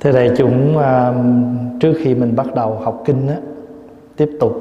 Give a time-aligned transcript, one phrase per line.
[0.00, 1.14] Thế đại chúng à,
[1.80, 3.36] trước khi mình bắt đầu học kinh á,
[4.16, 4.52] tiếp tục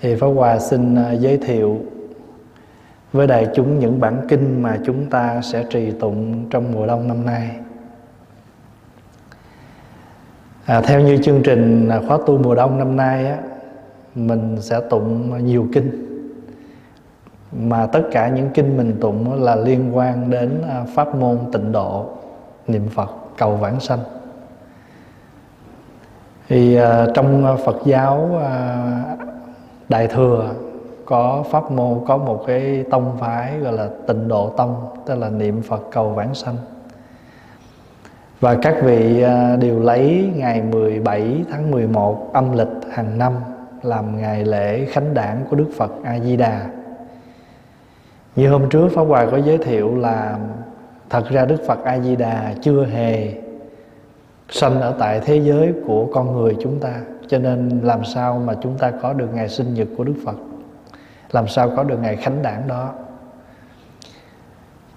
[0.00, 1.80] thì Pháp Hòa xin à, giới thiệu
[3.12, 7.08] với đại chúng những bản kinh mà chúng ta sẽ trì tụng trong mùa đông
[7.08, 7.50] năm nay.
[10.64, 13.38] À, theo như chương trình à, khóa tu mùa đông năm nay á,
[14.14, 16.06] mình sẽ tụng nhiều kinh
[17.52, 20.62] mà tất cả những kinh mình tụng là liên quan đến
[20.94, 22.06] pháp môn tịnh độ
[22.66, 23.98] niệm Phật cầu vãng sanh
[26.48, 29.26] thì uh, trong Phật giáo uh,
[29.88, 30.50] Đại thừa
[31.04, 35.28] có pháp môn có một cái tông phái gọi là tịnh độ tông tức là
[35.28, 36.56] niệm Phật cầu vãng sanh
[38.40, 43.32] và các vị uh, đều lấy ngày 17 tháng 11 âm lịch hàng năm
[43.82, 46.66] làm ngày lễ khánh đản của Đức Phật A Di Đà.
[48.36, 50.38] Như hôm trước Pháp Hòa có giới thiệu là
[51.10, 53.32] thật ra Đức Phật A Di Đà chưa hề
[54.48, 56.94] sanh ở tại thế giới của con người chúng ta.
[57.28, 60.36] Cho nên làm sao mà chúng ta có được ngày sinh nhật của đức phật?
[61.32, 62.90] Làm sao có được ngày khánh đản đó?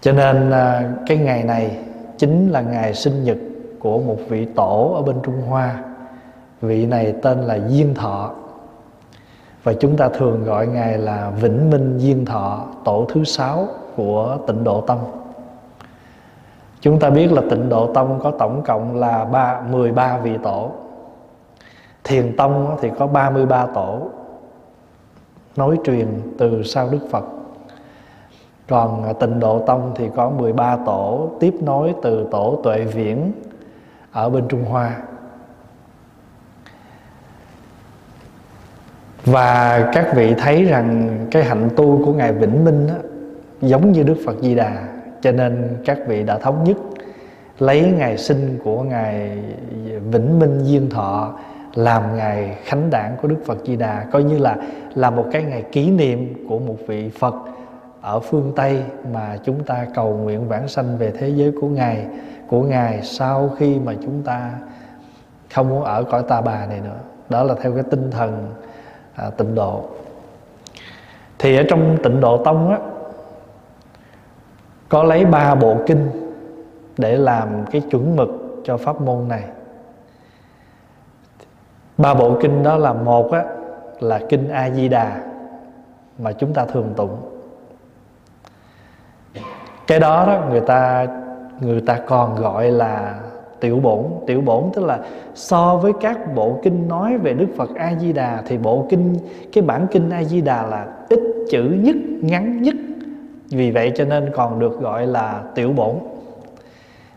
[0.01, 1.77] Cho nên à, cái ngày này
[2.17, 3.37] chính là ngày sinh nhật
[3.79, 5.83] của một vị tổ ở bên trung hoa.
[6.61, 8.31] Vị này tên là diên thọ.
[9.63, 14.37] Và chúng ta thường gọi ngài là vĩnh minh diên thọ, tổ thứ sáu của
[14.47, 15.18] tịnh độ tông
[16.81, 20.71] Chúng ta biết là tịnh độ tông có tổng cộng là ba, 13 vị tổ.
[22.03, 24.01] Thiền tông thì có 33 tổ
[25.55, 26.07] Nối truyền
[26.37, 27.23] từ sau Đức Phật.
[28.67, 33.31] Còn à, tịnh độ tông thì có 13 tổ Tiếp nối từ tổ tuệ viễn
[34.11, 34.97] Ở bên Trung Hoa.
[39.25, 42.95] Và các vị thấy rằng cái hạnh tu của Ngài Vĩnh Minh á,
[43.61, 46.77] Giống như Đức Phật Di Đà cho nên các vị đã thống nhất
[47.59, 49.37] lấy ngày sinh của ngài
[50.11, 51.33] Vĩnh Minh Diên Thọ
[51.75, 54.55] làm ngày khánh đản của Đức Phật Di Đà coi như là
[54.95, 57.35] là một cái ngày kỷ niệm của một vị Phật
[58.01, 62.05] ở phương Tây mà chúng ta cầu nguyện vãng sanh về thế giới của ngài
[62.47, 64.51] của ngài sau khi mà chúng ta
[65.53, 66.97] không muốn ở cõi ta bà này nữa.
[67.29, 68.53] Đó là theo cái tinh thần
[69.15, 69.83] à, tịnh độ.
[71.39, 72.77] Thì ở trong tịnh độ tông á
[74.89, 76.09] có lấy ba bộ kinh
[76.97, 78.29] để làm cái chuẩn mực
[78.63, 79.43] cho pháp môn này.
[81.97, 83.43] Ba bộ kinh đó là một á,
[83.99, 85.21] là kinh a di đà
[86.19, 87.17] mà chúng ta thường tụng.
[89.87, 91.07] Cái đó đó người ta
[91.61, 93.19] người ta còn gọi là
[93.59, 94.03] tiểu bổn.
[94.27, 94.99] Tiểu bổn tức là
[95.35, 99.15] so với các bộ kinh nói về đức phật a di đà thì bộ kinh,
[99.53, 101.19] cái bản kinh a di đà là ít
[101.51, 102.75] chữ nhất, ngắn nhất
[103.49, 105.95] vì vậy cho nên còn được gọi là tiểu bổn.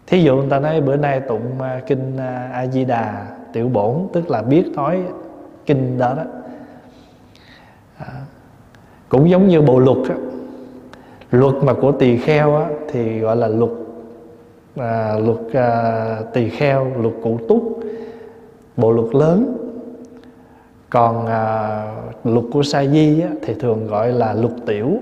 [0.07, 3.69] Thí dụ người ta nói bữa nay tụng à, kinh à, a di đà tiểu
[3.69, 5.03] bổn tức là biết nói
[5.67, 6.23] kinh đó đó.
[7.99, 8.07] À,
[9.09, 10.15] cũng giống như bộ luật á,
[11.31, 13.71] luật mà của tỳ kheo á, thì gọi là luật
[14.77, 17.81] à, luật à, tỳ kheo luật cụ túc
[18.77, 19.57] bộ luật lớn.
[20.91, 21.87] Còn à,
[22.25, 24.99] luật của sa di á, thì thường gọi là luật tiểu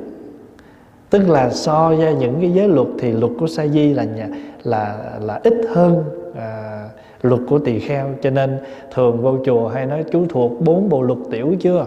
[1.10, 4.28] tức là so ra những cái giới luật thì luật của sa di là nhà,
[4.62, 6.04] là là ít hơn
[6.36, 6.88] à,
[7.22, 8.06] luật của tỳ kheo.
[8.22, 8.58] Cho nên
[8.94, 11.86] thường vô chùa hay nói chú thuộc bốn bộ luật tiểu chưa?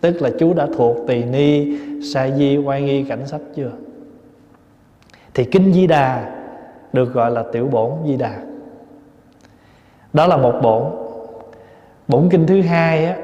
[0.00, 3.70] Tức là chú đã thuộc tỳ ni sa di oai nghi cảnh sách chưa?
[5.34, 6.34] Thì kinh di đà
[6.92, 8.42] được gọi là tiểu bổn di đà.
[10.12, 10.82] Đó là một bổn.
[12.08, 13.16] Bổn kinh thứ hai á,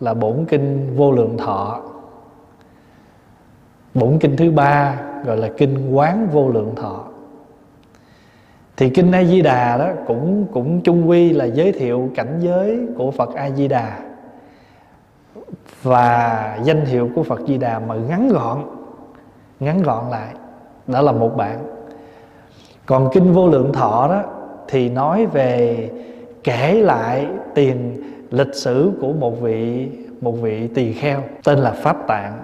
[0.00, 1.82] là bổn kinh vô lượng thọ
[3.94, 7.04] bổn kinh thứ ba gọi là kinh quán vô lượng thọ.
[8.76, 12.80] Thì kinh a di đà đó cũng cũng chung quy là giới thiệu cảnh giới
[12.96, 13.98] của phật a di đà
[15.82, 18.64] và danh hiệu của phật di đà mà ngắn gọn
[19.60, 20.34] ngắn gọn lại,
[20.86, 21.58] đó là một bản.
[22.86, 24.22] Còn kinh vô lượng thọ đó
[24.68, 25.90] thì nói về
[26.44, 29.88] kể lại tiền lịch sử của một vị
[30.20, 32.38] một vị tỳ kheo tên là pháp tạng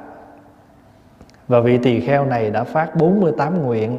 [1.49, 3.99] và vị tỳ kheo này đã phát 48 nguyện.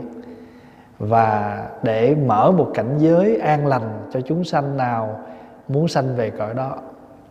[1.00, 5.20] Và để mở một cảnh giới an lành cho chúng sanh nào
[5.68, 6.78] muốn sanh về cõi đó.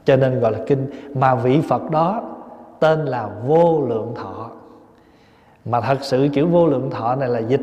[0.04, 2.22] Cho nên gọi là kinh, mà vị phật đó
[2.80, 4.50] tên là vô lượng thọ.
[5.64, 7.62] Mà thật sự chữ vô lượng thọ này là dịch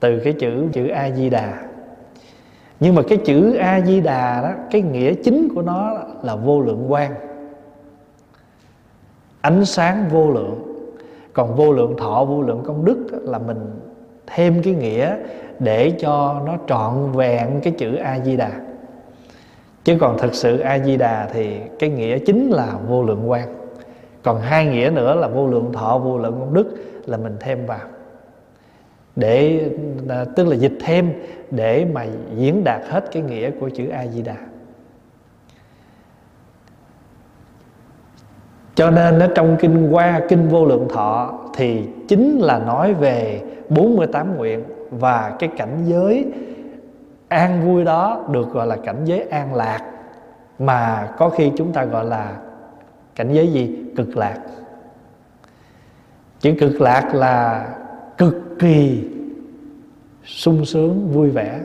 [0.00, 1.62] từ cái chữ chữ a di đà.
[2.80, 6.60] Nhưng mà cái chữ a di đà đó, cái nghĩa chính của nó là vô
[6.60, 7.14] lượng quang.
[9.40, 10.67] Ánh sáng vô lượng
[11.38, 13.58] còn vô lượng thọ, vô lượng công đức là mình
[14.26, 15.16] thêm cái nghĩa
[15.58, 18.50] để cho nó trọn vẹn cái chữ a di đà
[19.84, 23.48] chứ còn thực sự a di đà thì cái nghĩa chính là vô lượng quan
[24.22, 26.76] còn hai nghĩa nữa là vô lượng thọ, vô lượng công đức
[27.06, 27.88] là mình thêm vào.
[29.16, 29.60] Để
[30.08, 31.12] à, tức là dịch thêm
[31.50, 32.06] để mà
[32.36, 34.36] diễn đạt hết cái nghĩa của chữ a di đà
[38.78, 43.42] cho nên ở trong kinh qua kinh vô lượng thọ thì chính là nói về
[43.68, 46.32] 48 nguyện và cái cảnh giới
[47.28, 49.80] an vui đó được gọi là cảnh giới an lạc,
[50.58, 52.36] mà có khi chúng ta gọi là
[53.14, 53.84] cảnh giới gì?
[53.96, 54.38] Cực lạc.
[56.40, 57.68] Chữ cực lạc là
[58.18, 59.04] cực kỳ
[60.24, 61.60] sung sướng, vui vẻ.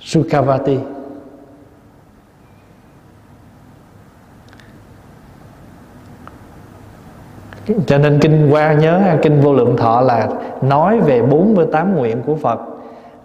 [0.00, 0.78] Sukhavati.
[7.86, 10.28] Cho nên kinh qua nhớ kinh vô lượng thọ là
[10.62, 12.60] nói về 48 nguyện của Phật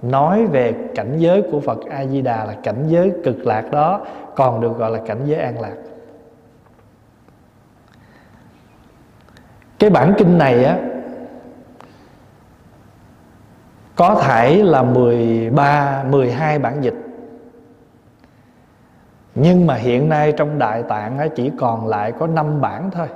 [0.02, 4.02] nói về cảnh giới của Phật A Di Đà là cảnh giới cực lạc đó
[4.36, 5.76] còn được gọi là cảnh giới an lạc.
[9.80, 10.80] Cái bản kinh này á
[13.96, 16.96] có thể là 13 12 bản dịch.
[19.36, 23.08] Nhưng mà hiện nay trong đại tạng á, chỉ còn lại có 5 bản thôi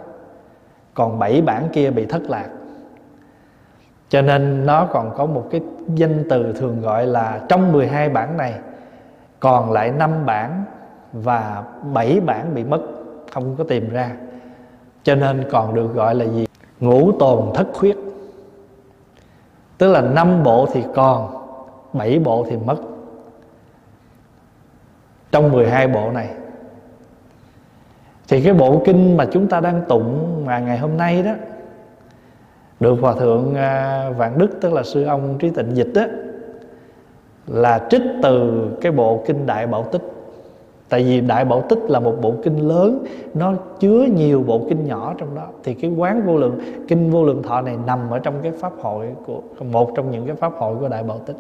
[0.94, 2.48] còn bảy bản kia bị thất lạc.
[4.10, 5.62] Cho nên nó còn có một cái
[5.96, 8.54] danh từ thường gọi là trong 12 bản này,
[9.40, 10.64] còn lại 5 bản
[11.14, 11.64] và
[11.94, 12.82] 7 bản bị mất,
[13.32, 14.12] không có tìm ra.
[15.04, 16.46] Cho nên còn được gọi là gì?
[16.80, 17.98] Ngũ tồn thất khuyết.
[19.78, 21.46] Tức là năm bộ thì còn,
[21.94, 22.78] bảy bộ thì mất.
[25.32, 26.30] Trong 12 bộ này
[28.30, 31.32] thì cái bộ kinh mà chúng ta đang tụng mà ngày hôm nay đó,
[32.80, 36.02] được hòa thượng à, vạn đức, tức là sư ông trí tịnh dịch đó,
[37.48, 40.02] là trích từ cái bộ kinh đại bảo tích.
[40.90, 44.86] Tại vì đại bảo tích là một bộ kinh lớn, nó chứa nhiều bộ kinh
[44.86, 45.48] nhỏ trong đó.
[45.64, 48.74] Thì cái quán vô lượng, kinh vô lượng thọ này nằm ở trong cái pháp
[48.82, 49.42] hội của,
[49.72, 51.38] một trong những cái pháp hội của đại bảo tích.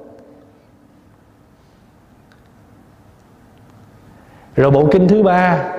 [4.55, 5.75] Rồi bộ kinh thứ ba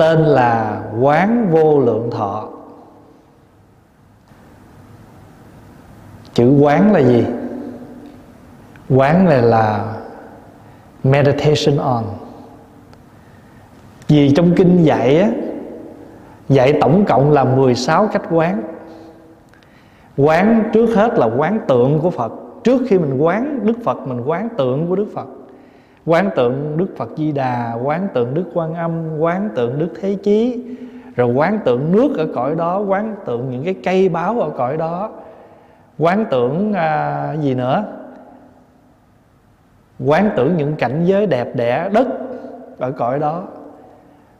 [0.00, 2.48] tên là quán vô lượng thọ.
[6.34, 7.26] Chữ quán là gì?
[8.90, 9.94] Quán này là
[11.04, 12.04] meditation on.
[14.08, 15.30] Vì trong kinh dạy á,
[16.48, 18.62] dạy tổng cộng là 16 cách quán.
[20.16, 22.32] Quán trước hết là quán tượng của Phật.
[22.64, 25.26] Trước khi mình quán Đức Phật, mình quán tượng của Đức Phật
[26.06, 30.14] quán tượng Đức Phật Di Đà quán tượng Đức Quan Âm quán tượng Đức Thế
[30.14, 30.64] Chí
[31.16, 34.76] rồi quán tượng nước ở cõi đó quán tượng những cái cây báo ở cõi
[34.76, 35.10] đó
[35.98, 37.84] quán tưởng à, gì nữa?
[40.04, 42.08] Quán tưởng những cảnh giới đẹp đẽ đất
[42.78, 43.44] ở cõi đó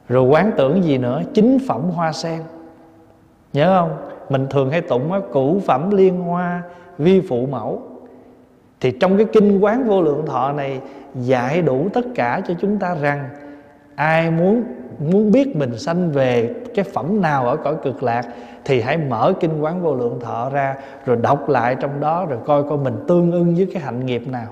[0.08, 1.22] rồi quán tưởng gì nữa?
[1.34, 2.40] Chính phẩm hoa sen.
[3.52, 3.96] Nhớ không?
[4.28, 6.62] Mình thường hay tụng á cũ phẩm liên hoa
[6.98, 7.82] vi phụ mẫu
[8.80, 10.80] thì trong cái kinh quán vô lượng thọ này
[11.14, 13.28] dạy đủ tất cả cho chúng ta rằng
[13.94, 14.64] ai muốn
[14.98, 18.26] muốn biết mình sanh về cái phẩm nào ở cõi cực lạc
[18.64, 22.38] thì hãy mở kinh quán vô lượng thọ ra, rồi đọc lại trong đó, rồi
[22.46, 24.46] coi coi mình tương ưng với cái hạnh nghiệp nào.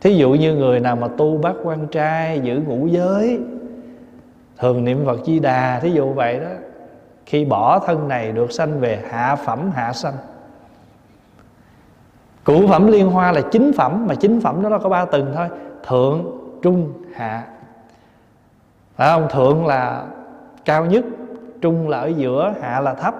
[0.00, 3.40] Thí dụ như người nào mà tu bát quan trai, giữ ngũ giới,
[4.58, 6.50] thường niệm phật di đà, thí dụ vậy đó,
[7.26, 10.14] khi bỏ thân này được sanh về hạ phẩm, hạ sanh
[12.44, 15.48] cụ phẩm liên hoa là chính phẩm, mà chính phẩm đó có ba tầng thôi.
[15.86, 16.24] Thượng,
[16.62, 17.44] trung, hạ.
[18.96, 19.28] Phải không?
[19.30, 20.04] Thượng là
[20.64, 21.04] cao nhất,
[21.60, 23.14] trung là ở giữa, hạ là thấp.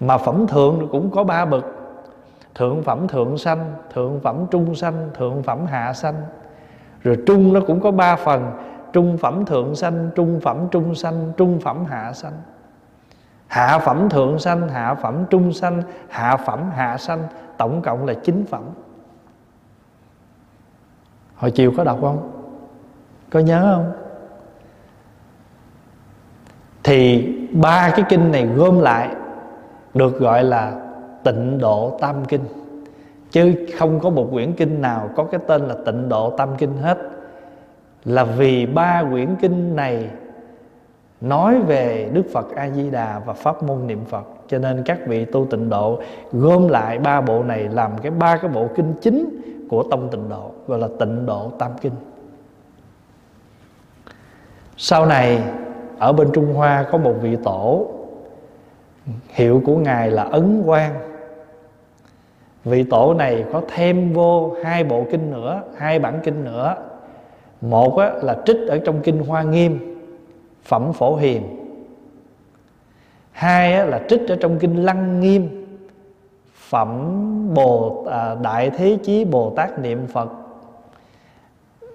[0.00, 1.64] Mà phẩm thượng cũng có ba bậc.
[2.54, 6.14] Thượng phẩm thượng sanh, thượng phẩm trung sanh, thượng phẩm hạ sanh.
[7.02, 8.50] Rồi trung nó cũng có ba phần.
[8.92, 12.32] Trung phẩm thượng sanh, trung phẩm trung sanh, trung phẩm hạ sanh.
[13.46, 17.18] Hạ phẩm thượng sanh, hạ phẩm trung sanh, hạ phẩm hạ sanh
[17.58, 18.64] tổng cộng là chín phẩm.
[21.34, 22.30] Hồi chiều có đọc không?
[23.30, 23.92] Có nhớ không?
[26.84, 29.14] Thì ba cái kinh này gom lại,
[29.94, 30.80] được gọi là
[31.24, 32.44] tịnh độ tam kinh.
[33.30, 36.76] Chứ không có một quyển kinh nào có cái tên là tịnh độ tam kinh
[36.76, 36.98] hết.
[38.04, 40.10] Là vì ba quyển kinh này
[41.20, 45.06] nói về Đức Phật A Di Đà và pháp môn niệm Phật cho nên các
[45.06, 45.98] vị tu tịnh độ
[46.32, 50.28] gom lại ba bộ này làm cái ba cái bộ kinh chính của tông tịnh
[50.28, 51.92] độ, gọi là tịnh độ tam kinh.
[54.76, 55.42] Sau này,
[55.98, 57.86] ở bên Trung Hoa có một vị tổ
[59.28, 60.94] hiệu của ngài là ấn quang.
[62.64, 66.76] Vị tổ này có thêm vô hai bộ kinh nữa, hai bản kinh nữa.
[67.60, 69.98] Một là trích ở trong kinh hoa nghiêm,
[70.64, 71.57] phẩm phổ hiền
[73.38, 75.66] hai là trích ở trong kinh lăng nghiêm.
[76.54, 80.28] Phẩm bồ à, đại thế chí bồ tát niệm phật.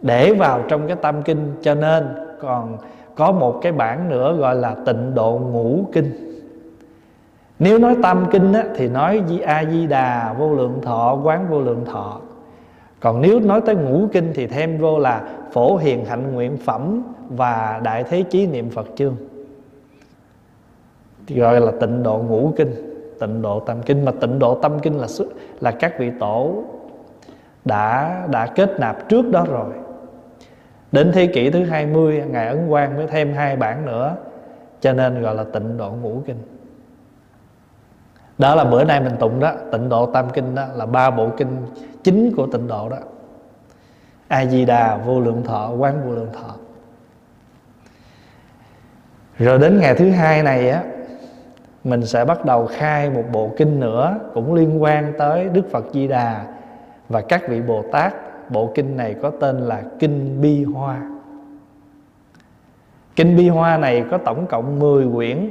[0.01, 2.77] Để vào trong cái tâm kinh cho nên còn
[3.15, 6.41] có một cái bản nữa gọi là tịnh độ ngũ kinh.
[7.59, 11.47] Nếu nói tam kinh á, thì nói di a di đà vô lượng thọ quán
[11.49, 12.19] vô lượng thọ.
[12.99, 15.21] Còn nếu nói tới ngũ kinh thì thêm vô là
[15.51, 19.15] phổ hiền hạnh nguyện phẩm và đại thế chí niệm phật chương
[21.27, 22.71] gọi là tịnh độ ngũ kinh,
[23.19, 24.05] tịnh độ tam kinh.
[24.05, 25.07] Mà tịnh độ tâm kinh là
[25.59, 26.63] là các vị tổ
[27.65, 29.73] đã đã kết nạp trước đó rồi.
[30.91, 34.15] Đến thế kỷ thứ 20 ngài ấn quang mới thêm hai bản nữa,
[34.81, 36.37] cho nên gọi là tịnh độ ngũ kinh.
[38.37, 41.29] Đó là bữa nay mình tụng đó, tịnh độ tam kinh đó là ba bộ
[41.37, 41.57] kinh
[42.03, 42.97] chính của tịnh độ đó.
[44.27, 46.55] A di đà, vô lượng thọ, quán vô lượng thọ.
[49.37, 50.83] Rồi đến ngày thứ hai này á
[51.83, 55.85] mình sẽ bắt đầu khai một bộ kinh nữa cũng liên quan tới đức phật
[55.93, 56.45] di đà.
[57.09, 58.13] Và các vị bồ tát,
[58.49, 61.01] bộ kinh này có tên là kinh bi hoa.
[63.15, 65.49] Kinh bi hoa này có tổng cộng 10 quyển.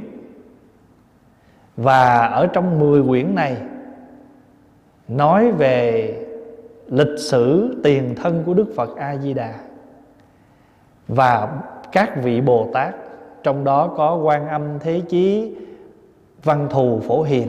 [1.77, 3.57] Và ở trong 10 quyển này,
[5.07, 6.15] nói về
[6.87, 9.53] lịch sử tiền thân của Đức Phật A Di Đà
[11.07, 11.47] và
[11.91, 12.95] các vị Bồ Tát,
[13.43, 15.55] trong đó có Quan Âm Thế Chí
[16.43, 17.47] Văn Thù Phổ Hiền.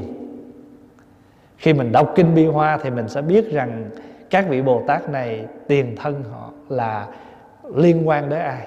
[1.56, 3.90] Khi mình đọc kinh Bi Hoa thì mình sẽ biết rằng
[4.30, 7.06] các vị Bồ Tát này tiền thân họ là
[7.74, 8.66] liên quan đến ai.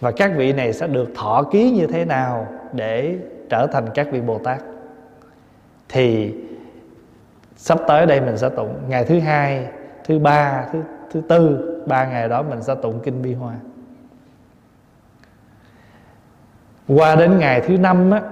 [0.00, 3.16] Và các vị này sẽ được thọ ký như thế nào để
[3.50, 4.62] trở thành các vị Bồ Tát.
[5.88, 6.34] Thì
[7.56, 9.66] sắp tới đây mình sẽ tụng ngày thứ hai,
[10.04, 13.54] thứ ba, thứ thứ tư, ba ngày đó mình sẽ tụng kinh bi hoa.
[16.88, 18.22] Qua đến ngày thứ năm á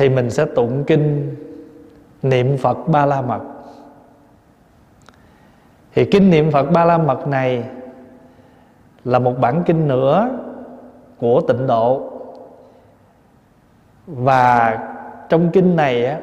[0.00, 1.36] thì mình sẽ tụng kinh
[2.22, 3.40] niệm phật ba la mật.
[5.94, 7.64] Thì kinh niệm phật ba la mật này
[9.04, 10.30] là một bản kinh nữa
[11.18, 12.12] của tịnh độ.
[14.06, 14.78] Và
[15.28, 16.20] trong kinh này á,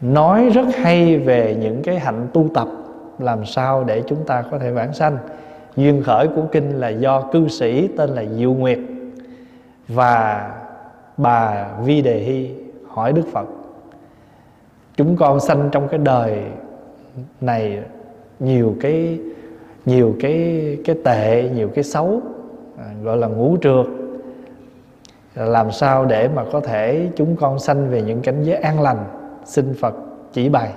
[0.00, 2.68] nói rất hay về những cái hạnh tu tập
[3.18, 5.18] làm sao để chúng ta có thể vãng sanh.
[5.76, 8.78] Duyên khởi của kinh là do cư sĩ tên là diệu nguyệt
[9.88, 10.50] và
[11.16, 12.50] bà vi đề hy
[12.88, 13.46] hỏi đức phật,
[14.96, 16.42] chúng con sanh trong cái đời
[17.40, 17.82] này
[18.38, 19.20] nhiều cái
[19.86, 22.20] nhiều cái cái tệ, nhiều cái xấu
[22.78, 23.86] à, gọi là ngũ trượt
[25.34, 29.04] làm sao để mà có thể chúng con sanh về những cảnh giới an lành,
[29.44, 29.94] xin Phật
[30.32, 30.72] chỉ bày?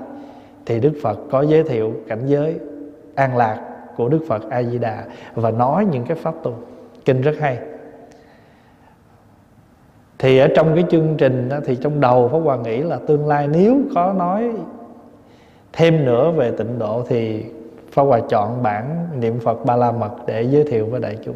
[0.65, 2.59] Thì Đức Phật có giới thiệu cảnh giới
[3.15, 3.59] an lạc
[3.95, 5.03] của Đức Phật A Di Đà
[5.35, 6.53] và nói những cái pháp tu.
[7.05, 7.57] Kinh rất hay
[10.19, 13.27] thì ở trong cái chương trình đó, thì trong đầu Pháp Hòa nghĩ là tương
[13.27, 14.51] lai nếu có nói
[15.73, 17.43] thêm nữa về tịnh độ thì
[17.91, 21.35] Pháp Hòa chọn bản niệm Phật Ba La Mật để giới thiệu với đại chúng.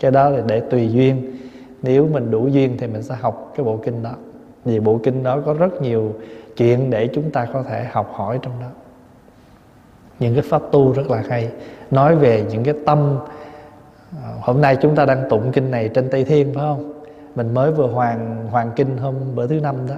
[0.00, 1.36] Cái đó là để tùy duyên.
[1.82, 4.12] Nếu mình đủ duyên thì mình sẽ học cái bộ kinh đó.
[4.64, 6.12] Vì bộ kinh đó có rất nhiều
[6.56, 8.68] chuyện để chúng ta có thể học hỏi trong đó.
[10.18, 11.50] Những cái pháp tu rất là hay.
[11.90, 13.18] Nói về những cái tâm
[14.22, 16.93] ờ, hôm nay chúng ta đang tụng kinh này trên tây thiên phải không?
[17.34, 19.94] Mình mới vừa hoàn hoàn kinh hôm, bữa thứ năm đó.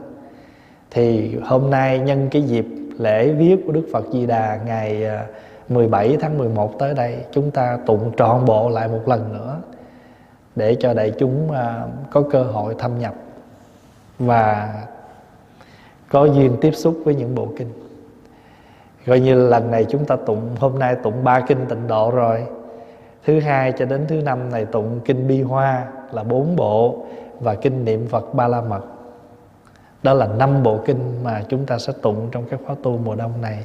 [0.90, 2.66] Thì hôm nay nhân cái dịp
[2.98, 5.18] lễ viết của Đức Phật Di Đà ngày ờ,
[5.68, 9.56] 17 tháng 11 tới đây, chúng ta tụng trọn bộ lại một lần nữa
[10.56, 13.14] để cho đại chúng ờ, có cơ hội thâm nhập
[14.18, 14.74] và
[16.08, 17.68] có duyên tiếp xúc với những bộ kinh.
[19.06, 22.44] Coi như lần này chúng ta tụng, hôm nay tụng ba kinh tịnh độ rồi.
[23.24, 27.06] Thứ hai cho đến thứ năm này tụng kinh bi hoa là bốn bộ
[27.40, 28.80] và kinh niệm phật ba la mật.
[30.02, 33.14] Đó là năm bộ kinh mà chúng ta sẽ tụng trong các khóa tu mùa
[33.14, 33.64] đông này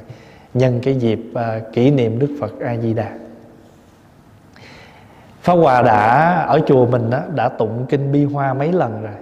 [0.54, 3.12] nhân cái dịp à, kỷ niệm đức phật a di đà.
[5.40, 9.14] Pháp Hòa đã ở chùa mình đó, đã tụng kinh bi hoa mấy lần rồi.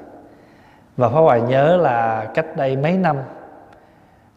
[0.96, 3.16] Và Pháp Hòa nhớ là cách đây mấy năm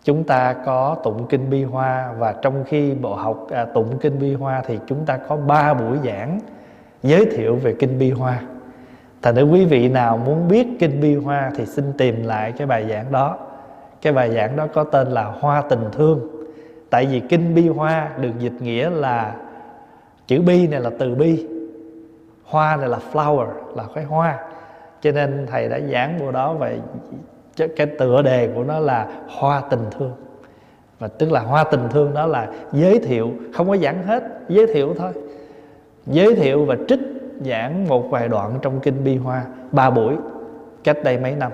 [0.03, 4.19] chúng ta có tụng kinh bi hoa và trong khi bộ học à, tụng kinh
[4.19, 6.39] bi hoa thì chúng ta có ba buổi giảng
[7.03, 8.41] giới thiệu về kinh bi hoa
[9.23, 12.67] thành nếu quý vị nào muốn biết kinh bi hoa thì xin tìm lại cái
[12.67, 13.37] bài giảng đó.
[14.01, 16.19] Cái bài giảng đó có tên là hoa tình thương.
[16.89, 19.35] Tại vì kinh bi hoa được dịch nghĩa là
[20.27, 21.47] chữ bi này là từ bi,
[22.43, 24.39] hoa này là flower, là cái hoa.
[25.01, 26.79] Cho nên thầy đã giảng bộ đó về
[27.75, 30.13] cái tựa đề của nó là hoa tình thương.
[30.99, 34.67] Và tức là hoa tình thương đó là giới thiệu, không có giảng hết, giới
[34.67, 35.11] thiệu thôi.
[36.05, 36.99] Giới thiệu và trích
[37.45, 40.15] giảng một vài đoạn trong kinh bi hoa ba buổi
[40.83, 41.51] cách đây mấy năm.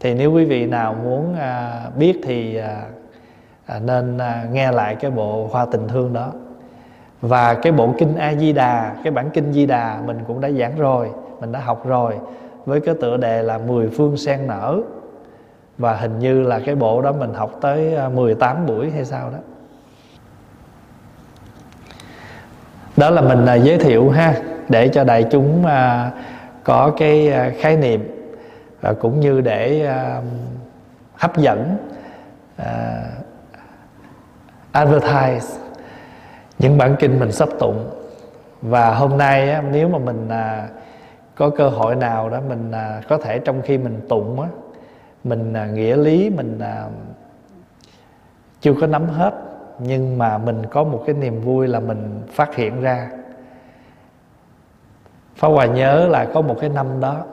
[0.00, 2.82] Thì nếu quý vị nào muốn à, biết thì à,
[3.66, 6.32] à, nên à, nghe lại cái bộ hoa tình thương đó.
[7.20, 10.50] Và cái bộ kinh a di đà cái bản kinh di đà mình cũng đã
[10.50, 12.14] giảng rồi mình đã học rồi
[12.66, 14.80] với cái tựa đề là mười phương sen nở.
[15.78, 19.30] Và hình như là cái bộ đó mình học tới à, 18 buổi hay sao
[19.30, 19.38] đó.
[22.96, 24.34] Đó là mình à, giới thiệu ha
[24.68, 26.10] để cho đại chúng à,
[26.64, 28.30] có cái à, khái niệm
[28.80, 30.22] và cũng như để à,
[31.14, 31.76] hấp dẫn
[34.72, 35.60] advertise
[36.58, 37.90] những bản kinh mình sắp tụng.
[38.62, 40.28] Và hôm nay nếu mà mình
[41.34, 42.72] có cơ hội nào đó mình
[43.08, 44.48] có thể trong khi mình tụng á
[45.26, 46.84] mình à, nghĩa lý mình à,
[48.60, 49.34] chưa có nắm hết
[49.78, 53.10] nhưng mà mình có một cái niềm vui là mình phát hiện ra
[55.36, 57.24] Pháp Hòa nhớ là có một cái năm đó,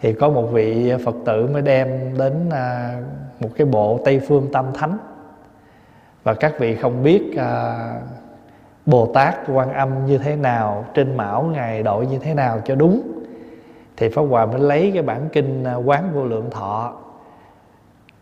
[0.00, 2.96] Thì có một vị Phật tử mới đem đến à,
[3.40, 4.98] một cái bộ Tây Phương Tam Thánh.
[6.24, 7.76] Và các vị không biết à,
[8.86, 12.74] Bồ Tát quan âm như thế nào, Trên mão Ngài đội như thế nào cho
[12.74, 13.02] đúng,
[13.96, 16.92] thì pháp hòa mới lấy cái bản kinh à, quán vô lượng thọ,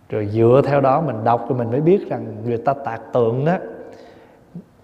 [0.08, 3.44] rồi dựa theo đó mình đọc rồi mình mới biết rằng người ta tạc tượng
[3.44, 3.56] đó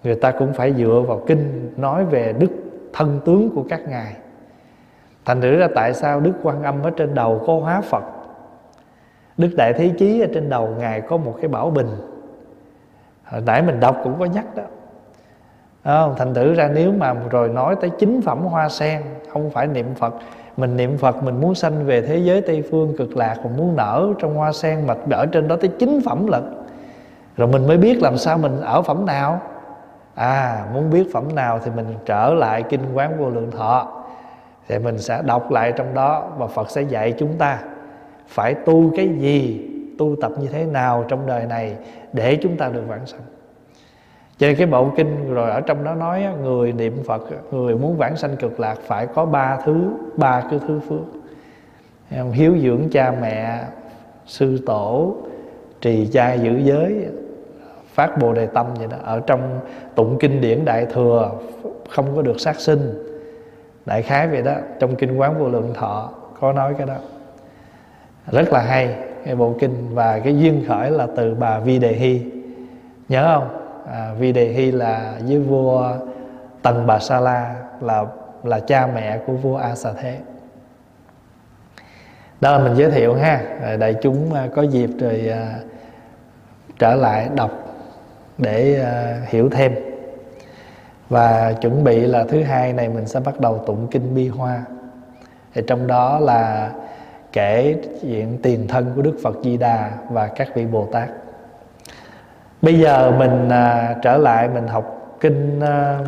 [0.03, 2.49] người ta cũng phải dựa vào kinh nói về đức
[2.93, 4.15] thân tướng của các ngài.
[5.25, 8.03] Thành thử ra tại sao đức quan âm ở trên đầu có hóa phật?
[9.37, 11.87] Đức đại thế chí ở trên đầu ngài có một cái bảo bình.
[13.23, 14.63] Hồi nãy mình đọc cũng có nhắc đó.
[15.83, 16.15] Không?
[16.17, 19.95] thành thử ra nếu mà rồi nói tới chính phẩm hoa sen, không phải niệm
[19.95, 20.13] phật,
[20.57, 23.75] mình niệm phật, mình muốn sanh về thế giới tây phương, cực lạc, mình muốn
[23.75, 26.43] nở trong hoa sen mà ở trên đó tới chín phẩm lận.
[27.37, 29.41] Rồi mình mới biết làm sao mình ở phẩm nào
[30.21, 34.03] à muốn biết phẩm nào thì mình trở lại kinh quán vô lượng thọ.
[34.67, 37.59] Thì mình sẽ đọc lại trong đó và phật sẽ dạy chúng ta
[38.27, 41.75] phải tu cái gì, tu tập như thế nào trong đời này
[42.13, 43.21] để chúng ta được vãng sanh.
[44.37, 47.97] Cho nên cái bộ kinh rồi ở trong đó nói người niệm phật, người muốn
[47.97, 51.21] vãng sanh cực lạc phải có ba thứ, ba cái thứ phước.
[52.31, 53.63] Hiếu dưỡng cha mẹ,
[54.25, 55.15] sư tổ,
[55.81, 57.05] trì cha giữ giới
[57.93, 58.97] phát bồ đề tâm vậy đó.
[59.03, 59.59] Ở trong
[59.95, 61.31] tụng kinh điển đại thừa
[61.89, 63.03] không có được sát sinh.
[63.85, 66.97] Đại khái vậy đó trong kinh quán vô lượng thọ có nói cái đó.
[68.31, 69.95] Rất là hay cái bộ kinh.
[69.95, 72.21] Và cái duyên khởi là từ bà vi đề hy
[73.09, 73.57] nhớ không?
[73.91, 75.91] À, Vi Đề Hy là với vua
[76.61, 78.05] Tần Bà Sa La là
[78.43, 80.17] là cha mẹ của vua A Xà Thế.
[82.41, 83.41] Đó là mình giới thiệu ha.
[83.79, 85.59] Đại chúng à, có dịp rồi à,
[86.79, 87.51] trở lại đọc
[88.41, 89.75] để uh, hiểu thêm.
[91.09, 94.63] Và chuẩn bị là thứ hai này mình sẽ bắt đầu tụng kinh bi hoa.
[95.53, 96.71] Thì trong đó là
[97.33, 101.09] kể chuyện tiền thân của đức phật di đà và các vị bồ tát.
[102.61, 105.99] Bây giờ mình à, trở lại mình học kinh à,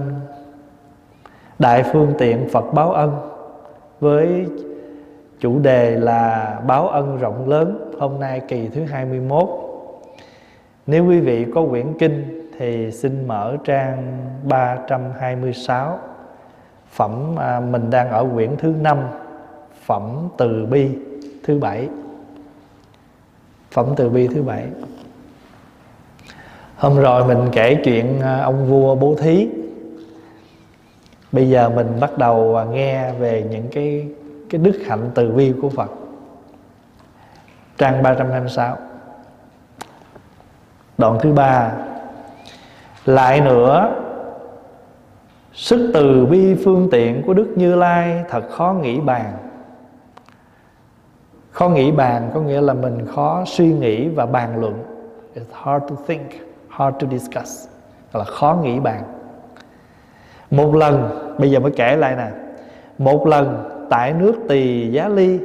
[1.60, 3.16] đại phương tiện phật báo ân
[4.00, 4.46] với
[5.40, 9.50] chủ đề là báo ân rộng lớn hôm nay kỳ thứ 21
[10.88, 16.00] nếu quý vị có quyển kinh thì xin mở trang 326
[16.94, 18.98] Phẩm à, mình đang ở quyển thứ năm
[19.86, 20.90] Phẩm từ bi
[21.44, 21.90] thứ bảy.
[23.72, 24.66] Phẩm từ bi thứ bảy.
[26.76, 29.50] Hôm rồi mình kể chuyện à, ông vua bố thí.
[31.32, 34.08] Bây giờ mình bắt đầu à, nghe về những cái
[34.50, 35.92] cái đức hạnh từ bi của Phật.
[37.78, 38.78] Trang 326
[41.04, 41.72] đoạn thứ ba.
[43.06, 43.96] Lại nữa,
[45.54, 49.34] sức từ bi phương tiện của Đức Như Lai thật khó nghĩ bàn.
[51.52, 54.84] Khó nghĩ bàn có nghĩa là mình khó suy nghĩ và bàn luận.
[55.36, 56.30] It's hard to think,
[56.70, 57.68] hard to discuss.
[58.14, 59.04] Là khó nghĩ bàn.
[60.52, 62.28] Một lần, bây giờ mới kể lại nè.
[62.98, 65.40] Một lần, tại nước tỳ giá ly,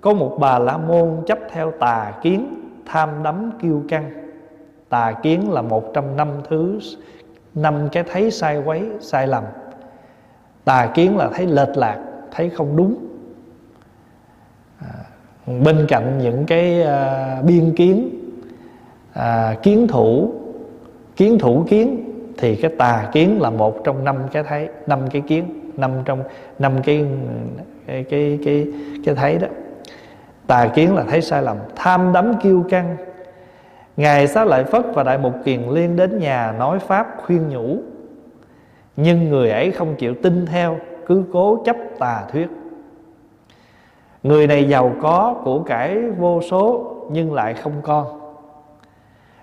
[0.00, 4.29] có một bà la môn chấp theo tà kiến tham đắm kiêu căng
[4.90, 6.78] tà kiến là một trong năm thứ
[7.54, 9.44] năm cái thấy sai quấy sai lầm.
[10.64, 11.98] Tà kiến là thấy lệch lạc
[12.30, 12.96] thấy không đúng.
[14.78, 14.94] À,
[15.46, 18.10] bên cạnh những cái à, biên kiến
[19.12, 20.32] à, kiến thủ
[21.16, 22.04] kiến thủ kiến
[22.38, 26.22] thì cái tà kiến là một trong năm cái thấy năm cái kiến năm trong
[26.58, 27.06] năm cái
[27.86, 28.66] cái cái cái,
[29.04, 29.48] cái thấy đó.
[30.46, 32.96] Tà kiến là thấy sai lầm tham đắm kiêu căng
[34.00, 37.78] ngài xá lợi phất và đại mục kiền liên đến nhà nói pháp khuyên nhủ.
[38.96, 42.48] Nhưng người ấy không chịu tin theo, cứ cố chấp tà thuyết.
[44.22, 48.06] Người này giàu có, của cải vô số, nhưng lại không con.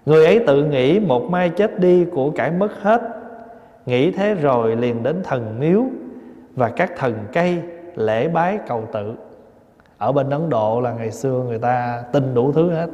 [0.06, 3.02] Người ấy tự nghĩ một mai chết đi của cải mất hết.
[3.86, 5.84] Nghĩ thế rồi liền đến thần miếu,
[6.56, 7.62] và các thần cây
[7.96, 9.14] lễ bái cầu tự.
[9.98, 12.88] Ở bên ấn độ là ngày xưa người ta tin đủ thứ hết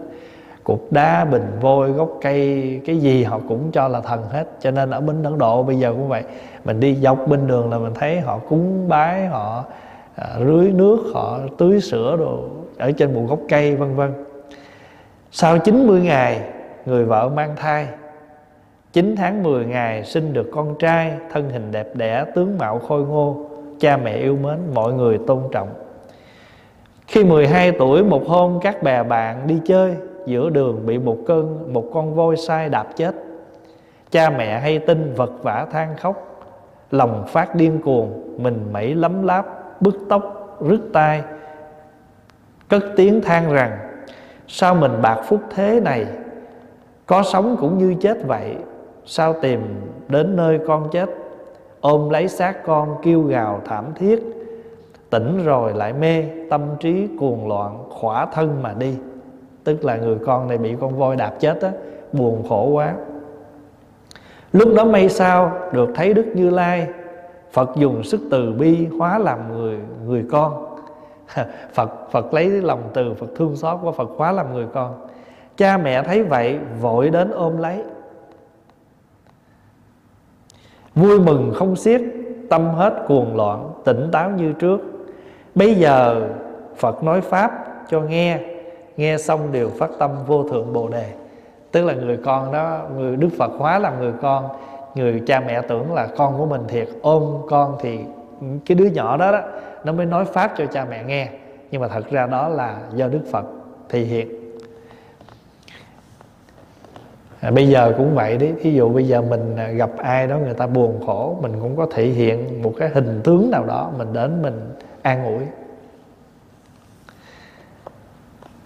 [0.63, 4.47] cục đá bình vôi gốc cây cái gì họ cũng cho là thần hết.
[4.59, 6.23] Cho nên ở bên ấn độ bây giờ cũng vậy.
[6.65, 9.63] Mình đi dọc bên đường là mình thấy họ cúng bái họ
[10.15, 12.43] à, rưới nước họ tưới sữa đồ
[12.77, 14.13] ở trên một gốc cây vân vân.
[15.31, 16.41] Sau 90 ngày
[16.85, 17.87] người vợ mang thai.
[18.93, 23.01] 9 tháng 10 ngày sinh được con trai thân hình đẹp đẽ tướng mạo khôi
[23.01, 23.49] ngô
[23.79, 25.69] cha mẹ yêu mến mọi người tôn trọng.
[27.07, 31.73] Khi 12 tuổi một hôm các bè bạn đi chơi giữa đường bị một cơn,
[31.73, 33.15] một con voi sai đạp chết.
[34.11, 36.45] Cha mẹ hay tin vật vã than khóc,
[36.91, 39.45] lòng phát điên cuồng, mình mẩy lấm láp,
[39.81, 41.23] bứt tóc, rứt tai,
[42.69, 43.77] cất tiếng than rằng,
[44.47, 46.05] sao mình bạc phúc thế này?
[47.05, 48.55] Có sống cũng như chết vậy,
[49.05, 49.61] sao tìm
[50.07, 51.09] đến nơi con chết?
[51.81, 54.23] Ôm lấy xác con kêu gào thảm thiết,
[55.09, 58.97] tỉnh rồi lại mê, tâm trí cuồng loạn, khỏa thân mà đi
[59.63, 61.71] tức là người con này bị con voi đạp chết á,
[62.11, 62.93] buồn khổ quá.
[64.53, 66.87] Lúc đó may sao được thấy đức như lai,
[67.51, 70.65] phật dùng sức từ bi hóa làm người người con.
[71.73, 75.07] Phật phật lấy lòng từ, phật thương xót của phật hóa làm người con.
[75.57, 77.83] Cha mẹ thấy vậy, vội đến ôm lấy.
[80.95, 82.01] Vui mừng không xiết,
[82.49, 84.81] tâm hết cuồng loạn, tỉnh táo như trước.
[85.55, 86.29] Bây giờ
[86.77, 87.51] phật nói pháp
[87.89, 88.39] cho nghe
[88.97, 91.11] nghe xong đều phát tâm vô thượng bồ đề.
[91.71, 94.49] Tức là người con đó người đức phật hóa làm người con
[94.95, 97.99] người cha mẹ tưởng là con của mình thiệt ôm con thì
[98.65, 99.41] cái đứa nhỏ đó đó
[99.83, 101.29] nó mới nói pháp cho cha mẹ nghe.
[101.71, 103.45] Nhưng mà thật ra đó là do đức phật
[103.89, 104.27] thị hiện.
[107.39, 108.53] À, bây giờ cũng vậy đấy.
[108.61, 111.75] Thí dụ bây giờ mình à, gặp ai đó người ta buồn khổ mình cũng
[111.75, 115.43] có thể hiện một cái hình tướng nào đó mình đến mình an ủi.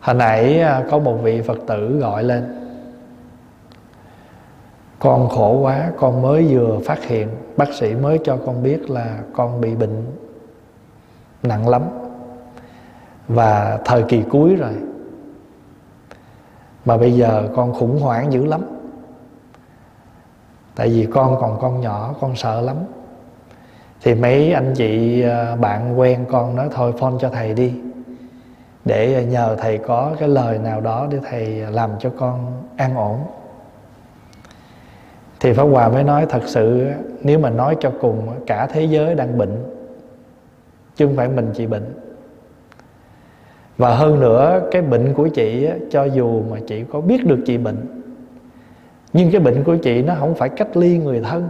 [0.07, 2.55] Hồi nãy à, có một vị phật tử gọi lên.
[4.99, 9.19] Con khổ quá, con mới vừa phát hiện, bác sĩ mới cho con biết là
[9.33, 10.05] con bị bệnh
[11.43, 11.81] nặng lắm.
[13.27, 14.73] Và thời kỳ cuối rồi.
[16.85, 18.61] Mà bây giờ con khủng hoảng dữ lắm.
[20.75, 22.77] Tại vì con còn con nhỏ, con sợ lắm.
[24.01, 27.73] Thì mấy anh chị à, bạn quen con nói, thôi phone cho thầy đi
[28.87, 33.19] để nhờ thầy có cái lời nào đó để thầy làm cho con an ổn.
[35.39, 36.87] Thì pháp hòa mới nói thật sự,
[37.21, 39.63] nếu mà nói cho cùng, cả thế giới đang bệnh,
[40.95, 41.93] chứ không phải mình chị bệnh.
[43.77, 47.57] Và hơn nữa, cái bệnh của chị cho dù mà chị có biết được chị
[47.57, 48.03] bệnh,
[49.13, 51.49] nhưng cái bệnh của chị nó không phải cách ly người thân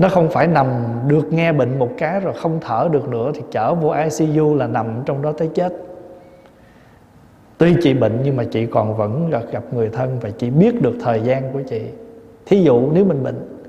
[0.00, 0.66] nó không phải nằm
[1.06, 4.66] được nghe bệnh một cái rồi không thở được nữa thì chở vô ICU là
[4.66, 5.72] nằm trong đó tới chết.
[7.58, 10.82] Tuy chị bệnh nhưng mà chị còn vẫn gặp gặp người thân và chị biết
[10.82, 11.82] được thời gian của chị.
[12.46, 13.60] Thí dụ nếu mình bệnh.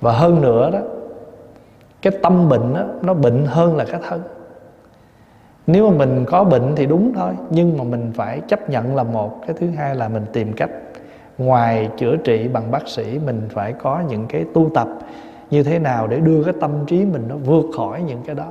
[0.00, 0.80] Và hơn nữa đó
[2.02, 4.22] cái tâm bệnh đó, nó bệnh hơn là cái thân.
[5.66, 9.02] Nếu mà mình có bệnh thì đúng thôi nhưng mà mình phải chấp nhận là
[9.02, 9.40] một.
[9.46, 10.70] Cái thứ hai là mình tìm cách
[11.40, 14.88] ngoài chữa trị bằng bác sĩ mình phải có những cái tu tập
[15.50, 18.46] như thế nào để đưa cái tâm trí mình nó vượt khỏi những cái đó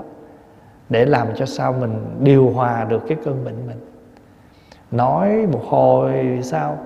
[0.90, 3.80] để làm cho sao mình điều hòa được cái cơn bệnh mình.
[4.92, 6.78] Nói một hồi sau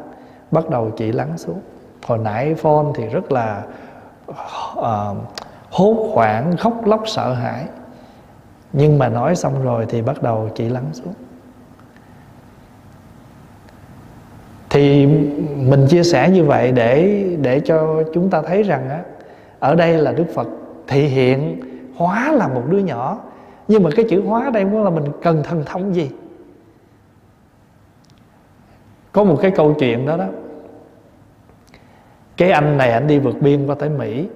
[0.51, 1.59] bắt đầu chị lắng xuống.
[2.05, 3.63] Hồi nãy phone thì rất là
[4.29, 5.17] uh,
[5.71, 7.65] hốt hoảng khóc lóc sợ hãi.
[8.73, 11.13] Nhưng mà nói xong rồi thì bắt đầu chị lắng xuống.
[14.73, 15.05] Thì
[15.57, 19.01] mình chia sẻ như vậy để để cho chúng ta thấy rằng á
[19.59, 20.47] ở đây là đức phật
[20.87, 21.59] thị hiện
[21.95, 23.19] hóa là một đứa nhỏ.
[23.67, 26.11] Nhưng mà cái chữ hóa đây muốn là mình cần thần thông gì?
[29.11, 30.25] Có một cái câu chuyện đó đó.
[32.37, 34.27] Cái anh này anh đi vượt biên qua tới mỹ.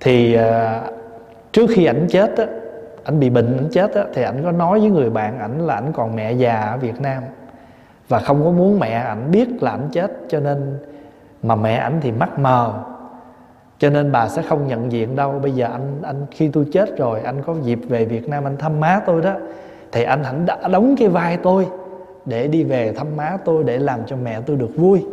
[0.00, 0.94] Thì uh,
[1.52, 2.46] trước khi ảnh chết á
[3.04, 5.74] ảnh bị bệnh ảnh chết á thì ảnh có nói với người bạn ảnh là
[5.74, 7.22] ảnh còn mẹ già ở việt nam
[8.08, 10.78] và không có muốn mẹ ảnh biết là ảnh chết, cho nên
[11.42, 12.84] mà mẹ ảnh thì mắc mờ.
[13.78, 15.38] Cho nên bà sẽ không nhận diện đâu.
[15.42, 18.56] Bây giờ anh anh, khi tôi chết rồi, anh có dịp về Việt Nam anh
[18.56, 19.34] thăm má tôi đó,
[19.92, 21.66] thì anh hẳn đã đóng cái vai tôi
[22.24, 25.04] để đi về thăm má tôi để làm cho mẹ tôi được vui.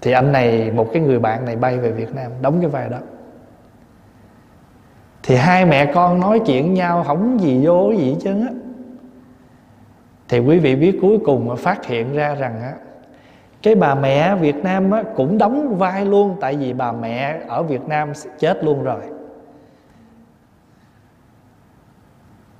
[0.00, 2.88] Thì anh này, một cái người bạn này bay về Việt Nam, đóng cái vai
[2.88, 2.98] đó.
[5.22, 8.52] Thì hai mẹ con nói chuyện nhau không gì vô gì hết trơn á
[10.32, 12.72] thì quý vị biết cuối cùng phát hiện ra rằng á
[13.62, 17.62] cái bà mẹ Việt Nam á, cũng đóng vai luôn tại vì bà mẹ ở
[17.62, 19.00] Việt Nam chết luôn rồi.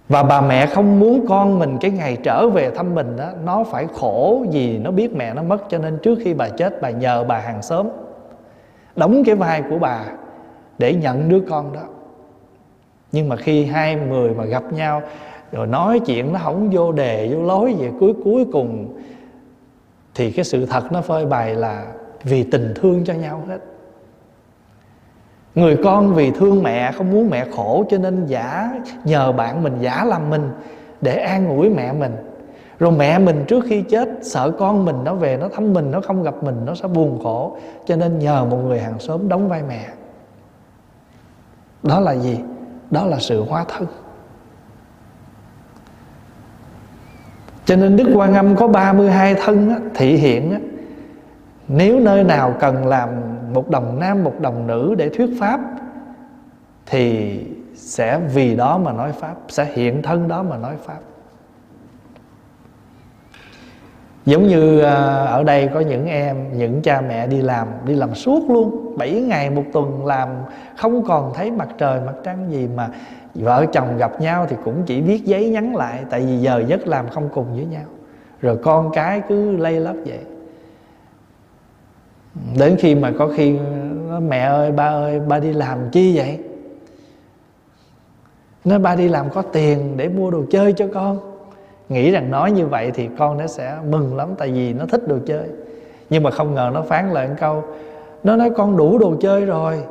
[0.09, 3.65] Và bà mẹ không muốn con mình cái ngày trở về thăm mình đó nó
[3.65, 6.91] phải khổ vì nó biết mẹ nó mất cho nên trước khi bà chết bà
[6.91, 7.89] nhờ bà hàng xóm
[8.97, 10.05] đóng cái vai của bà
[10.79, 11.83] để nhận đứa con đó.
[13.13, 15.03] Nhưng mà khi hai người mà gặp nhau
[15.53, 18.99] rồi nói chuyện nó không vô đề, vô lối vậy cuối cuối cùng
[20.15, 21.87] thì cái sự thật nó phơi bày là
[22.25, 23.59] vì tình thương cho nhau hết.
[25.55, 28.71] Người con vì thương mẹ, không muốn mẹ khổ, cho nên giả,
[29.05, 30.51] nhờ bạn mình giả làm mình
[31.01, 32.17] để an ủi mẹ mình.
[32.79, 36.01] Rồi mẹ mình trước khi chết, sợ con mình nó về, nó thăm mình, nó
[36.01, 37.57] không gặp mình, nó sẽ buồn khổ.
[37.87, 39.89] Cho nên nhờ một người hàng xóm đóng vai mẹ.
[41.83, 42.39] Đó là gì?
[42.91, 43.87] Đó là sự hóa thân.
[47.65, 50.59] Cho nên Đức Quan Âm có 32 thân á, thị hiện á,
[51.69, 53.09] nếu nơi nào cần làm
[53.53, 55.61] một đồng nam một đồng nữ để thuyết pháp
[56.87, 57.39] thì
[57.75, 60.99] sẽ vì đó mà nói pháp sẽ hiện thân đó mà nói pháp.
[64.27, 64.95] Giống như à,
[65.25, 69.13] ở đây có những em những cha mẹ đi làm đi làm suốt luôn 7
[69.13, 70.29] ngày một tuần làm
[70.77, 72.89] không còn thấy mặt trời mặt trăng gì mà
[73.35, 76.87] vợ chồng gặp nhau thì cũng chỉ viết giấy nhắn lại, tại vì giờ giấc
[76.87, 77.85] làm không cùng với nhau.
[78.41, 80.21] Rồi con cái cứ lây lấp vậy.
[82.59, 83.59] Đến khi mà có khi
[84.09, 86.39] nó, mẹ ơi, ba ơi, ba đi làm chi vậy?
[88.65, 91.19] Nói ba đi làm có tiền để mua đồ chơi cho con.
[91.89, 95.09] Nghĩ rằng nói như vậy thì con nó sẽ mừng lắm, tại vì nó thích
[95.09, 95.45] đồ chơi.
[96.11, 97.65] Nhưng mà không ngờ nó phán lại một câu,
[98.25, 99.83] nó nói con đủ đồ chơi rồi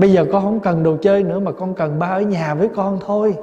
[0.00, 2.68] bây giờ con không cần đồ chơi nữa mà con cần ba ở nhà với
[2.76, 3.36] con thôi.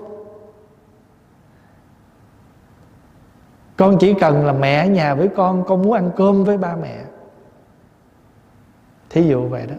[3.78, 6.76] Con chỉ cần là mẹ ở nhà với con con muốn ăn cơm với ba
[6.76, 7.04] mẹ.
[9.10, 9.76] Thí dụ vậy đó.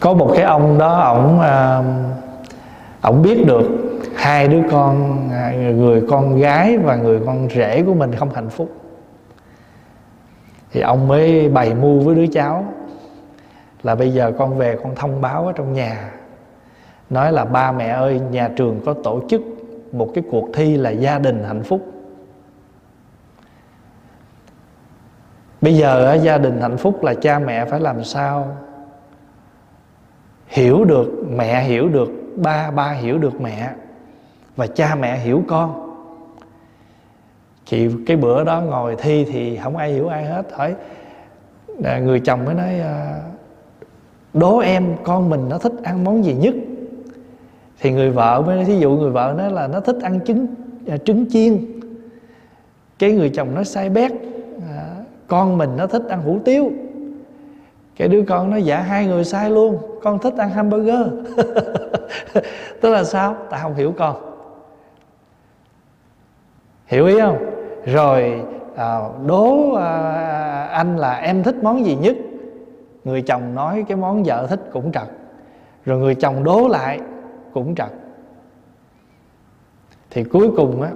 [0.00, 2.14] Có một cái ông đó, ổng ông
[3.02, 3.66] ổng biết được
[4.14, 8.50] hai đứa con à, người con gái và người con rể của mình không hạnh
[8.50, 8.81] phúc
[10.72, 12.72] thì ông mới bày mưu với đứa cháu
[13.82, 16.10] là bây giờ con về con thông báo ở trong nhà.
[17.10, 19.42] Nói là, ba mẹ ơi, nhà trường có tổ chức
[19.92, 21.80] một cái cuộc thi là gia đình hạnh phúc.
[25.60, 28.56] Bây giờ ở gia đình hạnh phúc là cha mẹ phải làm sao
[30.46, 33.70] hiểu được, mẹ hiểu được, ba ba hiểu được mẹ
[34.56, 35.81] và cha mẹ hiểu con
[37.66, 40.52] chị cái bữa đó ngồi thi thì không ai hiểu ai hết.
[40.52, 40.74] Hỏi
[41.84, 43.22] à, người chồng mới nói à,
[44.34, 46.54] đố em con mình nó thích ăn món gì nhất?
[47.80, 50.46] Thì người vợ mới, thí dụ người vợ nói là nó thích ăn trứng
[50.88, 51.66] à, trứng chiên.
[52.98, 54.12] Cái người chồng nói, sai bét
[55.32, 56.72] con mình nó thích ăn hủ tiếu.
[57.96, 61.06] Cái đứa con nó dạ hai người sai luôn, con thích ăn hamburger.
[62.80, 63.36] Tức là sao?
[63.50, 64.31] Ta không hiểu con
[66.92, 67.38] hiểu ý không?
[67.84, 68.42] Rồi
[68.76, 72.16] à, đố à, anh là em thích món gì nhất?
[73.04, 75.08] Người chồng nói cái món vợ thích cũng trật.
[75.84, 77.00] Rồi người chồng đố lại
[77.52, 77.88] cũng trật.
[80.10, 80.90] Thì cuối cùng á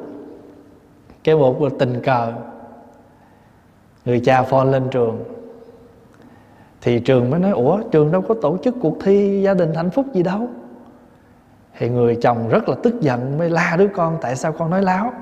[1.24, 2.32] cái một tình cờ.
[4.04, 5.24] Người cha phone lên trường.
[6.80, 9.90] Thì trường mới nói ủa trường đâu có tổ chức cuộc thi gia đình hạnh
[9.90, 10.48] phúc gì đâu.
[11.78, 14.82] Thì người chồng rất là tức giận mới la đứa con tại sao con nói
[14.82, 15.12] láo?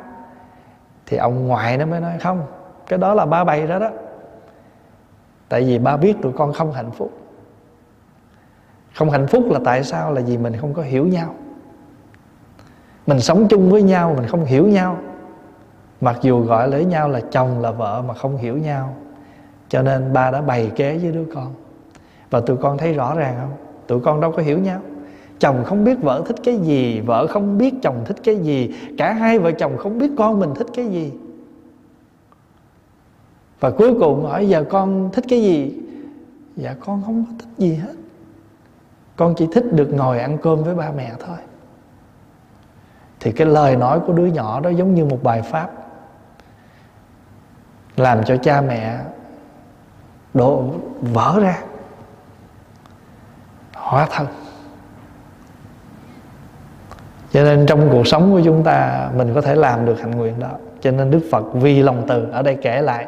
[1.06, 2.46] Thì ông ngoại nó mới nói, không,
[2.86, 3.90] cái đó là ba bày ra đó.
[5.48, 7.12] Tại vì ba biết tụi con không hạnh phúc.
[8.94, 10.12] Không hạnh phúc là tại sao?
[10.12, 11.34] Là vì mình không có hiểu nhau.
[13.06, 14.98] Mình sống chung với nhau, mình không hiểu nhau.
[16.00, 18.94] Mặc dù gọi lấy nhau là chồng, là vợ mà không hiểu nhau.
[19.68, 21.54] Cho nên ba đã bày kế với đứa con.
[22.30, 23.52] Và tụi con thấy rõ ràng không?
[23.86, 24.80] Tụi con đâu có hiểu nhau
[25.38, 29.12] chồng không biết vợ thích cái gì, vợ không biết chồng thích cái gì, cả
[29.12, 31.12] hai vợ chồng không biết con mình thích cái gì.
[33.60, 35.80] Và cuối cùng hỏi, giờ con thích cái gì?
[36.56, 37.94] Dạ con không có thích gì hết.
[39.16, 41.36] Con chỉ thích được ngồi ăn cơm với ba mẹ thôi.
[43.20, 45.70] Thì cái lời nói của đứa nhỏ đó giống như một bài pháp
[47.96, 49.00] làm cho cha mẹ
[50.34, 50.64] đổ
[51.00, 51.62] vỡ ra,
[53.74, 54.26] hóa thân
[57.34, 60.34] cho nên trong cuộc sống của chúng ta, mình có thể làm được hạnh nguyện
[60.40, 60.50] đó.
[60.80, 63.06] Cho nên đức phật vì lòng từ, ở đây kể lại,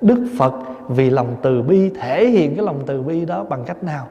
[0.00, 0.54] đức phật
[0.88, 4.08] vì lòng từ bi, thể hiện cái lòng từ bi đó bằng cách nào?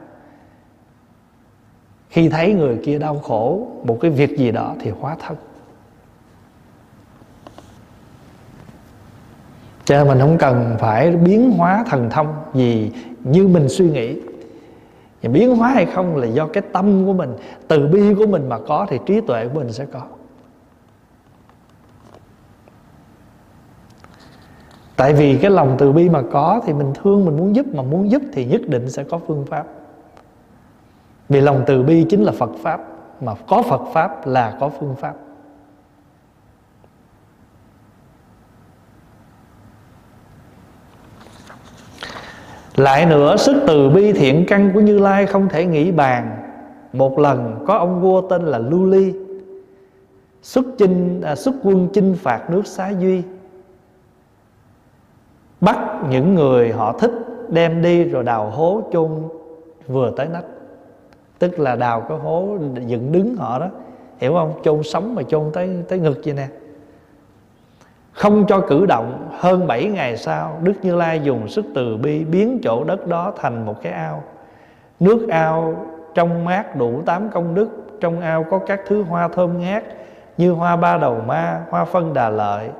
[2.10, 5.36] Khi thấy người kia đau khổ một cái việc gì đó thì hóa thân.
[9.84, 14.20] Cho nên mình không cần phải biến hóa thần thông gì như mình suy nghĩ
[15.24, 17.36] và biến hóa hay không là do cái tâm của mình,
[17.68, 20.00] từ bi của mình mà có thì trí tuệ của mình sẽ có.
[24.96, 27.82] Tại vì cái lòng từ bi mà có thì mình thương, mình muốn giúp, mà
[27.82, 29.66] muốn giúp thì nhất định sẽ có phương pháp.
[31.28, 32.80] Vì lòng từ bi chính là phật pháp,
[33.20, 35.14] mà có phật pháp là có phương pháp.
[42.76, 46.36] Lại nữa sức từ bi thiện căn của Như Lai không thể nghĩ bàn.
[46.92, 49.14] Một lần có ông vua tên là Lưu Ly.
[50.42, 53.22] Xuất, chinh, à, xuất quân chinh phạt nước Xá Duy.
[55.60, 55.78] Bắt
[56.10, 57.12] những người họ thích
[57.48, 59.10] đem đi rồi đào hố chôn
[59.88, 60.44] vừa tới nách.
[61.38, 62.56] Tức là đào cái hố
[62.86, 63.68] dựng đứng họ đó.
[64.18, 64.52] Hiểu không?
[64.64, 66.48] Chôn sống mà chôn tới tới ngực vậy nè
[68.14, 72.24] không cho cử động hơn 7 ngày sau Đức Như Lai dùng sức từ bi
[72.24, 74.22] Biến chỗ đất đó thành một cái ao.
[75.00, 75.74] Nước ao
[76.14, 77.68] trong mát đủ tám công đức
[78.00, 79.84] Trong ao có các thứ hoa thơm ngát
[80.36, 82.70] Như hoa ba đầu ma, hoa phân đà lợi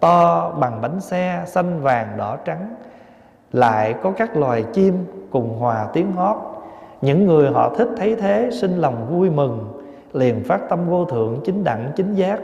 [0.00, 2.74] To bằng bánh xe, xanh vàng đỏ trắng.
[3.52, 4.94] Lại có các loài chim
[5.30, 6.36] cùng hòa tiếng hót.
[7.00, 11.40] Những người họ thích thấy thế sinh lòng vui mừng Liền phát tâm vô thượng
[11.44, 12.40] chính đẳng chính giác.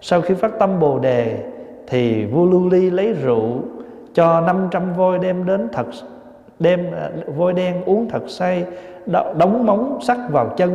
[0.00, 1.51] Sau khi phát tâm Bồ Đề
[1.92, 3.60] thì vua lưu ly lấy rượu
[4.14, 5.86] cho 500 voi đem đến thật
[6.58, 8.64] đem à, voi đen uống thật say
[9.36, 10.74] đóng móng sắt vào chân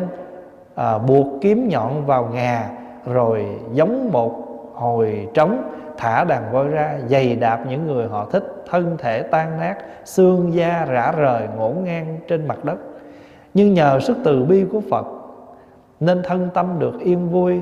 [0.75, 2.69] à, buộc kiếm nhọn vào ngà
[3.05, 4.31] rồi giống một
[4.73, 5.61] hồi trống
[5.97, 9.75] thả đàn voi ra giày đạp những người họ thích thân thể tan nát
[10.05, 12.77] xương da rã rời ngổn ngang trên mặt đất.
[13.53, 15.05] Nhưng nhờ sức từ bi của phật
[15.99, 17.61] nên thân tâm được yên vui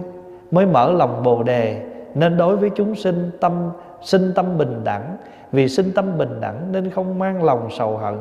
[0.52, 5.17] mới mở lòng bồ đề nên đối với chúng sinh tâm sinh tâm bình đẳng.
[5.51, 8.15] Vì sinh tâm bình đẳng nên không mang lòng sầu hận.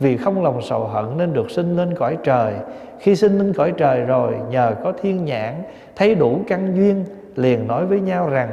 [0.00, 2.54] Vì không lòng sầu hận nên được sinh lên cõi trời.
[2.98, 5.54] Khi sinh lên cõi trời rồi, nhờ có thiên nhãn,
[5.96, 7.04] thấy đủ căn duyên,
[7.36, 8.48] liền nói với nhau rằng,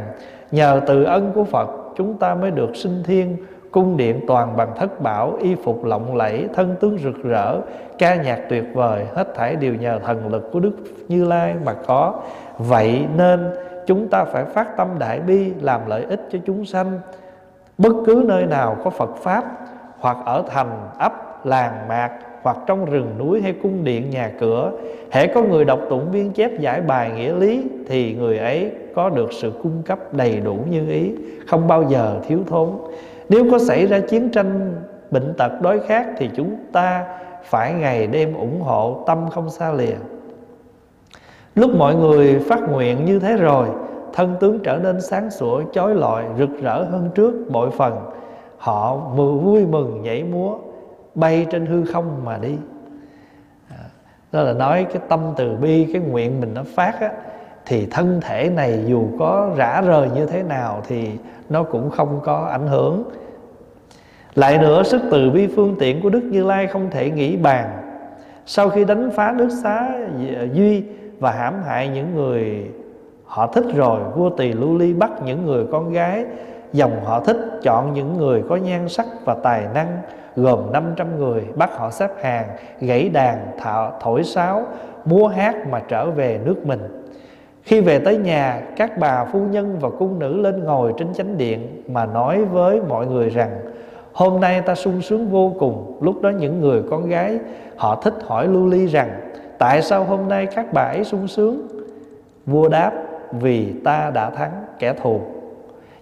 [0.52, 3.38] nhờ từ ân của phật, chúng ta mới được sinh thiên,
[3.72, 7.58] cung điện toàn bằng thất bảo, y phục lộng lẫy, thân tướng rực rỡ,
[7.98, 10.74] ca nhạc tuyệt vời, hết thảy đều nhờ thần lực của đức
[11.08, 12.22] như lai mà có.
[12.58, 13.54] Vậy nên
[13.86, 17.00] chúng ta phải phát tâm đại bi, làm lợi ích cho chúng sanh.
[17.78, 19.44] Bất cứ nơi nào có phật pháp,
[20.00, 24.72] hoặc ở thành ấp, làng mạc, hoặc trong rừng núi hay cung điện, nhà cửa,
[25.12, 29.10] hễ có người đọc tụng biên chép giải bài nghĩa lý, thì người ấy có
[29.10, 31.12] được sự cung cấp đầy đủ như ý,
[31.48, 32.70] không bao giờ thiếu thốn.
[33.30, 34.76] Nếu có xảy ra chiến tranh,
[35.12, 37.06] bệnh tật, đói khát, thì chúng ta
[37.44, 39.96] phải ngày đêm ủng hộ tâm không xa lìa.
[41.56, 43.68] Lúc mọi người phát nguyện như thế rồi
[44.14, 47.98] Thân tướng trở nên sáng sủa, chói lọi, rực rỡ hơn trước bội phần.
[48.58, 50.58] Họ vừa vui mừng nhảy múa
[51.16, 52.56] Bay trên hư không mà đi.
[53.70, 53.84] À,
[54.32, 57.12] đó là nói cái tâm từ bi, cái nguyện mình nó phát á
[57.66, 61.12] Thì thân thể này dù có rã rời như thế nào Thì
[61.50, 63.04] nó cũng không có ảnh hưởng.
[64.36, 67.70] Lại nữa sức từ bi phương tiện của Đức Như Lai không thể nghĩ bàn.
[68.46, 69.90] Sau khi đánh phá nước xá
[70.54, 70.84] Duy
[71.20, 72.72] và hãm hại những người
[73.26, 74.00] họ thích rồi.
[74.16, 76.26] Vua tỳ lưu ly bắt những người con gái
[76.74, 79.98] dòng họ thích, chọn những người có nhan sắc và tài năng,
[80.36, 82.48] gồm 500 người, bắt họ xếp hàng,
[82.80, 84.64] gãy đàn thọ thổi sáo,
[85.06, 86.80] múa hát mà trở về nước mình.
[87.64, 91.38] Khi về tới nhà, các bà phu nhân và cung nữ lên ngồi trên chánh
[91.38, 93.50] điện mà nói với mọi người rằng,
[94.14, 95.98] hôm nay ta sung sướng vô cùng.
[96.02, 97.40] Lúc đó những người con gái
[97.76, 99.10] họ thích hỏi lưu ly rằng
[99.58, 101.68] Tại sao hôm nay các bà ấy sung sướng?
[102.46, 102.92] Vua đáp,
[103.32, 105.22] Vì ta đã thắng kẻ thù.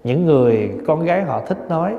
[0.03, 1.93] Những người con gái họ thích nói,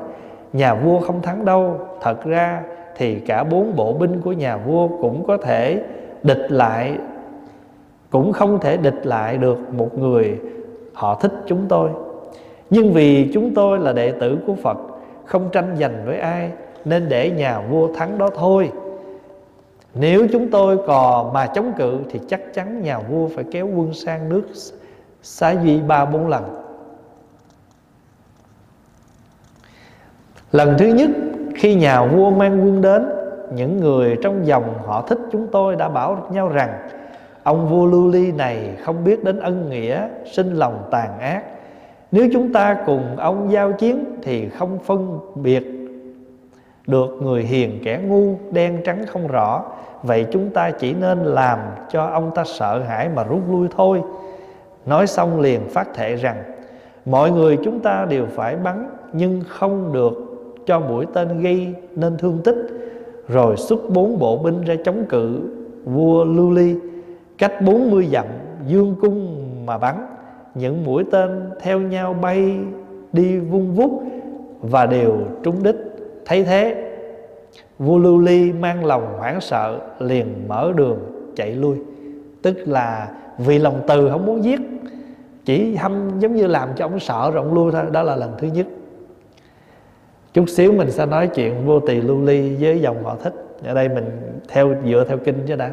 [0.53, 1.79] Nhà vua không thắng đâu.
[2.01, 2.63] Thật ra
[2.97, 5.83] thì cả bốn bộ binh của nhà vua Cũng có thể
[6.23, 6.99] địch lại,
[8.11, 10.39] Cũng không thể địch lại được một người
[10.93, 11.91] Họ thích chúng tôi.
[12.71, 14.79] Nhưng vì chúng tôi là đệ tử của Phật,
[15.25, 16.51] Không tranh giành với ai,
[16.85, 18.71] Nên để nhà vua thắng đó thôi
[19.95, 23.95] nếu chúng tôi còn mà chống cự Thì chắc chắn nhà vua phải kéo quân
[23.95, 24.43] sang nước
[25.23, 26.45] Xá Duy ba bốn lần.
[30.53, 31.11] Lần thứ nhất,
[31.55, 33.07] khi nhà vua mang quân đến,
[33.55, 36.89] những người trong dòng họ thích chúng tôi đã bảo nhau rằng,
[37.43, 41.43] ông vua lưu ly này không biết đến ân nghĩa, sinh lòng tàn ác.
[42.13, 45.84] Nếu chúng ta cùng ông giao chiến thì không phân biệt
[46.87, 49.65] được người hiền kẻ ngu, đen trắng không rõ.
[50.03, 51.59] Vậy chúng ta chỉ nên làm
[51.91, 54.03] cho ông ta sợ hãi mà rút lui thôi.
[54.87, 56.43] Nói xong liền phát thệ rằng,
[57.07, 60.13] mọi người chúng ta đều phải bắn, nhưng không được
[60.67, 62.57] cho mũi tên gây nên thương tích.
[63.29, 65.41] Rồi xuất bốn bộ binh ra chống cự
[65.85, 66.77] vua lưu ly.
[67.39, 68.27] Cách bốn mươi dặm,
[68.67, 70.07] dương cung mà bắn.
[70.55, 72.59] Những mũi tên theo nhau bay
[73.13, 74.03] đi vung vút
[74.61, 75.77] và đều trúng đích
[76.25, 76.91] thấy thế,
[77.79, 80.99] vua lưu ly mang lòng hoảng sợ liền mở đường
[81.37, 81.77] chạy lui.
[82.43, 83.09] Tức là
[83.39, 84.61] vì lòng từ không muốn giết,
[85.45, 88.33] chỉ hâm giống như làm cho ông sợ rồi ông lui thôi, đó là lần
[88.39, 88.67] thứ nhất.
[90.33, 93.35] Chút xíu mình sẽ nói chuyện vô tỳ lưu ly với dòng họ thích.
[93.65, 94.05] Ở đây mình
[94.49, 95.71] theo, dựa theo kinh chứ đã.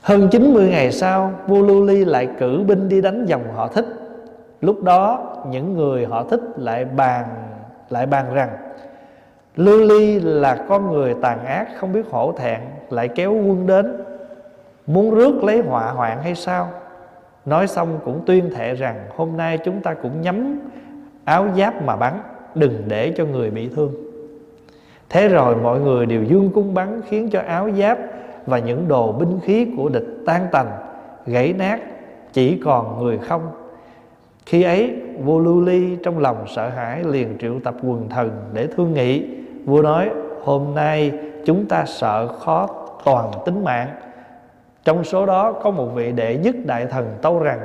[0.00, 3.86] Hơn 90 ngày sau, vua lưu ly lại cử binh đi đánh dòng họ thích.
[4.60, 7.24] Lúc đó, những người họ thích lại bàn
[7.90, 8.48] lại bàn rằng
[9.60, 13.96] lưu ly là con người tàn ác, không biết hổ thẹn, lại kéo quân đến.
[14.86, 16.68] Muốn rước lấy họa hoạn hay sao?
[17.44, 20.60] Nói xong cũng tuyên thệ rằng, hôm nay chúng ta cũng nhắm
[21.24, 22.12] áo giáp mà bắn,
[22.54, 23.92] đừng để cho người bị thương.
[25.08, 27.98] Thế rồi mọi người đều dương cung bắn, khiến cho áo giáp
[28.46, 30.70] và những đồ binh khí của địch tan tành,
[31.26, 31.80] gãy nát,
[32.32, 33.42] chỉ còn người không.
[34.46, 38.66] Khi ấy, vua lưu ly trong lòng sợ hãi liền triệu tập quần thần để
[38.66, 40.10] thương nghị vua nói,
[40.44, 41.12] hôm nay
[41.44, 42.68] chúng ta sợ khó
[43.04, 43.88] toàn tính mạng.
[44.84, 47.60] Trong số đó có một vị đệ nhất đại thần tâu rằng,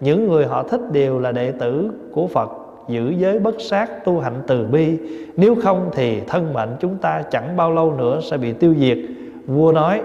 [0.00, 2.50] những người họ thích đều là đệ tử của phật,
[2.88, 4.98] giữ giới bất sát tu hạnh từ bi.
[5.36, 8.98] Nếu không thì thân mệnh chúng ta chẳng bao lâu nữa sẽ bị tiêu diệt.
[9.46, 10.02] Vua nói,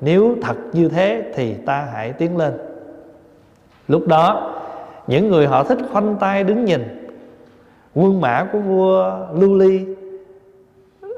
[0.00, 2.52] nếu thật như thế thì ta hãy tiến lên.
[3.88, 4.54] Lúc đó,
[5.06, 7.10] những người họ thích khoanh tay đứng nhìn.
[7.94, 9.86] Quân mã của vua lưu ly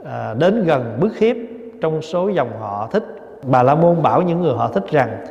[0.05, 1.37] à, đến gần bức hiếp
[1.81, 3.05] trong số dòng họ thích.
[3.43, 5.25] Bà la môn bảo những người họ thích rằng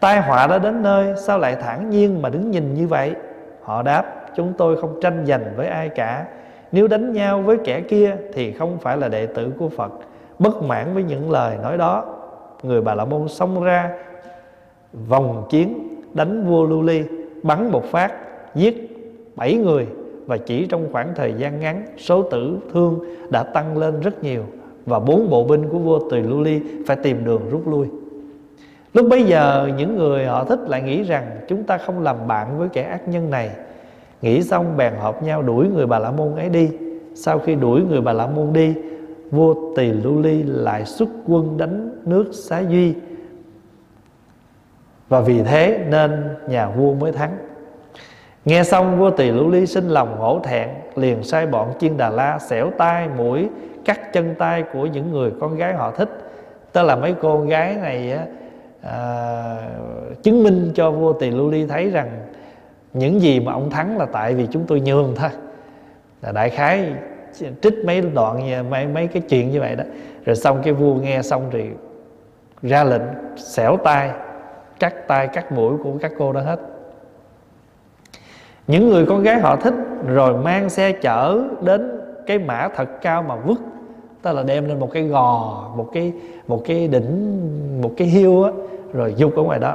[0.00, 3.14] tai họa đã đến nơi sao lại thản nhiên mà đứng nhìn như vậy?
[3.62, 4.04] Họ đáp
[4.36, 6.24] chúng tôi không tranh giành với ai cả.
[6.72, 9.92] Nếu đánh nhau với kẻ kia thì không phải là đệ tử của phật.
[10.38, 12.04] Bất mãn với những lời nói đó
[12.62, 13.90] người bà la môn xông ra
[15.08, 17.04] vòng chiến đánh vua lưu ly
[17.42, 18.12] bắn một phát
[18.54, 18.96] giết
[19.36, 19.86] bảy người
[20.26, 22.98] và chỉ trong khoảng thời gian ngắn, số tử thương
[23.30, 24.42] đã tăng lên rất nhiều
[24.86, 27.86] và bốn bộ binh của vua tùy lưu ly phải tìm đường rút lui.
[28.94, 32.58] Lúc bấy giờ, những người họ thích lại nghĩ rằng chúng ta không làm bạn
[32.58, 33.50] với kẻ ác nhân này.
[34.22, 36.70] Nghĩ xong bèn họp nhau đuổi người bà la môn ấy đi.
[37.14, 38.74] Sau khi đuổi người bà la môn đi,
[39.30, 42.94] vua tỳ lưu ly lại xuất quân đánh nước xá duy.
[45.08, 47.36] Và vì thế nên nhà vua mới thắng.
[48.46, 52.08] Nghe xong vua tỳ lưu ly sinh lòng hổ thẹn Liền sai bọn chiên đà
[52.10, 53.48] la xẻo tay mũi
[53.84, 56.08] Cắt chân tay của những người con gái họ thích.
[56.72, 58.18] Tức là mấy cô gái này
[58.82, 59.56] à,
[60.22, 62.10] Chứng minh cho vua tỳ lưu ly thấy rằng
[62.92, 65.30] Những gì mà ông thắng là tại vì chúng tôi nhường thôi.
[66.22, 66.92] Là Đại khái
[67.62, 69.84] trích mấy đoạn mấy mấy cái chuyện như vậy đó.
[70.24, 71.64] Rồi xong cái vua nghe xong thì
[72.62, 73.02] ra lệnh
[73.36, 74.10] xẻo tay
[74.80, 76.58] Cắt tay cắt mũi của các cô đó hết
[78.66, 79.74] những người con gái họ thích
[80.06, 83.60] rồi mang xe chở đến cái mã thật cao mà vứt,
[84.22, 86.12] tức là đem lên một cái gò, một cái
[86.48, 87.40] một cái đỉnh,
[87.82, 88.50] một cái hiêu á,
[88.92, 89.74] rồi dục ở ngoài đó.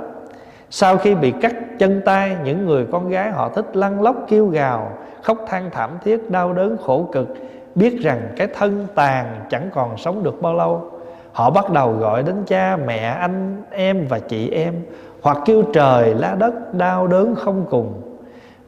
[0.69, 4.47] Sau khi bị cắt chân tay, những người con gái họ thích lăn lóc, kêu
[4.47, 7.27] gào, khóc than thảm thiết, đau đớn, khổ cực,
[7.75, 10.91] biết rằng cái thân tàn chẳng còn sống được bao lâu.
[11.31, 14.73] Họ bắt đầu gọi đến cha, mẹ, anh em và chị em,
[15.21, 17.93] hoặc kêu trời, lá đất, đau đớn không cùng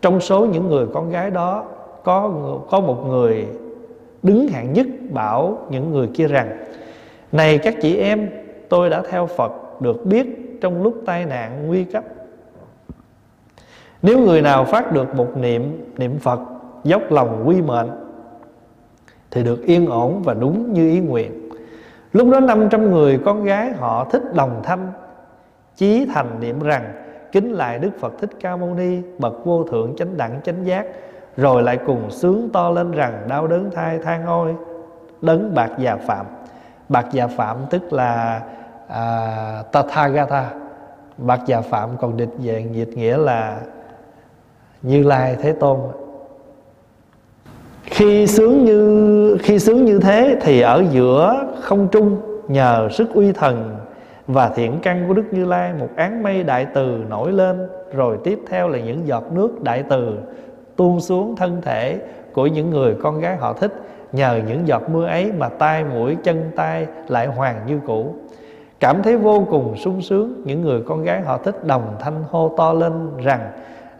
[0.03, 1.63] trong số những người con gái đó,
[2.03, 2.31] có
[2.69, 3.47] có một người
[4.23, 6.57] đứng hạng nhất bảo những người kia rằng,
[7.31, 8.29] này các chị em,
[8.69, 12.03] tôi đã theo phật được biết trong lúc tai nạn nguy cấp.
[14.01, 16.39] Nếu người nào phát được một niệm niệm phật,
[16.83, 17.89] dốc lòng quy mệnh,
[19.31, 21.49] thì được yên ổn và đúng như ý nguyện.
[22.13, 24.91] Lúc đó 500 người con gái họ thích đồng thanh,
[25.75, 27.02] chí thành niệm rằng
[27.33, 30.85] kính lại Đức Phật Thích Ca Mâu Ni bậc vô thượng chánh đẳng chánh giác
[31.37, 34.55] rồi lại cùng sướng to lên rằng đau đớn thai than ôi
[35.21, 36.25] đấng bạc già phạm.
[36.89, 38.41] Bạc già phạm tức là
[38.87, 40.49] à, Tathagata.
[41.17, 43.59] Bạc già phạm còn địch về dịch nghĩa là
[44.81, 45.79] Như Lai Thế Tôn.
[47.83, 52.17] Khi sướng như khi sướng như thế thì ở giữa không trung
[52.47, 53.82] nhờ sức uy thần
[54.27, 58.17] và thiện căn của Đức Như Lai, một án mây đại từ nổi lên, rồi
[58.23, 60.17] tiếp theo là những giọt nước đại từ
[60.75, 61.99] tuôn xuống thân thể
[62.33, 63.73] của những người con gái họ thích.
[64.11, 68.15] Nhờ những giọt mưa ấy mà tai mũi, chân tay lại hoàng như cũ.
[68.79, 72.53] Cảm thấy vô cùng sung sướng, những người con gái họ thích đồng thanh hô
[72.57, 73.51] to lên rằng,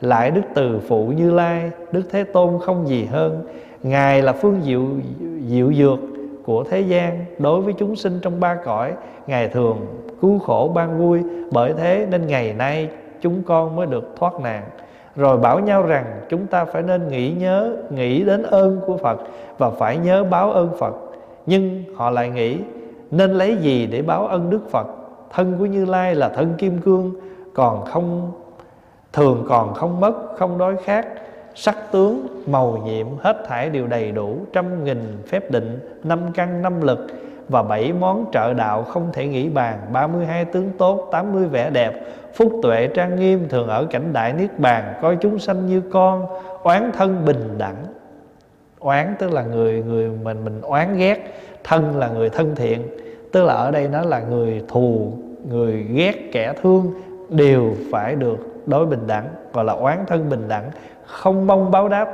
[0.01, 3.45] lại đức từ phụ như lai, đức thế tôn không gì hơn.
[3.83, 4.83] Ngài là phương diệu
[5.47, 5.99] diệu dược
[6.45, 8.93] của thế gian đối với chúng sinh trong ba cõi.
[9.27, 9.77] Ngày thường
[10.21, 11.19] cứu khổ ban vui,
[11.51, 12.89] bởi thế nên ngày nay
[13.21, 14.63] chúng con mới được thoát nạn.
[15.15, 19.19] Rồi bảo nhau rằng chúng ta phải nên nghĩ nhớ, nghĩ đến ơn của phật
[19.57, 20.93] và phải nhớ báo ơn phật.
[21.45, 22.57] Nhưng họ lại nghĩ,
[23.11, 24.87] nên lấy gì để báo ân đức phật?
[25.29, 27.13] Thân của như lai là thân kim cương,
[27.53, 28.31] còn không,
[29.13, 31.07] thường còn không mất, không đói khát
[31.55, 36.61] sắc tướng, màu nhiệm hết thảy đều đầy đủ trăm nghìn phép định, năm căn,
[36.61, 37.07] năm lực
[37.49, 41.93] và bảy món trợ đạo không thể nghĩ bàn 32 tướng tốt 80 vẻ đẹp,
[42.33, 46.25] phúc tuệ trang nghiêm thường ở cảnh đại niết bàn, coi chúng sanh như con,
[46.63, 47.85] oán thân bình đẳng.
[48.79, 51.33] Oán tức là người người mình mình oán ghét,
[51.63, 52.81] thân là người thân thiện,
[53.31, 55.13] tức là ở đây nó là người thù,
[55.49, 56.93] người ghét kẻ thương,
[57.29, 60.71] đều phải được đối bình đẳng, gọi là oán thân bình đẳng
[61.13, 62.09] không mong báo đáp.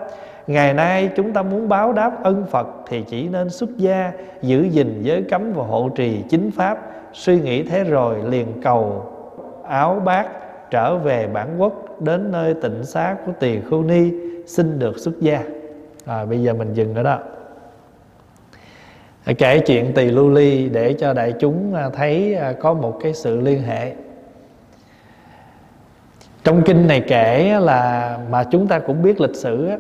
[0.47, 4.63] Ngày nay chúng ta muốn báo đáp ân phật thì chỉ nên xuất gia giữ
[4.63, 6.77] gìn giới cấm và hộ trì chính pháp.
[7.13, 9.05] Suy nghĩ thế rồi liền cầu
[9.67, 10.27] áo bát
[10.71, 14.11] trở về bản quốc đến nơi tịnh xá của tỳ khưu ni
[14.45, 15.43] xin được xuất gia.
[16.05, 17.19] À, bây giờ mình dừng ở đó.
[19.37, 23.13] Kể chuyện tỳ lưu ly để cho đại chúng à, thấy à, có một cái
[23.13, 23.93] sự liên hệ
[26.43, 29.77] trong kinh này kể là mà chúng ta cũng biết lịch sử á,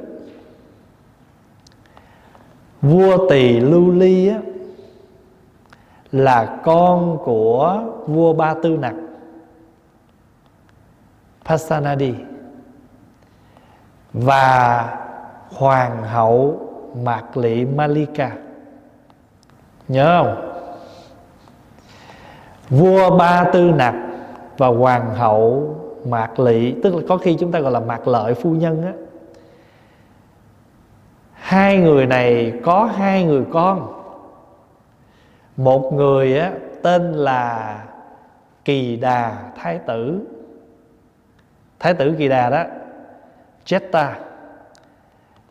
[2.81, 4.39] vua tỳ lưu ly á,
[6.11, 8.93] là con của vua ba tư nặc
[11.45, 12.13] Pasanadi
[14.13, 14.97] và
[15.49, 16.59] hoàng hậu
[17.03, 18.31] Mạc Lị Malika.
[19.87, 20.45] Nhớ không?
[22.69, 23.95] Vua ba tư nặc
[24.57, 25.75] và hoàng hậu
[26.05, 28.93] mạc lị, tức là có khi chúng ta gọi là mạc lợi phu nhân á.
[31.33, 33.93] Hai người này có hai người con.
[35.57, 37.83] Một người á, tên là
[38.65, 40.27] kỳ đà thái tử.
[41.79, 42.63] Thái tử kỳ đà đó,
[43.65, 44.11] Jetta.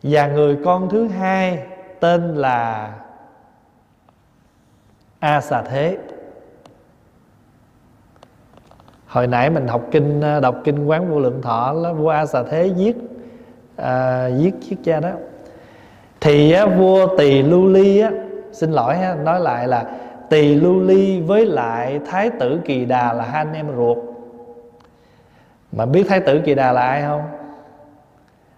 [0.03, 1.67] Và người con thứ hai
[1.99, 2.91] tên là
[5.19, 5.97] A xà thế
[9.09, 12.25] hồi nãy mình học kinh ờ, đọc kinh quán vô lượng thọ là vua a
[12.25, 12.97] xà thế giết
[13.75, 15.09] à, ờ, giết chiếc cha đó.
[16.21, 18.11] Thì á, vua tỳ lưu ly á
[18.51, 19.85] xin lỗi ha, nói lại là
[20.29, 23.97] tỳ lưu ly với lại thái tử kỳ đà là hai anh em ruột.
[25.71, 27.21] Mà biết thái tử kỳ đà là ai không?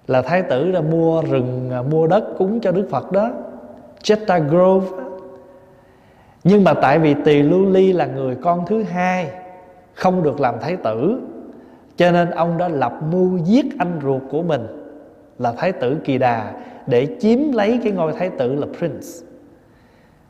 [0.07, 3.29] Là thái tử đã mua rừng à, mua đất cúng cho đức phật đó
[4.03, 4.87] chetta Grove
[6.43, 9.31] nhưng mà tại vì tỳ lưu ly là người con thứ hai
[9.93, 11.19] không được làm thái tử.
[11.97, 14.67] Cho nên ông đã lập mưu giết anh ruột của mình
[15.39, 16.51] là thái tử kỳ đà
[16.87, 19.07] để chiếm lấy cái ngôi thái tử là prince.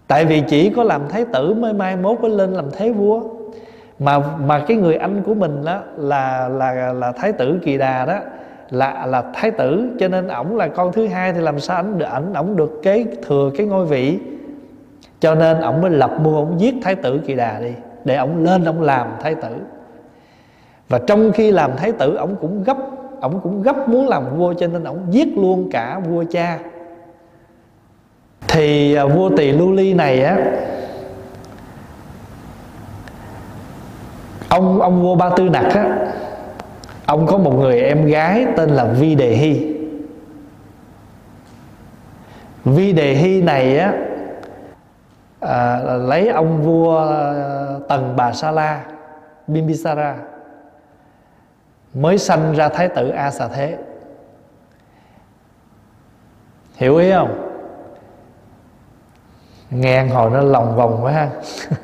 [0.07, 3.22] Tại vì chỉ có làm thái tử mới mai mốt mới lên làm thế vua.
[3.99, 8.05] Mà mà cái người anh của mình đó là là là thái tử kỳ đà
[8.05, 8.20] đó,
[8.70, 9.89] là là thái tử.
[9.99, 12.80] Cho nên ổng là con thứ hai thì làm sao ảnh được ảnh ổng được
[12.84, 14.20] kế thừa cái ngôi vị?
[15.20, 17.72] Cho nên ổng mới lập mưu ổng giết thái tử kỳ đà đi
[18.06, 19.56] để ông lên ông làm thái tử.
[20.89, 22.78] Và trong khi làm thái tử ông cũng gấp
[23.22, 26.60] ông cũng gấp muốn làm vua cho nên ông giết luôn cả vua cha.
[28.47, 30.38] Thì à, vua tỳ lưu ly này á
[34.49, 35.97] ông ông vua ba tư nặc á
[37.06, 39.76] ông có một người em gái tên là vi đề hy
[42.66, 43.93] vi đề hy này á
[45.39, 48.86] à, lấy ông vua à, tần bà sa la
[49.47, 50.17] bimbisara,
[51.93, 53.77] mới sanh ra thái tử a xà thế
[56.75, 57.47] hiểu ý không?
[59.69, 61.29] Nghe hồi nó lòng vòng quá ha.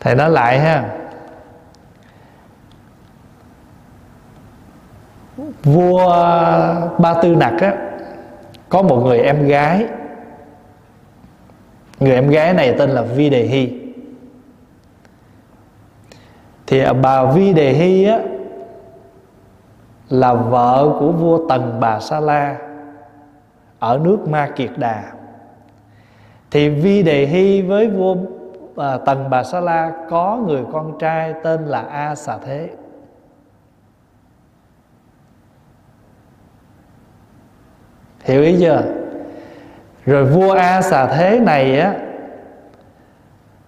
[0.00, 0.90] Thầy nói lại ha.
[5.64, 6.08] Vua
[6.98, 7.74] ba tư nặc á,
[8.68, 9.86] có một người em gái
[12.04, 13.80] người em gái này tên là vi đề hy.
[16.66, 18.18] Thì à, bà vi đề hy á
[20.08, 22.56] là vợ của vua tần bà sa la
[23.78, 25.12] ở nước ma kiệt đà.
[26.50, 28.16] Thì vi đề hy với vua
[28.76, 32.70] à, tần bà sa la có người con trai tên là a xà thế.
[38.24, 39.03] Hiểu ý chưa?
[40.06, 41.94] Rồi vua a xà thế này á,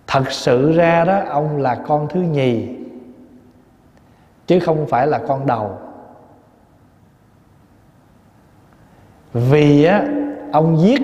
[0.06, 2.68] thật sự ra đó, ông là con thứ nhì,
[4.46, 5.78] chứ không phải là con đầu.
[9.32, 10.04] Vì á,
[10.52, 11.02] ông giết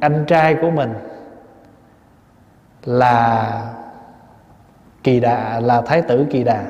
[0.00, 0.94] anh trai của mình
[2.84, 3.62] là
[5.02, 6.64] kỳ đà, là thái tử kỳ đà.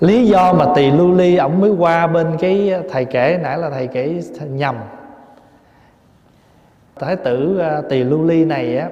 [0.00, 3.70] Lý do mà tỳ lưu ly ổng mới qua bên cái thầy kể, nãy là
[3.70, 4.76] thầy kể nhầm
[6.98, 8.88] thái tử à, tỳ lưu ly này á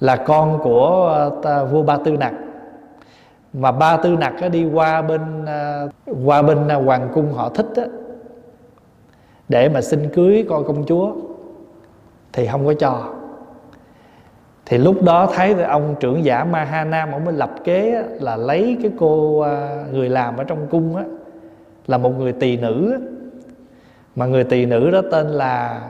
[0.00, 2.32] là con của à, vua ba tư nặc.
[3.52, 5.86] Mà ba tư nặc á, đi qua bên à,
[6.24, 7.84] qua bên hoàng cung họ thích á,
[9.48, 11.12] để mà xin cưới con công chúa
[12.32, 13.14] thì không có cho.
[14.66, 18.36] Thì lúc đó thấy ông trưởng giả ma ha nam ông mới lập kế là
[18.36, 19.44] lấy cái cô
[19.92, 21.04] người làm ở trong cung á
[21.86, 22.98] là một người tỳ nữ á,
[24.16, 25.80] mà người tỳ nữ đó tên là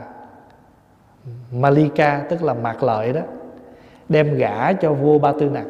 [1.52, 3.20] Malika tức là mạc lợi đó
[4.08, 5.66] đem gả cho vua Ba Tư Nặc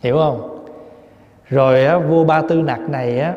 [0.00, 0.64] hiểu không?
[1.48, 3.34] Rồi á, vua Ba Tư Nặc này á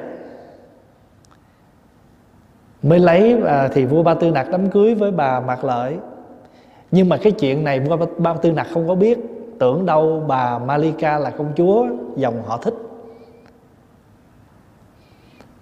[2.83, 5.97] mới lấy à, thì vua Ba Tư Nặc đám cưới với bà Mạc Lợi.
[6.91, 9.19] Nhưng mà cái chuyện này vua Ba Tư Nặc không có biết
[9.59, 12.73] tưởng đâu bà Malika là công chúa dòng họ thích.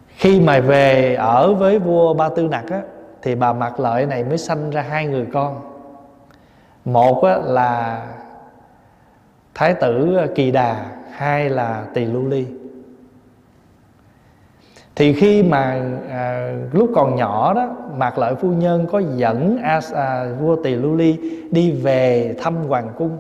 [0.08, 2.82] Khi mà về ở với vua Ba Tư Nặc á
[3.24, 5.62] thì bà Mạc Lợi này mới sanh ra hai người con.
[6.86, 8.06] Một là
[9.54, 12.46] thái tử Kỳ Đà hai là Tỳ Lưu Ly.
[14.96, 19.94] Thì khi mà à, lúc còn nhỏ đó mạc lợi phu nhân có dẫn As,
[19.94, 21.18] à, vua tỳ lưu ly
[21.52, 23.18] đi về thăm hoàng cung.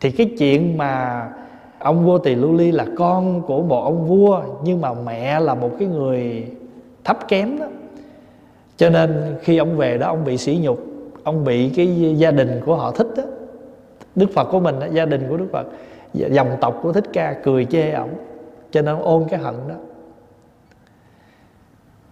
[0.00, 1.26] Thì cái chuyện mà
[1.78, 5.54] ông vua tỳ lưu ly là con của một ông vua nhưng mà mẹ là
[5.54, 6.50] một cái người
[7.04, 7.66] thấp kém đó
[8.76, 10.78] cho nên khi ông về đó ông bị sỉ nhục
[11.24, 13.22] ông bị cái gia đình của họ thích đó.
[14.14, 15.66] Đức phật của mình đó, gia đình của đức phật
[16.14, 18.14] dòng tộc của thích ca cười chê ổng
[18.70, 19.74] cho nên ông ôm cái hận đó.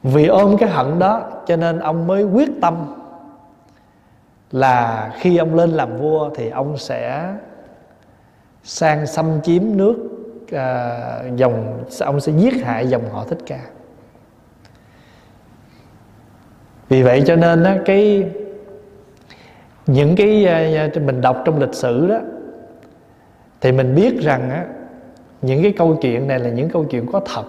[0.03, 2.95] Vì ôm cái hận đó cho nên ông mới quyết tâm
[4.53, 7.35] là khi ông lên làm vua thì ông sẽ
[8.63, 9.97] sang xâm chiếm nước
[10.53, 13.61] à, dòng ông sẽ giết hại dòng họ thích ca.
[16.93, 18.27] vì vậy cho nên á, cái
[19.87, 22.19] những cái à, à, mình đọc trong lịch sử đó
[23.61, 24.67] thì mình biết rằng á,
[25.43, 27.45] những cái câu chuyện này là những câu chuyện có thật.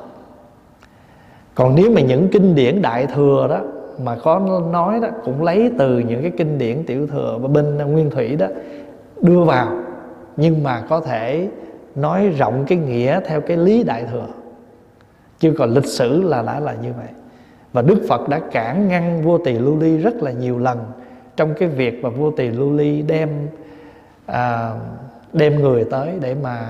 [1.55, 3.61] Còn nếu mà những kinh điển đại thừa đó
[4.03, 7.77] mà có nói đó cũng lấy từ những cái kinh điển tiểu thừa và bên
[7.77, 8.47] nguyên thủy đó
[9.21, 9.77] đưa vào
[10.37, 11.47] nhưng mà có thể
[11.95, 14.27] nói rộng cái nghĩa theo cái lý đại thừa.
[15.39, 17.22] Chứ còn lịch sử là đã là như vậy
[17.73, 20.91] và đức phật đã cản ngăn vua tỳ lưu ly rất là nhiều lần
[21.35, 23.29] trong cái việc mà vua tỳ lưu ly đem
[24.25, 24.71] à,
[25.33, 26.67] đem người tới để mà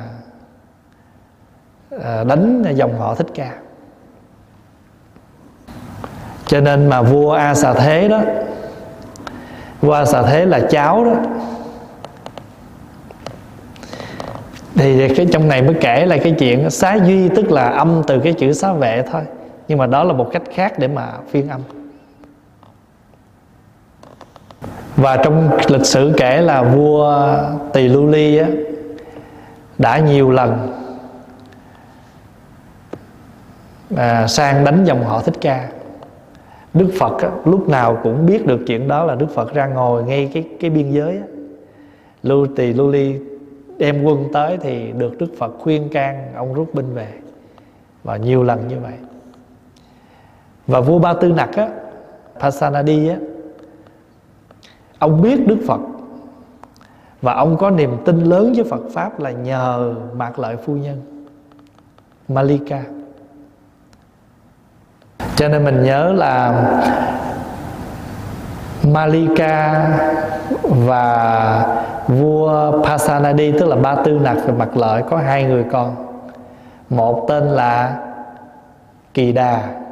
[2.03, 3.57] à, đánh dòng họ thích ca.
[6.45, 8.21] Cho nên mà vua a xà thế đó
[9.81, 11.15] vua a xà thế là cháu đó.
[14.75, 18.19] Thì cái trong này mới kể là cái chuyện xá duy tức là âm từ
[18.19, 19.21] cái chữ xá vệ thôi
[19.67, 21.61] nhưng mà đó là một cách khác để mà phiên âm.
[24.95, 27.27] Và trong lịch sử kể là vua
[27.73, 28.47] tỳ lưu ly á,
[29.77, 30.79] đã nhiều lần
[33.97, 35.69] à, sang đánh dòng họ thích ca.
[36.73, 40.03] Đức Phật á, lúc nào cũng biết được chuyện đó là Đức Phật ra ngồi
[40.03, 41.23] ngay cái cái biên giới á.
[42.23, 43.15] Lưu Tỳ Lưu Ly
[43.77, 47.07] đem quân tới thì được Đức Phật khuyên can ông rút binh về.
[48.03, 48.93] Và nhiều lần như vậy
[50.67, 51.67] và vua Ba Tư Nặc á,
[52.39, 53.15] Pasanadi á,
[54.99, 55.79] ông biết Đức Phật.
[57.21, 61.25] Và ông có niềm tin lớn với Phật pháp là nhờ Mạc Lợi phu nhân,
[62.27, 62.83] Malika.
[65.35, 66.63] Cho nên mình nhớ là
[68.83, 69.89] Malika
[70.63, 75.95] và vua Pasanadi, tức là Ba Tư Nặc và Mặt Lợi có hai người con.
[76.89, 77.99] Một tên là
[79.13, 79.82] Kỳ Đà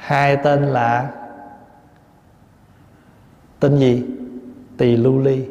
[0.00, 1.10] hai tên là
[3.60, 4.04] tên gì?
[4.78, 5.44] Tỳ Lưu Ly.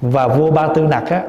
[0.00, 1.24] Và vua Ba Tư Nặc á,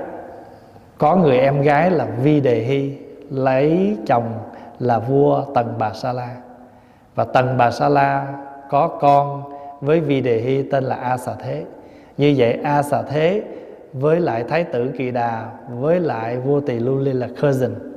[0.97, 2.97] có người em gái là Vi Đề Hy,
[3.29, 4.33] lấy chồng
[4.79, 6.35] là vua tần bà sa la.
[7.15, 8.33] Và tần bà sa la
[8.69, 9.43] có con
[9.81, 11.65] với Vi đề hy tên là a xà thế.
[12.17, 13.43] Như vậy, a xà thế
[13.93, 17.92] với lại thái tử kỳ đà với lại vua tỳ lưu ly là cousin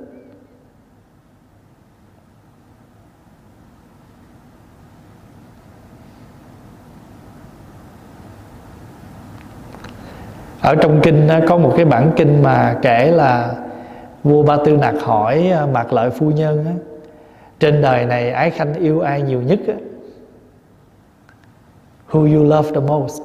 [10.66, 13.54] ở trong kinh có một cái bản kinh mà kể là
[14.24, 16.72] vua ba tư nặc hỏi à, mạc lợi phu nhân á,
[17.58, 19.74] trên đời này ái khanh yêu ai nhiều nhất á?
[22.10, 23.22] who you love the most?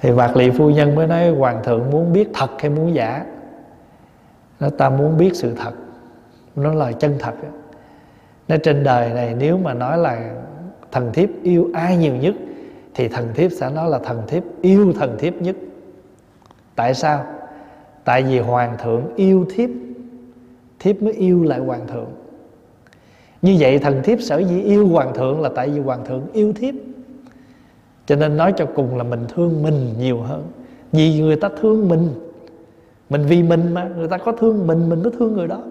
[0.00, 3.24] Thì mạc lị phu nhân mới nói hoàng thượng muốn biết thật hay muốn giả?
[4.60, 5.72] Nó ta muốn biết sự thật.
[6.56, 7.34] Nó là chân thật
[8.48, 10.30] nó trên đời này nếu mà nói là
[10.92, 12.34] thần thiếp yêu ai nhiều nhất
[12.98, 15.56] thì thần thiếp sẽ nói là thần thiếp yêu thần thiếp nhất.
[16.74, 17.24] Tại sao?
[18.04, 19.70] Tại vì hoàng thượng yêu thiếp
[20.78, 22.08] thiếp mới yêu lại hoàng thượng.
[23.42, 26.52] Như vậy thần thiếp sở dĩ yêu hoàng thượng là tại vì hoàng thượng yêu
[26.52, 26.74] thiếp.
[28.06, 30.46] Cho nên nói cho cùng là mình thương mình nhiều hơn.
[30.92, 32.08] Vì người ta thương mình.
[33.10, 35.62] Mình vì mình mà, người ta có thương mình mình mới thương người đó.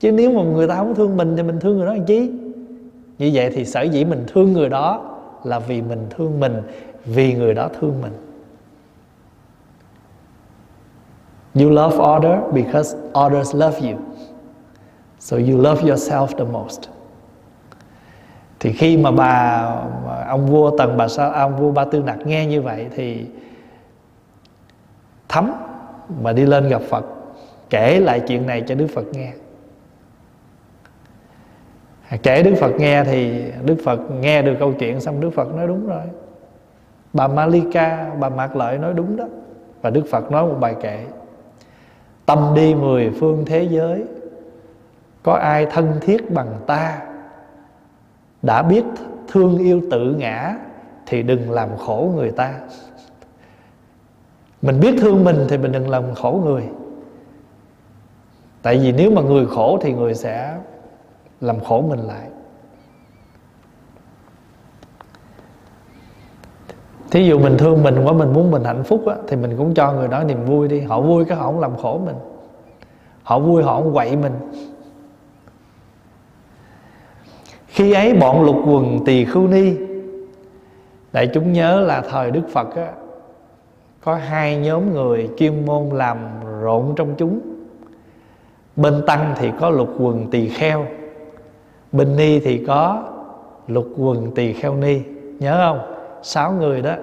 [0.00, 2.30] Chứ nếu mà người ta không thương mình thì mình thương người đó làm chi?
[3.18, 5.11] Như vậy thì sở dĩ mình thương người đó
[5.44, 6.62] là vì mình thương mình,
[7.04, 8.12] vì người đó thương mình.
[11.54, 13.98] You love order because others love you.
[15.18, 16.80] So you love yourself the most.
[18.60, 19.62] Thì khi mà bà
[20.28, 23.26] ông vua tần, bà sa à, ông vua ba tư nặc nghe như vậy thì
[25.28, 25.52] thấm
[26.22, 27.04] mà đi lên gặp phật,
[27.70, 29.32] kể lại chuyện này cho đức phật nghe
[32.16, 35.66] kể đức phật nghe thì đức phật nghe được câu chuyện xong đức phật nói
[35.66, 36.02] đúng rồi.
[37.12, 39.24] Bà malika, bà mạc lợi nói đúng đó.
[39.82, 41.04] Và đức phật nói một bài kệ.
[42.26, 44.04] Tâm đi mười phương thế giới,
[45.22, 46.98] có ai thân thiết bằng ta?
[48.42, 48.84] Đã biết
[49.28, 50.54] thương yêu tự ngã
[51.06, 52.54] thì đừng làm khổ người ta.
[54.62, 56.62] Mình biết thương mình thì mình đừng làm khổ người.
[58.62, 60.54] Tại vì nếu mà người khổ thì người sẽ
[61.42, 62.28] làm khổ mình lại.
[67.10, 69.74] Thí dụ mình thương mình quá mình muốn mình hạnh phúc á, thì mình cũng
[69.74, 70.80] cho người đó niềm vui đi.
[70.80, 72.16] Họ vui cái họ không làm khổ mình.
[73.22, 74.32] Họ vui họ không quậy mình.
[77.66, 79.76] Khi ấy bọn lục quần tỳ khưu ni
[81.12, 82.92] đại chúng nhớ là thời đức phật á,
[84.00, 86.18] có hai nhóm người chuyên môn làm
[86.62, 87.40] rộn trong chúng.
[88.76, 90.86] Bên tăng thì có lục quần tỳ kheo.
[91.92, 93.02] Bình ni thì có
[93.66, 95.00] lục quần tỳ kheo ni
[95.38, 95.94] nhớ không?
[96.22, 96.94] Sáu người đó.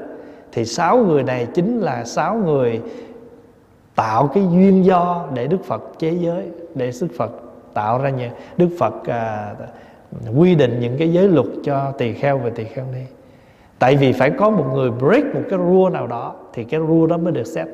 [0.51, 2.81] Thì sáu người này chính là sáu người
[3.95, 7.31] tạo cái duyên do để đức phật chế giới để đức phật
[7.73, 8.27] tạo ra như
[8.57, 9.55] đức phật à,
[10.37, 13.01] quy định những cái giới luật cho tỳ kheo và tỳ kheo ni.
[13.79, 17.09] Tại vì phải có một người break một cái rule nào đó thì cái rule
[17.09, 17.67] đó mới được set.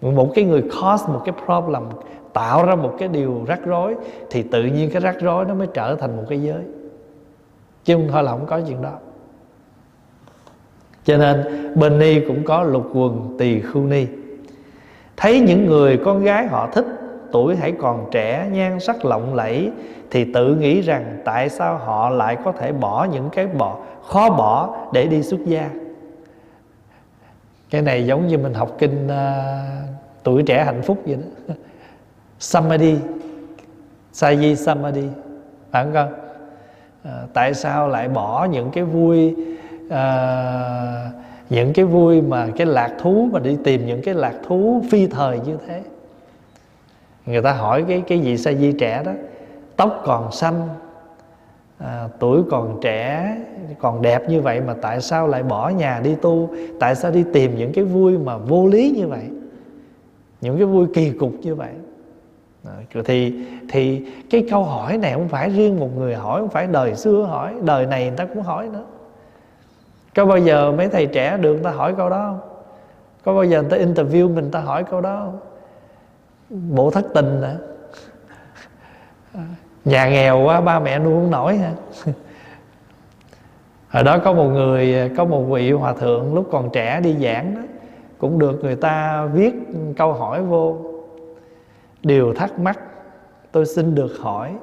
[0.00, 1.82] Một cái người cause một cái problem
[2.34, 3.94] tạo ra một cái điều rắc rối
[4.30, 6.62] thì tự nhiên cái rắc rối nó mới trở thành một cái giới.
[7.84, 8.92] Chứ không thôi là không có chuyện đó.
[11.04, 14.06] Cho nên bên ni cũng có lục quần tỳ khưu ni.
[15.16, 16.86] Thấy những người con gái họ thích
[17.32, 19.70] tuổi hãy còn trẻ nhan sắc lộng lẫy
[20.10, 24.30] thì tự nghĩ rằng tại sao họ lại có thể bỏ những cái bỏ khó
[24.30, 25.70] bỏ để đi xuất gia?
[27.70, 29.12] Cái này giống như mình học kinh uh,
[30.22, 31.18] tuổi trẻ hạnh phúc vậy
[31.48, 31.54] đó
[32.44, 32.96] samadhi.
[34.12, 35.08] Sayi samadhi.
[35.70, 36.12] Phải không?
[37.02, 39.34] À, tại sao lại bỏ những cái vui
[39.90, 41.10] à,
[41.50, 45.06] những cái vui mà cái lạc thú mà đi tìm những cái lạc thú phi
[45.06, 45.82] thời như thế?
[47.26, 49.12] Người ta hỏi cái cái gì sa di trẻ đó
[49.76, 50.68] tóc còn xanh
[51.78, 53.36] à, tuổi còn trẻ
[53.78, 56.54] còn đẹp như vậy mà tại sao lại bỏ nhà đi tu?
[56.80, 59.24] Tại sao đi tìm những cái vui mà vô lý như vậy?
[60.40, 61.72] Những cái vui kỳ cục như vậy?
[63.04, 63.34] Thì
[63.68, 67.22] thì cái câu hỏi này không phải riêng một người hỏi, không phải đời xưa
[67.22, 68.84] hỏi, đời này người ta cũng hỏi nữa.
[70.14, 72.50] Có bao giờ mấy thầy trẻ được người ta hỏi câu đó không?
[73.24, 75.40] Có bao giờ người ta interview mình ta hỏi câu đó không?
[76.74, 77.56] Bộ thất tình hả?
[79.84, 81.72] Nhà nghèo quá, ba mẹ nuôi không nổi hả?
[83.88, 87.54] Hồi đó có một người, có một vị hòa thượng lúc còn trẻ đi giảng
[87.54, 87.60] đó,
[88.18, 89.54] cũng được người ta viết
[89.96, 90.93] câu hỏi vô
[92.04, 92.80] điều thắc mắc,
[93.52, 94.54] tôi xin được hỏi.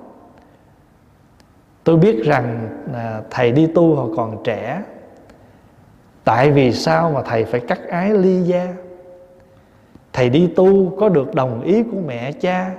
[1.83, 4.83] Tôi biết rằng à, thầy đi tu hồi còn trẻ.
[6.23, 8.73] Tại vì sao mà thầy phải cắt ái ly gia?
[10.13, 12.75] Thầy đi tu có được đồng ý của mẹ, cha,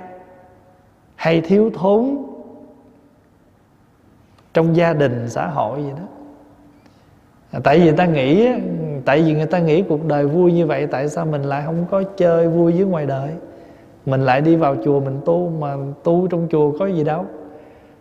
[1.15, 2.17] hay thiếu thốn
[4.53, 6.07] trong gia đình, xã hội gì đó?
[7.51, 8.49] À, tại vì người ta nghĩ
[9.05, 11.85] tại vì người ta nghĩ cuộc đời vui như vậy, tại sao mình lại không
[11.91, 13.29] có chơi vui với ngoài đời?
[14.05, 17.25] Mình lại đi vào chùa, mình tu mà tu trong chùa có gì đâu.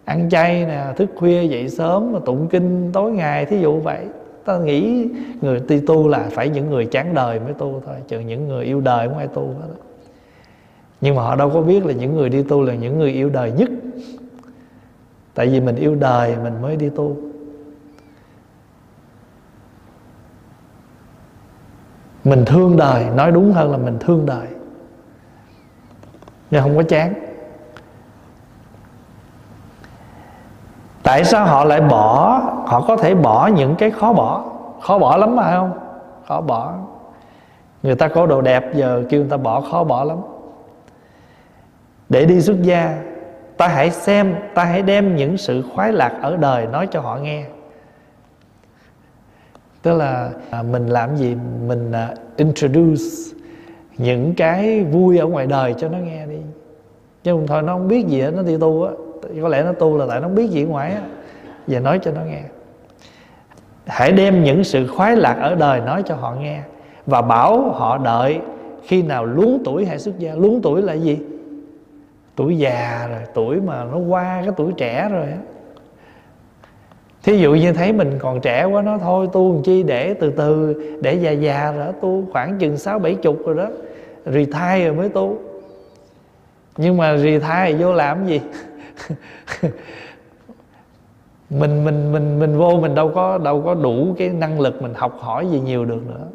[0.05, 4.07] Ăn chay nè, thức khuya, dậy sớm, mà tụng kinh tối ngày, thí dụ vậy.
[4.45, 5.09] Ta nghĩ
[5.41, 8.65] người đi tu là phải những người chán đời mới tu thôi chứ những người
[8.65, 9.85] yêu đời không ai tu hết đó
[11.03, 13.31] nhưng mà họ đâu có biết là những người đi tu là những người yêu
[13.31, 13.71] đời nhất.
[15.35, 17.17] Tại vì mình yêu đời, mình mới đi tu.
[22.25, 24.47] Mình thương đời, nói đúng hơn là mình thương đời
[26.53, 27.15] nhưng không có chán.
[31.03, 34.45] Tại sao họ lại bỏ, họ có thể bỏ những cái khó bỏ?
[34.81, 35.73] Khó bỏ lắm mà không?
[36.29, 36.75] Khó bỏ.
[37.83, 40.19] Người ta có đồ đẹp giờ kêu người ta bỏ khó bỏ lắm.
[42.09, 43.03] Để đi xuất gia,
[43.57, 47.17] ta hãy xem, ta hãy đem những sự khoái lạc ở đời nói cho họ
[47.17, 47.45] nghe.
[49.83, 51.37] Tức là à, mình làm gì?
[51.67, 53.32] Mình à, introduce
[53.99, 56.39] những cái vui ở ngoài đời cho nó nghe đi.
[57.23, 58.93] Chứ không thôi, nó không biết gì hết, nó đi tu á.
[59.43, 61.03] Có lẽ nó tu là tại nó không biết gì ngoài á.
[61.67, 62.43] Và nói cho nó nghe.
[63.87, 66.61] Hãy đem những sự khoái lạc ở đời nói cho họ nghe
[67.07, 68.41] và bảo họ đợi
[68.83, 70.35] khi nào luống tuổi hay xuất gia.
[70.35, 71.19] Luống tuổi là gì?
[72.37, 75.39] Tuổi già rồi, tuổi mà nó qua cái tuổi trẻ rồi á
[77.23, 80.31] thí dụ như thấy mình còn trẻ quá nó thôi tu làm chi để từ
[80.31, 83.69] từ, để già già rồi tu khoảng chừng sáu bảy chục rồi đó,
[84.25, 85.39] retire rồi mới tu.
[86.77, 88.41] Nhưng mà retire vô làm gì?
[91.51, 94.93] Mình mình mình mình vô mình đâu có đâu có đủ cái năng lực mình
[94.95, 96.27] học hỏi gì nhiều được nữa.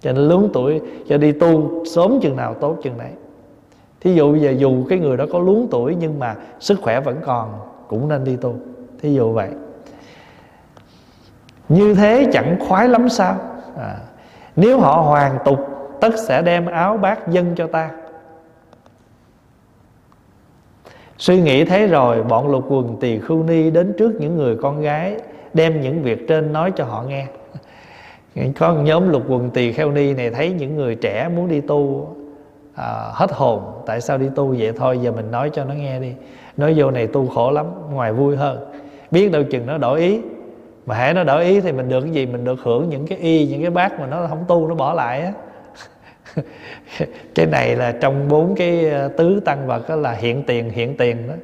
[0.00, 3.10] Cho nên lớn tuổi cho đi tu sớm chừng nào tốt chừng đấy
[4.04, 7.00] thí dụ bây giờ dù cái người đó có luống tuổi nhưng mà sức khỏe
[7.00, 7.52] vẫn còn,
[7.88, 8.54] cũng nên đi tu.
[9.02, 9.48] Thí dụ vậy
[11.68, 13.36] như thế chẳng khoái lắm sao?
[13.76, 13.96] À,
[14.56, 15.58] nếu họ hoàn tục
[16.00, 17.90] tất sẽ đem áo bát dân cho ta.
[21.18, 24.80] Suy nghĩ thế rồi bọn lục quần tỳ khưu ni đến trước những người con
[24.80, 25.16] gái
[25.54, 27.26] đem những việc trên nói cho họ nghe.
[28.58, 31.60] Có một nhóm lục quần tỳ kheo ni này thấy những người trẻ muốn đi
[31.60, 32.08] tu
[32.74, 34.72] à, hết hồn tại sao đi tu vậy?
[34.76, 36.12] Thôi giờ mình nói cho nó nghe đi.
[36.56, 38.58] Nói vô này tu khổ lắm ngoài vui hơn.
[39.10, 40.20] Biết đâu chừng nó đổi ý
[40.86, 42.26] mà hãy nó đổi ý thì mình được cái gì?
[42.26, 44.94] Mình được hưởng những cái y, những cái bát mà nó không tu, nó bỏ
[44.94, 45.32] lại á.
[47.34, 50.96] Cái này là trong bốn cái ờ, tứ tăng vật đó là hiện tiền hiện
[50.96, 51.34] tiền đó.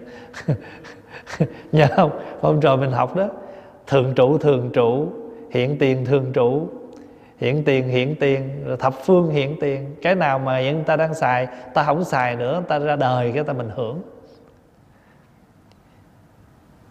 [1.73, 2.11] Nhớ không?
[2.41, 3.29] Hôm rồi mình học đó,
[3.87, 5.07] thường trụ thường trụ,
[5.51, 6.69] hiện tiền, thường trụ.
[7.39, 9.97] Hiện tiền hiện tiền, rồi thập phương hiện tiền.
[10.03, 13.45] Cái nào mà hiện ta đang xài ta không xài nữa ta ra đời cái
[13.45, 14.03] ta mình hưởng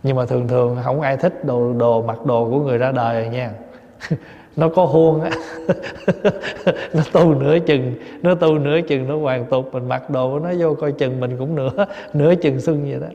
[0.03, 3.23] nhưng mà thường thường không ai thích đồ đồ mặc đồ của người ra đời
[3.23, 3.51] rồi nha.
[4.55, 5.29] Nó có huông á.
[6.93, 10.39] Nó tu nửa chừng, nó tu nửa chừng, nó hoàn tục, mình mặc đồ của
[10.39, 13.07] nó vô coi chừng mình cũng nửa nửa chừng xuân vậy đó.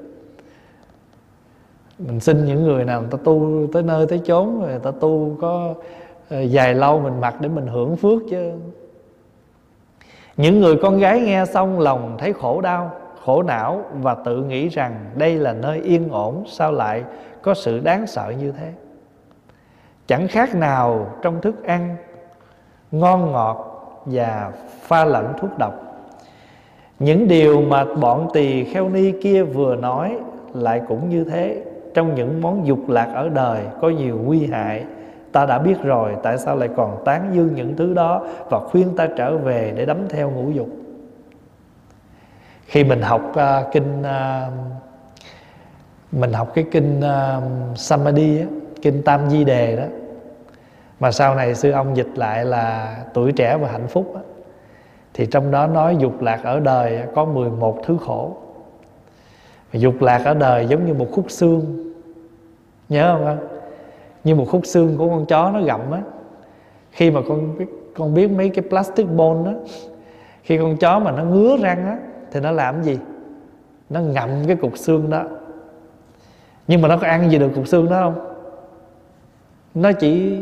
[1.99, 4.91] Mình xin những người nào người ta tu tới nơi tới chốn rồi người ta
[5.01, 5.75] tu có
[6.31, 8.53] ờ, dài lâu mình mặc để mình hưởng phước chứ.
[10.37, 12.93] Những người con gái nghe xong lòng thấy khổ đau
[13.25, 17.05] khổ não và tự nghĩ rằng đây là nơi yên ổn sao lại
[17.43, 18.73] có sự đáng sợ như thế?
[20.07, 21.97] Chẳng khác nào trong thức ăn,
[22.91, 23.71] ngon ngọt
[24.05, 25.75] và pha lẫn thuốc độc.
[26.99, 30.19] Những điều mà bọn tỳ kheo ni kia vừa nói
[30.55, 31.63] lại cũng như thế.
[31.95, 34.85] Trong những món dục lạc ở đời có nhiều nguy hại.
[35.33, 38.97] Ta đã biết rồi, tại sao lại còn tán dương những thứ đó và khuyên
[38.97, 40.69] ta trở về để đắm theo ngũ dục?
[42.75, 44.53] Khi mình học uh, kinh uh,
[46.13, 48.47] mình học cái kinh uh, Samadhi á,
[48.83, 49.85] kinh Tam Di Đề đó
[51.01, 54.21] mà sau này sư ông dịch lại là tuổi trẻ và hạnh phúc á,
[55.15, 58.37] thì trong đó nói dục lạc ở đời có 11 thứ khổ.
[59.73, 61.93] Dục lạc ở đời giống như một khúc xương
[62.89, 63.39] nhớ không anh
[64.25, 66.03] như một khúc xương của con chó nó gặm á.
[66.91, 67.67] Khi mà con biết
[67.97, 69.59] con biết mấy cái plastic bone đó
[70.43, 71.99] khi con chó mà nó ngứa răng á
[72.35, 72.99] thì nó làm gì?
[73.91, 75.25] Nó ngậm cái cục xương đó.
[76.69, 78.35] Nhưng mà nó có ăn gì được cục xương đó không?
[79.75, 80.41] Nó chỉ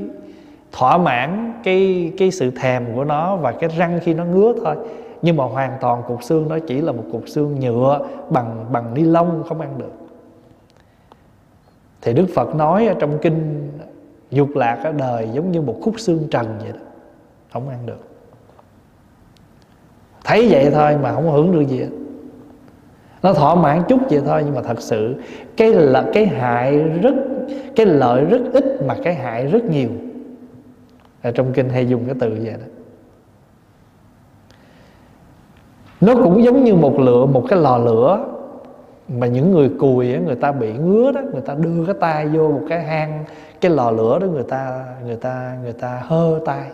[0.73, 4.77] thỏa mãn cái cái sự thèm của nó và cái răng khi nó ngứa thôi.
[5.23, 8.95] Nhưng mà hoàn toàn cục xương đó chỉ là một cục xương nhựa bằng bằng
[8.95, 9.93] ni lông không ăn được.
[12.01, 13.71] Thì Đức Phật nói ở trong kinh
[14.31, 16.81] dục lạc ở đời giống như một khúc xương trần vậy đó.
[17.53, 18.12] Không ăn được
[20.25, 21.81] thấy vậy thôi mà không hưởng được gì.
[21.81, 21.89] Hết
[23.23, 25.15] nó thỏa mãn chút vậy thôi nhưng mà thật sự
[25.57, 27.15] cái là cái hại rất
[27.77, 29.89] cái lợi rất ít mà cái hại rất nhiều.
[31.23, 32.67] Ở trong kinh hay dùng cái từ vậy đó.
[36.01, 38.27] Nó cũng giống như một lửa một cái lò lửa
[39.09, 42.29] mà những người cùi á, người ta bị ngứa đó người ta đưa cái tay
[42.29, 43.25] vô một cái hang
[43.61, 46.71] cái lò lửa đó người ta người ta người ta hơ tay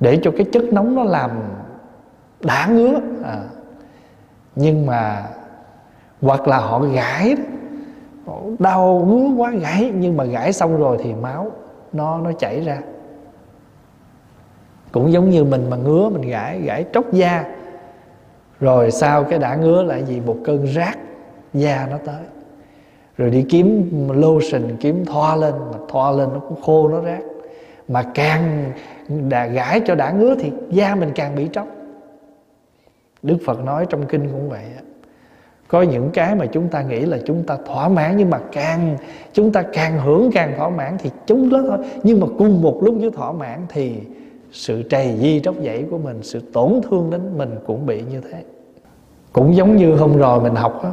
[0.00, 1.30] để cho cái chất nóng nó làm
[2.44, 3.44] đã ngứa à.
[4.56, 5.26] nhưng mà
[6.20, 7.36] hoặc là họ gãi
[8.58, 11.50] đau ngứa quá gãi, nhưng mà gãi xong rồi thì máu
[11.92, 12.78] nó nó chảy ra.
[14.92, 17.44] Cũng giống như mình mà ngứa, mình gãi gãi tróc da.
[18.60, 20.20] Rồi sau cái đã ngứa lại gì?
[20.26, 20.98] Một cơn rát
[21.54, 22.22] da nó tới.
[23.16, 27.22] Rồi đi kiếm lotion, kiếm thoa lên, mà thoa lên nó cũng khô nó rát
[27.88, 28.72] mà càng
[29.28, 31.66] đã gãi cho đã ngứa thì da mình càng bị tróc
[33.22, 34.64] đức phật nói trong kinh cũng vậy
[35.72, 38.96] có những cái mà chúng ta nghĩ là chúng ta thỏa mãn, nhưng mà càng,
[39.32, 41.78] chúng ta càng hưởng càng thỏa mãn thì chúng lớn thôi.
[42.02, 43.96] Nhưng mà cùng một lúc với thỏa mãn thì
[44.50, 48.20] sự trầy di tróc dãy của mình, sự tổn thương đến mình cũng bị như
[48.20, 48.42] thế.
[49.32, 50.92] Cũng giống như hôm rồi mình học đó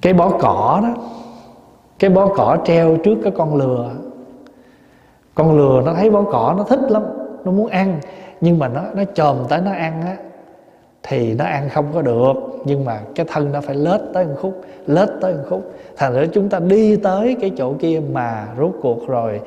[0.00, 1.02] cái bó cỏ đó,
[1.98, 3.90] cái bó cỏ treo trước cái con lừa
[5.34, 7.02] con lừa nó thấy bó cỏ nó thích lắm,
[7.44, 8.00] nó muốn ăn
[8.40, 10.16] nhưng mà nó nó chồm tới nó ăn á,
[11.02, 12.32] thì nó ăn không có được.
[12.64, 15.74] Nhưng mà cái thân nó phải lết tới một khúc, lết tới một khúc.
[15.96, 19.40] Thành ra chúng ta đi tới cái chỗ kia mà rốt cuộc rồi,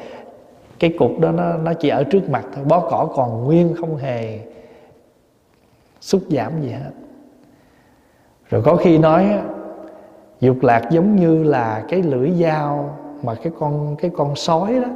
[0.80, 2.66] cái cục đó nó nó chỉ ở trước mặt thôi.
[2.68, 4.40] Bó cỏ còn nguyên không hề
[6.02, 6.92] xúc giảm gì hết.
[8.50, 9.40] Rồi có khi nói
[10.40, 14.90] dục lạc giống như là cái lưỡi dao mà cái con cái con sói đó,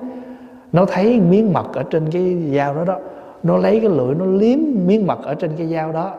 [0.71, 2.99] nó thấy miếng mật ở trên cái dao đó đó
[3.43, 6.13] nó lấy cái lưỡi nó liếm miếng mật ở trên cái dao đó.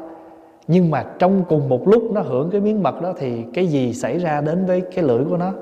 [0.68, 3.94] Nhưng mà trong cùng một lúc nó hưởng cái miếng mật đó thì cái gì
[3.94, 5.52] xảy ra đến với cái lưỡi của nó?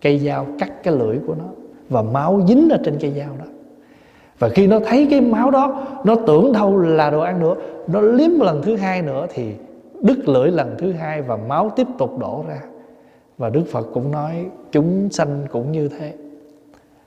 [0.00, 1.44] Cây dao cắt cái lưỡi của nó
[1.88, 3.44] và máu dính ở trên cây dao đó.
[4.38, 7.54] Và khi nó thấy cái máu đó, nó tưởng đâu là đồ ăn nữa.
[7.86, 9.52] Nó liếm lần thứ hai nữa thì
[10.00, 12.60] đứt lưỡi lần thứ hai và máu tiếp tục đổ ra.
[13.38, 16.12] Và đức phật cũng nói, chúng sanh cũng như thế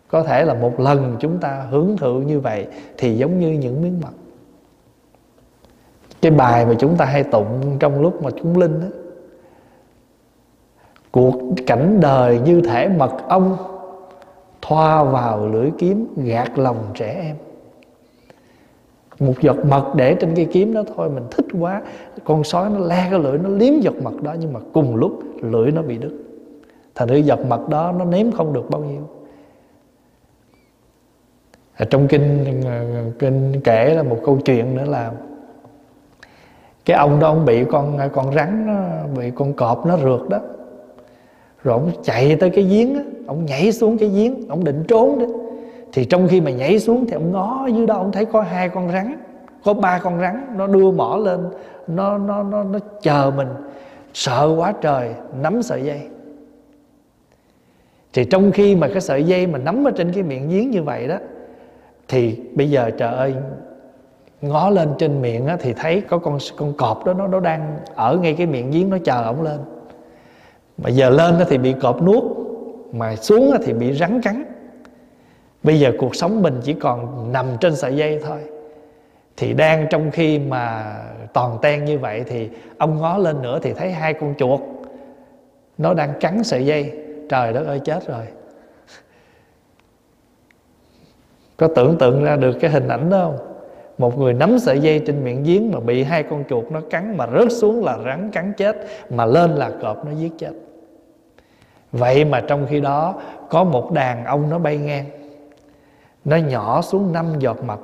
[0.07, 3.81] có thể là một lần chúng ta hướng thụ như vậy thì giống như những
[3.81, 4.13] miếng mật.
[6.21, 8.87] Cái bài mà chúng ta hay tụng trong lúc mà chúng linh đó
[11.11, 11.35] cuộc
[11.67, 13.57] cảnh đời như thể mật ong,
[14.61, 17.35] thoa vào lưỡi kiếm gạt lòng trẻ em.
[19.19, 21.81] Một giọt mật để trên cây kiếm đó thôi, mình thích quá,
[22.23, 25.19] con sói nó le cái lưỡi, nó liếm giọt mật đó nhưng mà cùng lúc
[25.41, 26.11] lưỡi nó bị đứt.
[26.95, 29.01] Thành ra giọt mật đó nó nếm không được bao nhiêu
[31.78, 35.11] ở trong kinh ờ, kinh kể là một câu chuyện nữa là
[36.86, 40.30] cái ông đó ông bị con ờ, con rắn nó, bị con cọp nó rượt
[40.30, 40.39] đó.
[41.63, 45.19] Rồi ông chạy tới cái giếng đó, ông nhảy xuống cái giếng ông định trốn
[45.19, 45.26] đó.
[45.93, 48.69] Thì trong khi mà nhảy xuống thì ông ngó dưới đó ông thấy có hai
[48.69, 49.15] con rắn
[49.63, 51.39] có ba con rắn nó đưa mỏ lên
[51.88, 53.47] nó nó nó nó chờ mình.
[54.13, 55.09] Sợ quá trời
[55.41, 56.01] nắm sợi dây.
[58.13, 60.84] Thì trong khi mà cái sợi dây mà nắm ở trên cái miệng giếng như
[60.84, 61.17] vậy đó
[62.07, 63.33] thì bây giờ trời ơi
[64.41, 67.77] ngó lên trên miệng á, thì thấy có con con cọp đó nó nó đang
[67.95, 69.59] ở ngay cái miệng giếng nó chờ ổng lên.
[70.77, 72.23] Mà giờ lên thì bị cọp nuốt
[72.91, 74.43] mà xuống thì bị rắn cắn.
[75.63, 78.39] Bây giờ cuộc sống mình chỉ còn nằm trên sợi dây thôi.
[79.37, 80.95] Thì đang trong khi mà
[81.33, 84.59] toàn ten như vậy thì ông ngó lên nữa thì thấy hai con chuột
[85.77, 86.91] nó đang cắn sợi dây.
[87.29, 88.25] Trời đất ơi chết rồi.
[91.57, 93.37] Có tưởng tượng ra được cái hình ảnh đó không?
[93.97, 97.17] Một người nắm sợi dây trên miệng giếng mà bị hai con chuột nó cắn
[97.17, 98.77] mà rớt xuống là rắn cắn chết,
[99.09, 100.51] mà lên là cọp nó giết chết.
[101.91, 103.15] Vậy mà trong khi đó,
[103.49, 105.05] có một đàn ông nó bay ngang.
[106.25, 107.79] Nó nhỏ xuống năm giọt mật.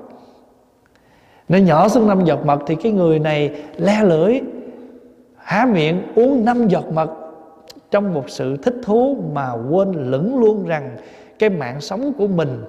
[1.49, 4.39] Nó nhỏ xuống năm giọt mật thì cái người này le lưỡi,
[5.37, 7.09] há miệng uống năm giọt mật.
[7.91, 10.97] Trong một sự thích thú mà quên lửng luôn rằng
[11.39, 12.63] cái mạng sống của mình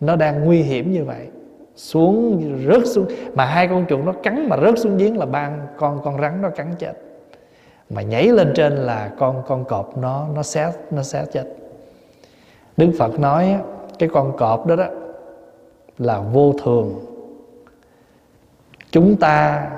[0.00, 1.28] nó đang nguy hiểm như vậy.
[1.76, 3.06] Xuống, rớt xuống.
[3.34, 6.42] Mà hai con chuột nó cắn mà rớt xuống giếng là ba con con rắn
[6.42, 6.92] nó cắn chết.
[7.90, 11.44] Mà nhảy lên trên là con con cọp nó nó xé nó xé chết.
[12.76, 13.56] Đức phật nói
[13.98, 14.86] cái con cọp đó đó
[15.98, 16.94] là vô thường.
[18.90, 19.68] Chúng ta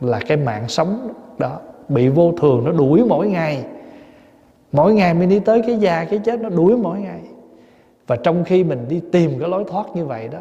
[0.00, 3.64] là cái mạng sống đó, bị vô thường nó đuổi mỗi ngày.
[4.72, 7.20] Mỗi ngày mình đi tới cái già cái chết nó đuổi mỗi ngày
[8.08, 10.38] và trong khi mình đi tìm cái lối thoát như vậy đó,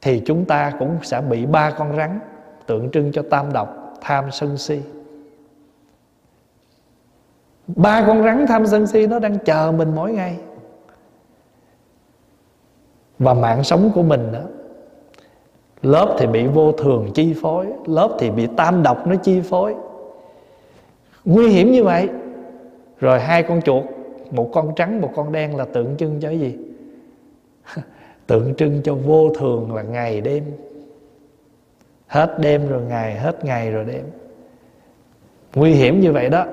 [0.00, 2.20] thì chúng ta cũng sẽ bị ba con rắn
[2.66, 4.80] tượng trưng cho tam độc, tham sân si.
[7.66, 10.38] Ba con rắn tham sân si nó đang chờ mình mỗi ngày.
[13.18, 14.42] Và mạng sống của mình đó,
[15.82, 19.74] lớp thì bị vô thường chi phối, lớp thì bị tam độc nó chi phối.
[21.24, 22.08] Nguy hiểm như vậy,
[23.00, 23.84] rồi hai con chuột
[24.30, 26.58] một con trắng, một con đen là tượng trưng cho cái gì?
[28.26, 30.44] Tượng trưng cho vô thường là ngày đêm.
[32.06, 34.04] Hết đêm rồi ngày, hết ngày rồi đêm.
[35.54, 36.46] Nguy hiểm như vậy đó.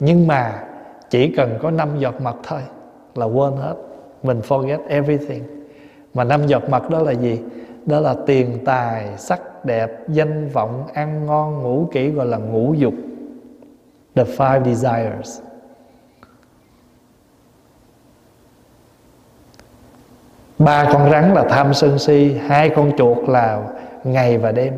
[0.00, 0.64] Nhưng mà
[1.10, 2.60] chỉ cần có năm giọt mật thôi
[3.14, 3.74] là quên hết.
[4.22, 5.42] Mình forget everything.
[6.14, 7.40] Mà năm giọt mật đó là gì?
[7.86, 12.74] Đó là tiền tài, sắc đẹp, danh vọng, ăn ngon, ngủ kỹ, gọi là ngũ
[12.74, 12.94] dục.
[14.14, 15.40] The five desires.
[20.58, 23.62] Ba con rắn là tham sân si, hai con chuột là
[24.04, 24.74] ngày và đêm.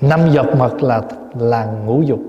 [0.00, 1.02] Năm giọt mật là
[1.38, 2.20] là ngũ dục.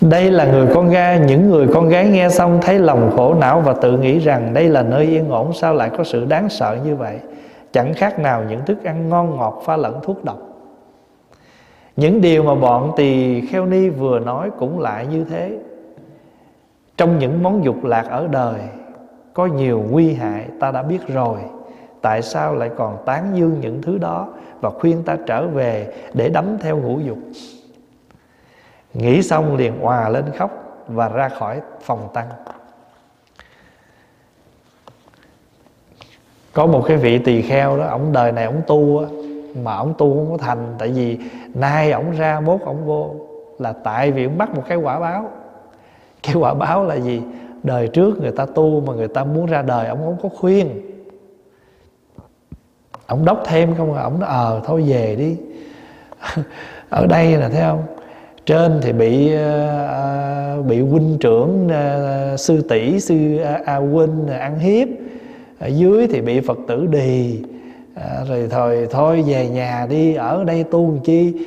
[0.00, 3.60] Đây là người con gái, Những người con gái nghe xong Thấy lòng khổ não
[3.60, 6.78] và tự nghĩ rằng Đây là nơi yên ổn, Sao lại có sự đáng sợ
[6.84, 7.18] như vậy?
[7.76, 10.38] Chẳng khác nào những thức ăn ngon ngọt Pha lẫn thuốc độc.
[11.96, 15.58] Những điều mà bọn tỳ kheo ni vừa nói Cũng lại như thế.
[16.96, 18.60] Trong những món dục lạc ở đời,
[19.34, 21.38] Có nhiều nguy hại Ta đã biết rồi.
[22.02, 24.28] Tại sao lại còn tán dương những thứ đó
[24.60, 27.18] Và khuyên ta trở về Để đắm theo ngũ dục?
[28.94, 30.50] Nghĩ xong liền hòa lên khóc
[30.88, 32.28] Và ra khỏi phòng tăng.
[36.56, 39.06] Có một cái vị tỳ kheo đó Ông đời này ông tu á
[39.62, 40.74] Mà ông tu không có thành.
[40.78, 41.18] Tại vì
[41.54, 43.14] nay ông ra mốt ông vô
[43.58, 45.30] Là tại vì ông bắt một cái quả báo.
[46.22, 47.22] Cái quả báo là gì?
[47.62, 50.80] Đời trước người ta tu Mà người ta muốn ra đời Ông không có khuyên.
[53.06, 55.36] Ông đốc thêm không à Ông nói ờ thôi về đi.
[56.90, 57.82] Ở đây là thấy không?
[58.46, 64.58] Trên thì bị uh, bị huynh trưởng uh, sư tỷ sư a, a huynh ăn
[64.58, 64.88] hiếp
[65.58, 67.42] ở dưới thì bị phật tử đì.
[67.94, 71.46] À, rồi thôi thôi về nhà đi ở đây tu làm chi?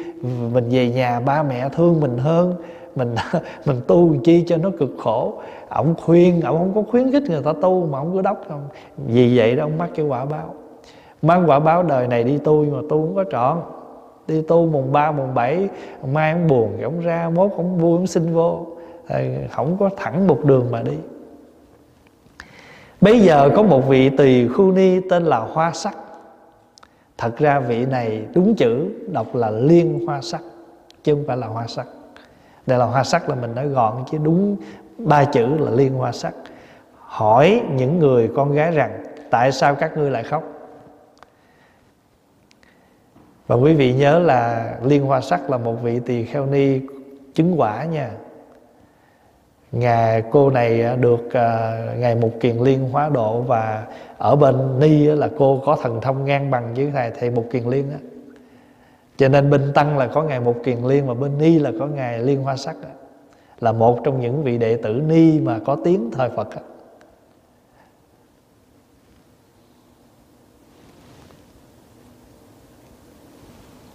[0.54, 2.54] Mình về nhà ba mẹ thương mình hơn.
[2.96, 3.16] Mình
[3.66, 5.34] mình tu làm chi cho nó cực khổ?
[5.70, 8.62] Ổng khuyên ổng không có khuyến khích người ta tu mà ông cứ đốc không
[9.08, 10.54] vì vậy đó ông mắc cái quả báo.
[11.22, 13.58] Mang quả báo đời này đi tu nhưng mà tu không có trọn.
[14.28, 15.70] Đi tu mùng ba mùng bảy,
[16.14, 18.66] mai ông buồn thì ông ra mốt ông vui ông xin vô.
[19.08, 20.98] Ờ, không có thẳng một đường mà đi
[23.02, 25.98] bây giờ có một vị tỳ khu ni tên là hoa sắc.
[27.18, 30.42] Thật ra vị này đúng chữ đọc là liên hoa sắc,
[31.04, 31.88] chứ không phải là hoa sắc.
[32.68, 34.58] Đây là hoa sắc là mình nói gọn, chứ đúng
[34.98, 36.34] ba chữ là liên hoa sắc.
[36.96, 40.44] Hỏi những người con gái rằng, tại sao các ngươi lại khóc?
[43.48, 46.80] Và quý vị nhớ là liên hoa sắc là một vị tỳ kheo ni
[47.34, 48.12] chứng quả nha
[49.72, 53.86] ngài cô này à, được à, uh, ngài mục kiền liên hóa độ và
[54.18, 57.64] ở bên ni là cô có thần thông ngang bằng với thầy thầy mục kiền
[57.64, 57.98] liên á
[59.18, 61.88] cho nên bên tăng là có ngài mục kiền liên và bên ni là có
[61.88, 62.90] ngài liên hoa sắc đó.
[63.60, 66.62] là một trong những vị đệ tử ni mà có tiếng thời phật đó.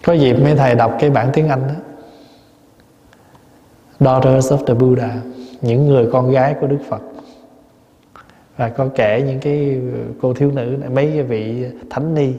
[0.04, 1.74] có dịp mấy thầy đọc cái bản tiếng anh đó
[4.00, 5.33] daughters of the buddha
[5.64, 7.02] những người con gái của đức phật.
[8.56, 9.80] Và có kể những cái
[10.20, 12.32] cô thiếu nữ này, mấy cái vị thánh ni.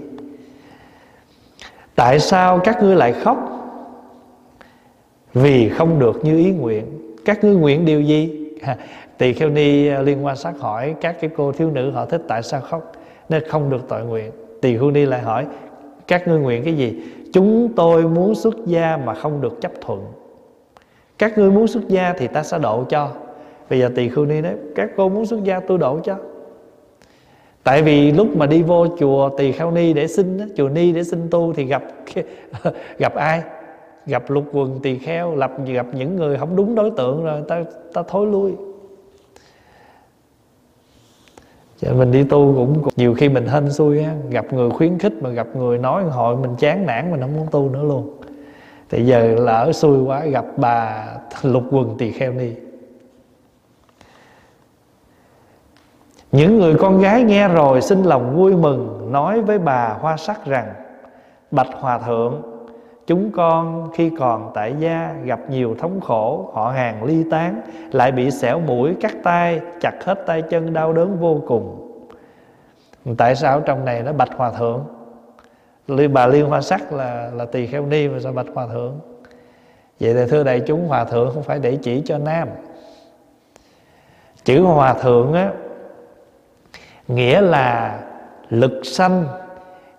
[1.95, 3.37] Tại sao các ngươi lại khóc?
[5.33, 6.85] Vì không được như ý nguyện.
[7.25, 8.49] Các ngươi nguyện điều gì?
[9.17, 12.43] Tỳ kheo ni liên quan sát hỏi các cái cô thiếu nữ họ thích tại
[12.43, 12.91] sao khóc?
[13.29, 14.31] Nên không được tội nguyện.
[14.61, 15.45] Tỳ kheo ni lại hỏi
[16.07, 17.03] các ngươi nguyện cái gì?
[17.33, 20.05] Chúng tôi muốn xuất gia mà không được chấp thuận
[21.17, 23.11] các ngươi muốn xuất gia thì ta sẽ độ cho.
[23.69, 26.15] Bây giờ tỳ khưu ni nói các cô muốn xuất gia tôi độ cho.
[27.63, 31.03] Tại vì lúc mà đi vô chùa tỳ kheo ni để xin chùa ni để
[31.03, 31.83] xin tu thì gặp
[32.97, 33.41] gặp ai?
[34.05, 37.63] Gặp lục quần tỳ kheo lập gặp những người không đúng đối tượng rồi ta
[37.93, 38.51] ta thối lui.
[41.77, 44.97] Chứ mình đi tu cũng, cũng nhiều khi mình hên xui á, gặp người khuyến
[44.97, 48.17] khích mà gặp người nói hội mình chán nản mình không muốn tu nữa luôn
[48.89, 51.05] thì giờ lỡ xui quá, gặp bà
[51.41, 52.51] lục quần tỳ kheo ni.
[56.31, 60.45] Những người con gái nghe rồi xin lòng vui mừng, nói với bà hoa sắc
[60.45, 60.73] rằng,
[61.51, 62.41] bạch hòa thượng,
[63.07, 68.11] Chúng con khi còn tại gia gặp nhiều thống khổ, Họ hàng ly tán, Lại
[68.11, 71.91] bị xẻo mũi, cắt tay, Chặt hết tay chân, đau đớn vô cùng.
[73.17, 74.83] Tại sao trong này nó bạch hòa thượng?
[75.87, 78.99] Bà Liên Hoa Sắc là là tỳ kheo ni Mà sao bạch hòa thượng.
[79.99, 82.47] Vậy thì thưa đại chúng, hòa thượng không phải để chỉ cho nam.
[84.43, 85.51] Chữ hòa thượng á,
[87.07, 87.99] Nghĩa là
[88.49, 89.25] lực sanh,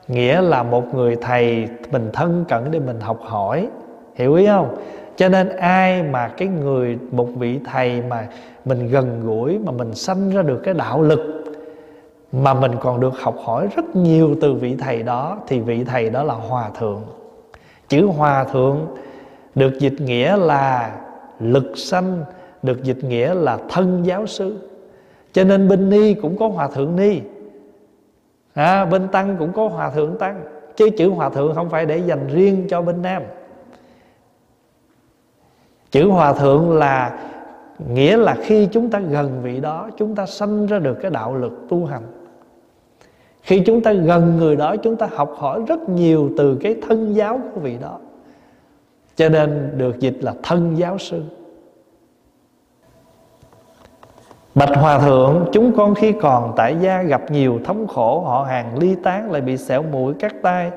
[0.09, 3.69] nghĩa là một người thầy mình thân cận để mình học hỏi.
[4.15, 4.77] Hiểu ý không?
[5.17, 8.29] Cho nên ai mà cái người, một vị thầy mà
[8.65, 11.36] mình gần gũi, mà mình sanh ra được cái đạo lực
[12.33, 16.11] mà mình còn được học hỏi rất nhiều từ vị thầy đó thì vị thầy
[16.11, 17.03] đó là hòa thượng.
[17.89, 18.87] Chữ hòa thượng
[19.55, 20.93] được dịch nghĩa là
[21.41, 22.25] lực sanh
[22.63, 24.59] được dịch nghĩa là thân giáo sư.
[25.33, 27.21] Cho nên bên ni cũng có hòa thượng ni.
[28.55, 30.43] À, bên tăng cũng có hòa thượng tăng.
[30.77, 33.23] Chứ chữ hòa thượng không phải để dành riêng cho bên nam.
[35.91, 37.19] Chữ hòa thượng là
[37.89, 41.37] nghĩa là khi chúng ta gần vị đó chúng ta sanh ra được cái đạo
[41.37, 42.03] lực tu hành
[43.47, 47.15] khi chúng ta gần người đó, chúng ta học hỏi rất nhiều từ cái thân
[47.15, 47.99] giáo của vị đó.
[49.17, 51.23] Cho nên được dịch là thân giáo sư.
[54.55, 58.79] Bạch Hòa Thượng, Chúng con khi còn tại gia gặp nhiều thống khổ, Họ hàng
[58.79, 60.71] ly tán lại bị sẹo mũi cắt tay,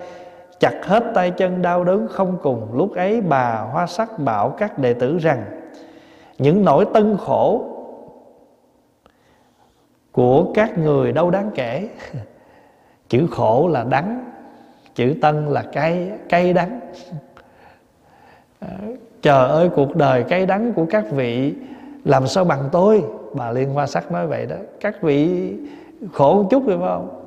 [0.60, 2.68] Chặt hết tay chân đau đớn không cùng.
[2.74, 5.46] Lúc ấy bà Hoa Sắc bảo các đệ tử rằng,
[6.38, 7.64] Những nỗi tân khổ
[10.12, 11.90] Của các người đâu đáng kể.
[13.10, 14.32] Chữ khổ là đắng
[14.96, 16.80] Chữ tân là cay, cay đắng.
[18.60, 18.78] À,
[19.22, 21.54] trời ơi cuộc đời cay đắng của các vị
[22.06, 23.04] Làm sao bằng tôi?
[23.34, 24.56] Bà liên hoa sắc nói vậy đó.
[24.80, 25.54] Các vị
[26.14, 27.20] khổ một chút rồi phải không?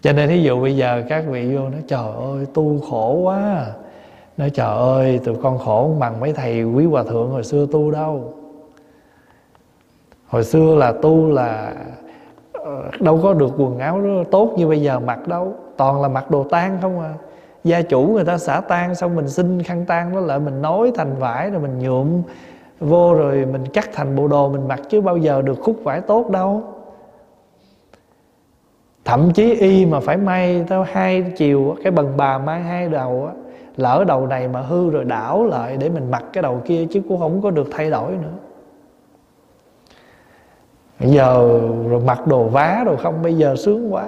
[0.00, 3.66] Cho nên thí dụ bây giờ các vị vô nói trời ơi tu khổ quá.
[4.36, 7.66] Nói trời ơi tụi con khổ không bằng mấy thầy quý hòa thượng hồi xưa
[7.72, 8.34] tu đâu.
[10.26, 11.74] Hồi xưa là tu là
[12.68, 14.00] Ờ, đâu có được quần áo
[14.30, 15.54] tốt như bây giờ mặc đâu.
[15.76, 17.14] Toàn là mặc đồ tan không à.
[17.64, 20.92] Gia chủ người ta xả tan xong mình xin khăn tan đó, lại mình nối
[20.94, 22.22] thành vải rồi mình nhuộm
[22.80, 26.00] vô rồi mình cắt thành bộ đồ mình mặc chứ bao giờ được khúc vải
[26.00, 26.62] tốt đâu.
[29.04, 33.26] Thậm chí y mà phải may tao hai chiều cái bần bà may hai đầu
[33.26, 33.32] á,
[33.76, 37.00] lỡ đầu này mà hư rồi đảo lại để mình mặc cái đầu kia chứ
[37.08, 38.47] cũng không có được thay đổi nữa
[41.00, 44.06] bây giờ rồi mặc đồ vá rồi không bây giờ sướng quá.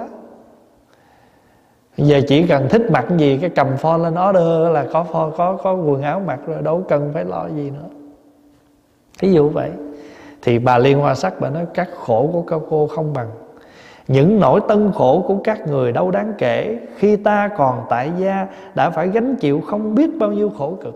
[1.97, 5.29] Bây giờ chỉ cần thích mặc gì cái cầm phone lên order là có phone,
[5.37, 7.89] có có quần áo mặc rồi đâu cần phải lo gì nữa.
[9.19, 9.71] Thí dụ vậy.
[10.41, 13.27] Thì bà liên hoa sắc bà nói các khổ của các cô không bằng.
[14.07, 16.79] Những nỗi tân khổ của các người đâu đáng kể.
[16.97, 20.95] Khi ta còn tại gia đã phải gánh chịu không biết bao nhiêu khổ cực.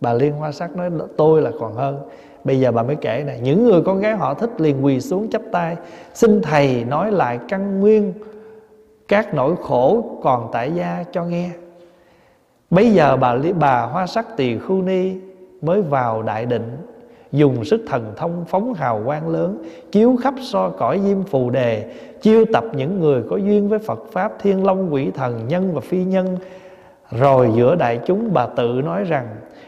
[0.00, 1.98] Bà liên hoa sắc nói tôi là còn hơn
[2.46, 5.30] bây giờ bà mới kể này, những người con gái họ thích liền quỳ xuống
[5.30, 5.76] chắp tay,
[6.14, 8.12] xin thầy nói lại căn nguyên
[9.08, 11.50] các nỗi khổ còn tại gia cho nghe.
[12.70, 15.12] Bây giờ bà bà hoa sắc tỳ khu ni
[15.62, 16.76] mới vào đại định,
[17.32, 19.62] dùng sức thần thông phóng hào quang lớn,
[19.92, 24.04] chiếu khắp so cõi diêm phù đề, chiêu tập những người có duyên với phật
[24.12, 26.36] pháp, thiên long, quỷ thần, nhân và phi nhân.
[27.10, 29.26] Rồi giữa đại chúng bà tự nói rằng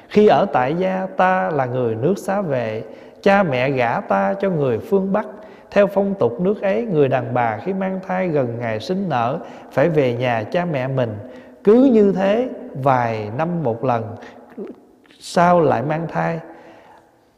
[0.09, 2.83] khi ở tại gia ta là người nước xá vệ,
[3.23, 5.27] cha mẹ gả ta cho người phương bắc.
[5.71, 9.39] Theo phong tục nước ấy, người đàn bà khi mang thai gần ngày sinh nở
[9.73, 11.15] phải về nhà cha mẹ mình.
[11.65, 14.17] Cứ như thế, vài năm một lần,
[15.21, 16.41] sau lại mang thai.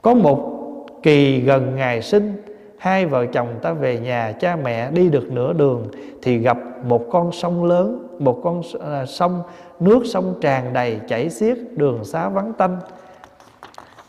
[0.03, 0.57] Có một
[1.03, 2.43] kỳ gần ngày sinh,
[2.79, 5.87] Hai vợ chồng ta về nhà cha mẹ đi được nửa đường,
[6.23, 8.10] Thì gặp một con sông lớn.
[8.21, 9.43] Một con à, sông,
[9.81, 12.77] Nước sông tràn đầy chảy xiết, Đường xá vắng tanh.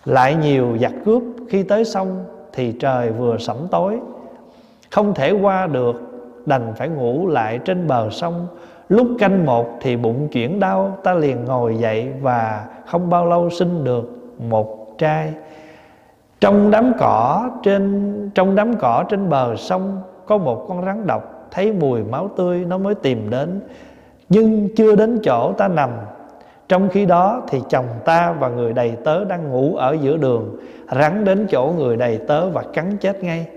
[0.05, 3.99] Lại nhiều giặc cướp, Khi tới sông thì trời vừa sẩm tối.
[4.91, 5.95] Không thể qua được,
[6.45, 8.47] Đành phải ngủ lại trên bờ sông.
[8.89, 13.49] Lúc canh một thì bụng chuyển đau, Ta liền ngồi dậy Và không bao lâu
[13.49, 14.19] sinh được
[14.49, 15.33] một trai.
[16.41, 21.47] Trong đám cỏ trên, trong đám cỏ trên bờ sông, có một con rắn độc,
[21.51, 23.61] thấy mùi máu tươi, nó mới tìm đến
[24.31, 25.89] nhưng chưa đến chỗ ta nằm.
[26.67, 30.59] Trong khi đó thì chồng ta và người đầy tớ đang ngủ ở giữa đường,
[30.91, 33.47] rắn đến chỗ người đầy tớ và cắn chết ngay.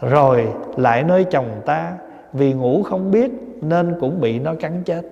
[0.00, 1.92] Rồi lại nơi chồng ta,
[2.32, 3.30] vì ngủ không biết
[3.60, 5.02] nên cũng bị nó cắn chết.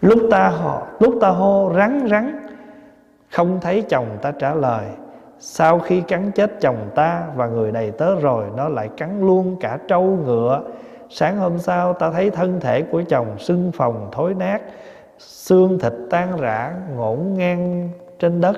[0.00, 2.40] Lúc ta họ lúc ta hô rắn rắn,
[3.30, 4.84] không thấy chồng ta trả lời.
[5.38, 9.56] Sau khi cắn chết chồng ta và người đầy tớ rồi, Nó lại cắn luôn
[9.60, 10.62] cả trâu ngựa
[11.14, 14.62] Sáng hôm sau, ta thấy thân thể của chồng sưng phồng, thối nát,
[15.18, 18.56] xương thịt tan rã, ngổn ngang trên đất.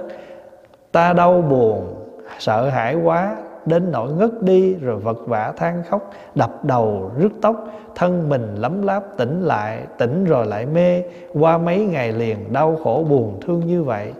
[0.93, 1.95] Ta đau buồn,
[2.39, 3.37] sợ hãi quá,
[3.67, 8.55] đến nỗi ngất đi rồi vật vã than khóc, đập đầu, rứt tóc, thân mình
[8.55, 11.03] lấm láp tỉnh lại, tỉnh rồi lại mê.
[11.33, 14.13] Qua mấy ngày liền, đau khổ buồn thương như vậy.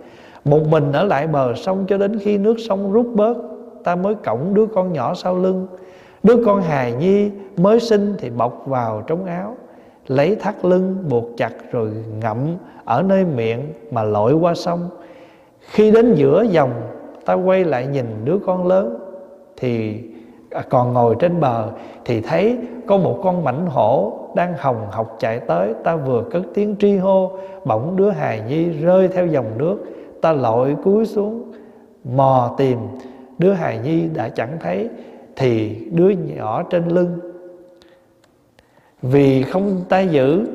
[0.45, 3.37] Một mình ở lại bờ sông cho đến khi nước sông rút bớt,
[3.85, 5.67] ta mới cõng đứa con nhỏ sau lưng
[6.25, 9.57] đứa con hài nhi mới sinh thì bọc vào trống áo,
[10.07, 11.91] lấy thắt lưng buộc chặt rồi
[12.21, 12.39] ngậm
[12.85, 14.89] ở nơi miệng mà lội qua sông.
[15.61, 16.71] Khi đến giữa dòng,
[17.25, 18.99] ta quay lại nhìn đứa con lớn
[19.57, 20.01] thì
[20.51, 21.69] à, còn ngồi trên bờ
[22.05, 25.75] thì thấy có một con mảnh hổ đang hồng học chạy tới.
[25.85, 27.31] Ta vừa cất tiếng tri hô,
[27.65, 29.79] bỗng đứa hài nhi rơi theo dòng nước.
[30.21, 31.53] Ta lội cúi xuống
[32.05, 32.79] mò tìm.
[33.39, 34.89] Đứa hài nhi đã chẳng thấy
[35.37, 37.19] thì đứa nhỏ trên lưng.
[39.03, 40.47] Vì không tay giữ,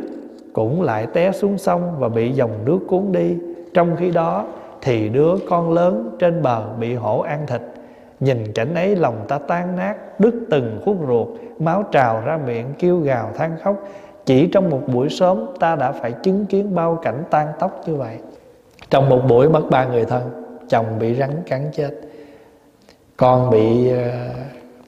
[0.53, 3.35] cũng lại té xuống sông và bị dòng nước cuốn đi.
[3.73, 4.45] Trong khi đó,
[4.81, 7.61] thì đứa con lớn trên bờ bị hổ ăn thịt.
[8.19, 11.27] Nhìn cảnh ấy, lòng ta tan nát, đứt từng khúc ruột,
[11.59, 13.75] máu trào ra miệng kêu gào than khóc.
[14.25, 17.95] Chỉ trong một buổi sớm, ta đã phải chứng kiến bao cảnh tan tóc như
[17.95, 18.17] vậy.
[18.89, 20.21] Trong một buổi mất ba người thân,
[20.69, 21.91] chồng bị rắn cắn chết.
[23.17, 24.09] Con bị ờ,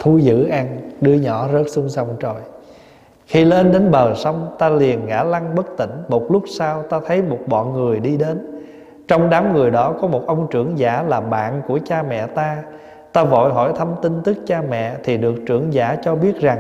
[0.01, 2.41] thu giữ ăn, đứa nhỏ rớt xuống sông trồi.
[3.25, 5.89] Khi lên đến bờ sông, ta liền ngã lăn bất tỉnh.
[6.07, 8.61] Một lúc sau, ta thấy một bọn người đi đến.
[9.07, 12.63] Trong đám người đó có một ông trưởng giả là bạn của cha mẹ ta.
[13.13, 16.59] Ta vội hỏi thăm tin tức cha mẹ Thì được trưởng giả cho biết rằng,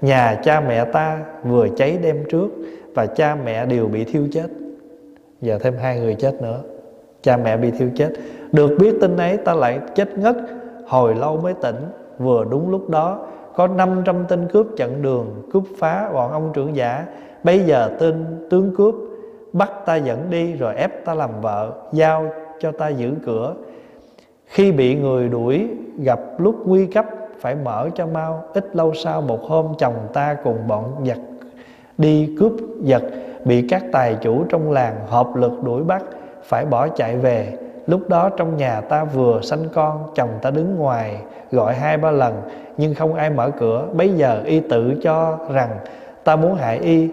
[0.00, 2.48] Nhà cha mẹ ta vừa cháy đêm trước
[2.94, 4.46] Và cha mẹ đều bị thiêu chết.
[5.40, 6.60] Giờ thêm hai người chết nữa.
[7.22, 8.10] Cha mẹ bị thiêu chết.
[8.52, 10.36] Được biết tin ấy, ta lại chết ngất,
[10.86, 11.76] Hồi lâu mới tỉnh.
[12.18, 13.18] Vừa đúng lúc đó,
[13.54, 17.06] Có 500 tên cướp chặn đường, Cướp phá bọn ông trưởng giả.
[17.42, 18.94] Bây giờ tên tướng cướp
[19.52, 22.30] Bắt ta dẫn đi rồi ép ta làm vợ, Giao
[22.60, 23.54] cho ta giữ cửa.
[24.46, 25.68] Khi bị người đuổi
[25.98, 27.06] gặp lúc nguy cấp,
[27.40, 28.44] Phải mở cho mau.
[28.54, 31.18] Ít lâu sau, một hôm chồng ta cùng bọn giặc
[31.98, 32.52] Đi cướp
[32.82, 33.02] giật,
[33.44, 36.04] Bị các tài chủ trong làng hợp lực đuổi bắt,
[36.42, 37.58] Phải bỏ chạy về.
[37.86, 42.10] Lúc đó trong nhà ta vừa sanh con Chồng ta đứng ngoài gọi hai ba
[42.10, 42.42] lần
[42.76, 43.86] Nhưng không ai mở cửa.
[43.92, 45.70] Bây giờ y tự cho rằng
[46.24, 47.10] Ta muốn hại y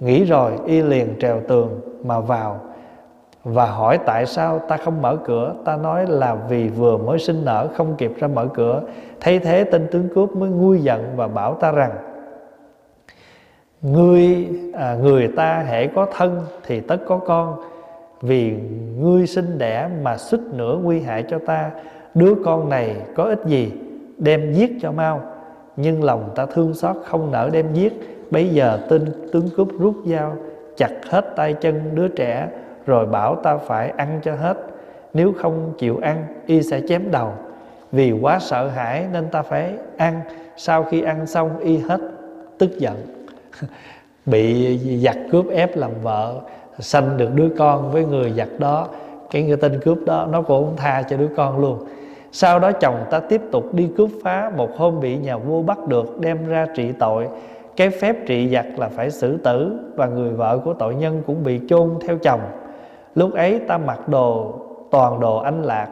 [0.00, 2.60] Nghĩ rồi y liền trèo tường mà vào.
[3.44, 5.54] Và hỏi tại sao ta không mở cửa?
[5.64, 8.82] Ta nói là vì vừa mới sinh nở không kịp ra mở cửa.
[9.20, 11.90] Thay thế tên tướng cướp mới nguôi giận và bảo ta rằng
[13.82, 17.62] người à, người ta hễ có thân thì tất có con.
[18.20, 18.54] Vì
[18.98, 21.70] ngươi sinh đẻ mà xích nữa nguy hại cho ta,
[22.14, 23.72] Đứa con này có ích gì?
[24.18, 25.22] Đem giết cho mau.
[25.76, 27.92] Nhưng lòng ta thương xót không nỡ đem giết.
[28.30, 30.36] Bây giờ tên tướng cướp rút dao,
[30.76, 32.48] Chặt hết tay chân đứa trẻ,
[32.86, 34.56] Rồi bảo ta phải ăn cho hết.
[35.14, 37.32] Nếu không chịu ăn, Y sẽ chém đầu.
[37.92, 40.20] Vì quá sợ hãi nên ta phải ăn.
[40.56, 42.00] Sau khi ăn xong, Y hết
[42.58, 42.96] tức giận.
[44.26, 46.40] Bị giặc cướp ép làm vợ
[46.78, 48.88] Sanh được đứa con với người giặc đó.
[49.30, 51.78] Cái người tên cướp đó, Nó cũng không tha cho đứa con luôn.
[52.32, 55.88] Sau đó chồng ta tiếp tục đi cướp phá Một hôm bị nhà vua bắt
[55.88, 57.28] được, Đem ra trị tội.
[57.76, 61.44] Cái phép trị giặc là phải xử tử và người vợ của tội nhân cũng
[61.44, 62.40] bị chôn theo chồng.
[63.14, 64.54] Lúc ấy ta mặc đồ,
[64.90, 65.88] toàn đồ anh lạc.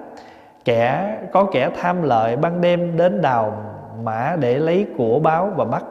[0.64, 3.62] Kẻ, có kẻ tham lợi ban đêm đến đào
[4.02, 5.84] mã để lấy của báo và bắt,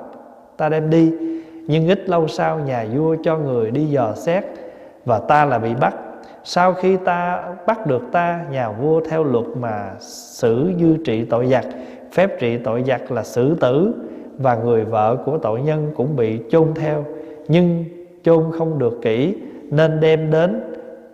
[0.58, 1.14] ta đem đi.
[1.68, 4.44] Nhưng ít lâu sau, nhà vua cho người đi dò xét
[5.06, 5.96] và ta là bị bắt.
[6.44, 11.48] Sau khi ta bắt được ta, nhà vua theo luật mà xử dư trị tội
[11.48, 11.66] giặc,
[12.12, 13.94] phép trị tội giặc là xử tử,
[14.38, 17.06] và người vợ của tội nhân cũng bị chôn theo.
[17.48, 17.86] Nhưng
[18.24, 19.36] chôn không được kỹ,
[19.72, 20.62] nên đem đến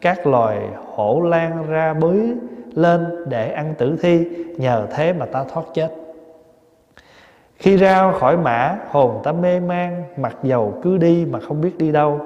[0.01, 0.59] các loài
[0.95, 2.35] hổ lan ra bới
[2.73, 4.26] lên để ăn tử thi,
[4.57, 5.89] nhờ thế mà ta thoát chết.
[7.57, 11.77] Khi ra khỏi mã, hồn ta mê man, mặc dầu cứ đi mà không biết
[11.77, 12.19] đi đâu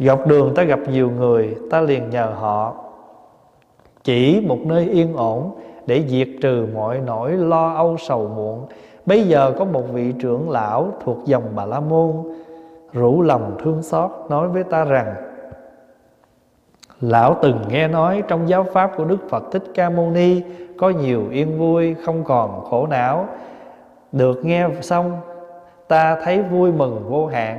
[0.00, 2.74] dọc đường ta gặp nhiều người, ta liền nhờ họ.
[4.04, 5.50] Chỉ một nơi yên ổn
[5.86, 8.66] để diệt trừ mọi nỗi lo âu sầu muộn.
[9.06, 12.12] Bây giờ có một vị trưởng lão thuộc dòng Bà La Môn,
[12.92, 15.14] Rủ lòng thương xót, nói với ta rằng,
[17.00, 20.42] Lão từng nghe nói trong giáo pháp của Đức Phật Thích Ca Mâu Ni
[20.78, 23.26] Có nhiều yên vui không còn khổ não.
[24.12, 25.20] Được nghe xong,
[25.88, 27.58] ta thấy vui mừng vô hạn.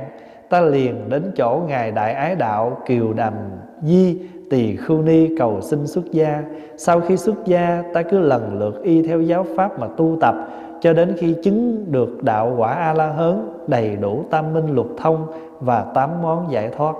[0.52, 3.34] Ta liền đến chỗ Ngài Đại Ái Đạo Kiều Đàm
[3.82, 4.18] Di
[4.50, 6.42] Tỳ Khưu Ni cầu xin xuất gia.
[6.76, 10.34] Sau khi xuất gia, ta cứ lần lượt y theo giáo pháp mà tu tập,
[10.80, 14.86] cho đến khi chứng được đạo quả a la hớn đầy đủ tam minh luật
[14.98, 15.26] thông
[15.60, 16.94] và tám món giải thoát.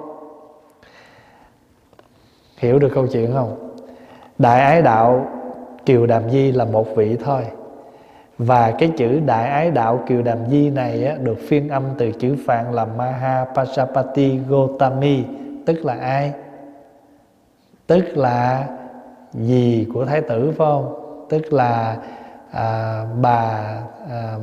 [2.58, 3.72] Hiểu được câu chuyện không?
[4.38, 5.26] Đại ái đạo
[5.86, 7.42] kiều đàm di là một vị thôi
[8.46, 12.12] và cái chữ đại ái đạo kiều đàm di này á, được phiên âm từ
[12.12, 15.24] chữ phạn là maha pasapati gotami
[15.66, 16.32] tức là ai?
[17.86, 18.66] Tức là
[19.32, 20.94] gì của thái tử phải không?
[21.28, 21.96] Tức là
[22.50, 23.70] à, bà
[24.10, 24.36] à,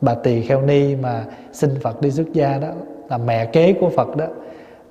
[0.00, 2.68] bà tỳ kheo ni mà xin phật đi xuất gia đó
[3.10, 4.26] là mẹ kế của phật đó.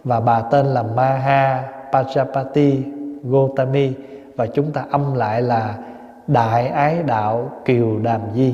[0.03, 1.63] Và bà tên là maha
[1.93, 2.83] pasapati
[3.23, 3.93] gotami.
[4.35, 5.75] Và chúng ta âm lại là
[6.27, 8.53] đại ái đạo kiều đàm di.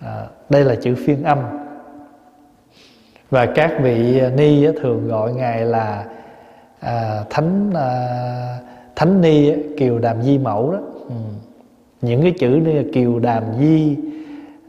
[0.00, 1.38] À, đây là chữ phiên âm.
[3.30, 6.04] Và các vị ni thường gọi ngài là
[6.80, 8.58] à, thánh à,
[8.96, 10.78] thánh ni kiều đàm di mẫu đó.
[11.08, 11.14] Ừ.
[12.02, 13.96] những cái chữ như là kiều đàm di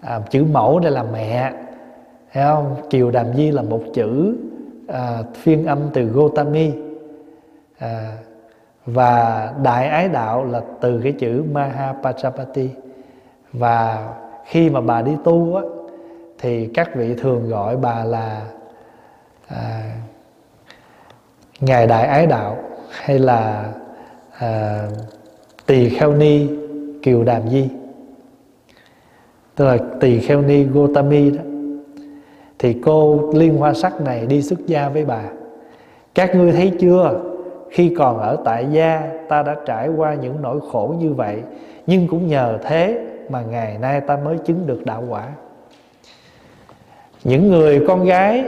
[0.02, 1.54] à, chữ mẫu đây là mẹ
[2.34, 2.76] thấy không?
[2.90, 4.38] Kiều đàm di là một chữ
[4.88, 6.72] à, phiên âm từ gotami.
[7.80, 8.18] À,
[8.94, 12.68] và đại ái đạo là từ cái chữ Mahapajapati.
[13.54, 14.10] Và
[14.46, 15.64] khi mà bà đi tu á
[16.40, 18.42] thì các vị thường gọi bà là
[19.48, 19.94] à,
[21.60, 22.58] ngài đại ái đạo
[22.90, 23.74] hay là
[24.38, 24.84] à,
[25.66, 26.48] tỳ kheo ni
[27.04, 27.70] kiều đàm di.
[29.56, 31.44] Tức là tỳ kheo ni gotami đó.
[32.60, 35.22] Thì cô liên hoa sắc này đi xuất gia với bà.
[36.16, 37.31] Các ngươi thấy chưa?
[37.72, 41.42] Khi còn ở tại gia, ta đã trải qua những nỗi khổ như vậy,
[41.88, 45.28] nhưng cũng nhờ thế mà ngày nay ta mới chứng được đạo quả.
[47.24, 48.44] Những người con gái,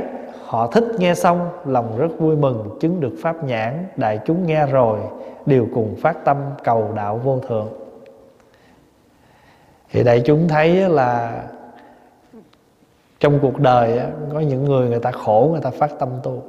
[0.46, 4.66] họ thích nghe xong, lòng rất vui mừng chứng được pháp nhãn, đại chúng nghe
[4.66, 5.00] rồi,
[5.46, 7.68] đều cùng phát tâm cầu đạo vô thượng.
[9.92, 11.44] Thì đại chúng thấy là
[13.20, 14.00] trong cuộc đời
[14.34, 16.44] có những người người ta khổ, người ta phát tâm tu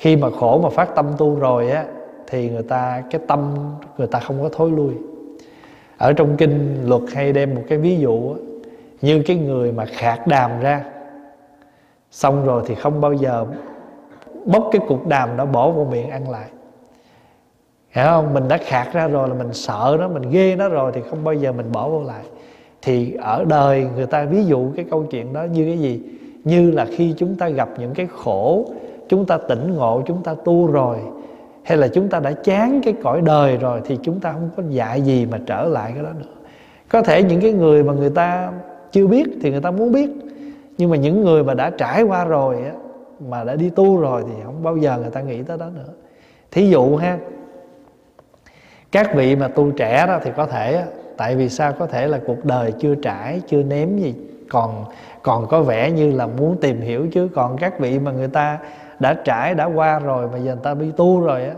[0.00, 1.84] khi mà khổ mà phát tâm tu rồi á
[2.26, 3.54] thì người ta cái tâm
[3.98, 4.94] người ta không có thối lui.
[5.98, 8.38] Ở trong kinh luật hay đem một cái ví dụ á,
[9.00, 10.84] như cái người mà khạc đàm ra
[12.10, 13.46] xong rồi thì không bao giờ
[14.44, 16.48] bốc cái cục đàm đó bỏ vào miệng ăn lại.
[17.90, 18.34] Hiểu không?
[18.34, 21.24] Mình đã khạc ra rồi là mình sợ nó mình ghê nó rồi thì không
[21.24, 22.24] bao giờ mình bỏ vô lại.
[22.82, 26.02] Thì ở đời người ta ví dụ cái câu chuyện đó như cái gì?
[26.44, 28.64] Như là khi chúng ta gặp những cái khổ
[29.10, 30.96] chúng ta tỉnh ngộ, chúng ta tu rồi,
[31.62, 34.62] hay là chúng ta đã chán cái cõi đời rồi thì chúng ta không có
[34.68, 36.34] dạy gì mà trở lại cái đó nữa.
[36.88, 38.52] Có thể những cái người mà người ta
[38.92, 40.10] chưa biết thì người ta muốn biết,
[40.78, 42.72] nhưng mà những người mà đã trải qua rồi á,
[43.28, 45.92] mà đã đi tu rồi thì không bao giờ người ta nghĩ tới đó nữa.
[46.50, 47.18] Thí dụ ha,
[48.92, 50.84] các vị mà tu trẻ đó thì có thể
[51.16, 51.72] tại vì sao?
[51.78, 54.14] Có thể là cuộc đời chưa trải, chưa nếm gì,
[54.50, 54.84] còn
[55.22, 57.28] còn có vẻ như là muốn tìm hiểu chứ.
[57.34, 58.58] Còn các vị mà người ta
[59.00, 61.54] đã trải đã qua rồi mà giờ người ta đi tu rồi á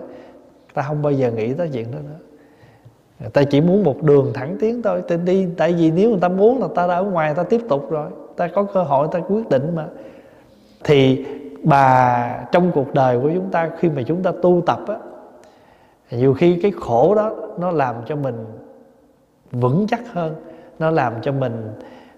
[0.75, 2.19] ta không bao giờ nghĩ tới chuyện đó nữa.
[3.21, 5.03] Người ta chỉ muốn một đường thẳng tiến thôi.
[5.09, 7.61] Ta đi tại vì nếu người ta muốn là ta đã ở ngoài ta tiếp
[7.69, 8.11] tục rồi.
[8.37, 9.87] Ta có cơ hội ta quyết định mà.
[10.85, 11.27] Thì
[11.63, 14.97] bà trong cuộc đời của chúng ta khi mà chúng ta tu tập á
[16.11, 18.45] nhiều khi cái khổ đó nó làm cho mình
[19.51, 20.35] vững chắc hơn.
[20.79, 21.73] Nó làm cho mình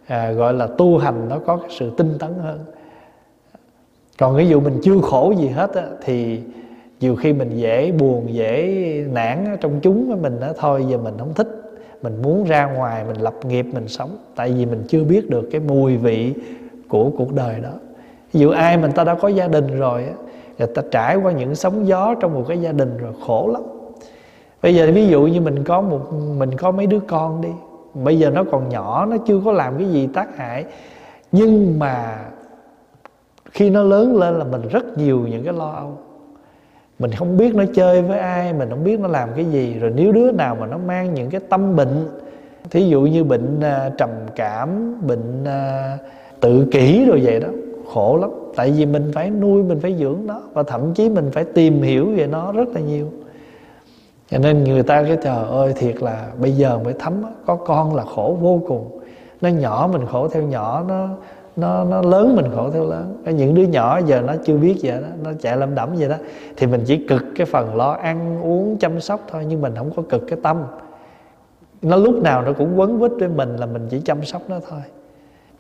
[0.06, 2.58] à, gọi là tu hành nó có cái sự tinh tấn hơn
[4.18, 6.40] còn ví dụ mình chưa khổ gì hết á, thì
[7.00, 11.34] nhiều khi mình dễ buồn dễ nản trong chúng mình đó thôi giờ mình không
[11.34, 11.48] thích.
[12.02, 14.16] Mình muốn ra ngoài mình lập nghiệp mình sống.
[14.34, 16.34] Tại vì mình chưa biết được cái mùi vị
[16.88, 17.72] của cuộc đời đó.
[18.32, 20.12] Ví dụ ai mình ta đã có gia đình rồi á
[20.58, 23.62] người ta trải qua những sóng gió trong một cái gia đình rồi khổ lắm.
[24.62, 27.48] Bây giờ ví dụ như mình có một mình có mấy đứa con đi.
[27.94, 30.64] Bây giờ nó còn nhỏ nó chưa có làm cái gì tác hại.
[31.32, 32.24] Nhưng mà
[33.54, 35.98] khi nó lớn lên là mình rất nhiều những cái lo âu.
[36.98, 39.92] Mình không biết nó chơi với ai mình không biết nó làm cái gì rồi
[39.96, 42.08] nếu đứa nào mà nó mang những cái tâm bệnh
[42.70, 46.00] thí dụ như bệnh uh, trầm cảm bệnh uh,
[46.40, 47.48] tự kỷ rồi vậy đó
[47.92, 48.30] khổ lắm.
[48.56, 51.82] Tại vì mình phải nuôi mình phải dưỡng nó và thậm chí mình phải tìm
[51.82, 53.10] hiểu về nó rất là nhiều.
[54.30, 57.94] Cho nên người ta cái trời ơi thiệt là bây giờ mới thấm có con
[57.94, 59.00] là khổ vô cùng.
[59.40, 61.08] Nó nhỏ mình khổ theo nhỏ nó
[61.56, 63.22] nó nó lớn mình khổ theo lớn.
[63.24, 66.08] Cái những đứa nhỏ giờ nó chưa biết vậy đó nó chạy lâm đẩm vậy
[66.08, 66.16] đó
[66.56, 69.90] thì mình chỉ cực cái phần lo ăn uống chăm sóc thôi nhưng mình không
[69.96, 70.64] có cực cái tâm.
[71.82, 74.60] Nó lúc nào nó cũng quấn quýt với mình là mình chỉ chăm sóc nó
[74.70, 74.80] thôi.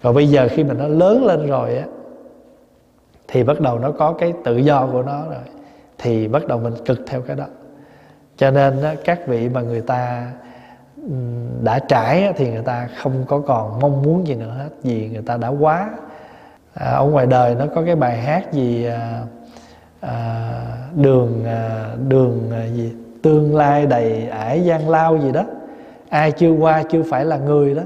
[0.02, 1.84] Còn bây giờ khi mà nó lớn lên rồi á
[3.28, 5.42] thì bắt đầu nó có cái tự do của nó rồi
[5.98, 7.44] thì bắt đầu mình cực theo cái đó.
[8.36, 10.32] Cho nên á, các vị mà người ta
[11.62, 15.22] đã trải thì người ta không có còn mong muốn gì nữa hết vì người
[15.22, 15.90] ta đã quá.
[16.74, 19.22] À, ở ngoài đời nó có cái bài hát gì à,
[20.00, 20.50] à,
[20.94, 25.44] đường à, đường à, gì tương lai đầy ải gian lao gì đó.
[26.08, 27.82] Ai chưa qua chưa phải là người đó.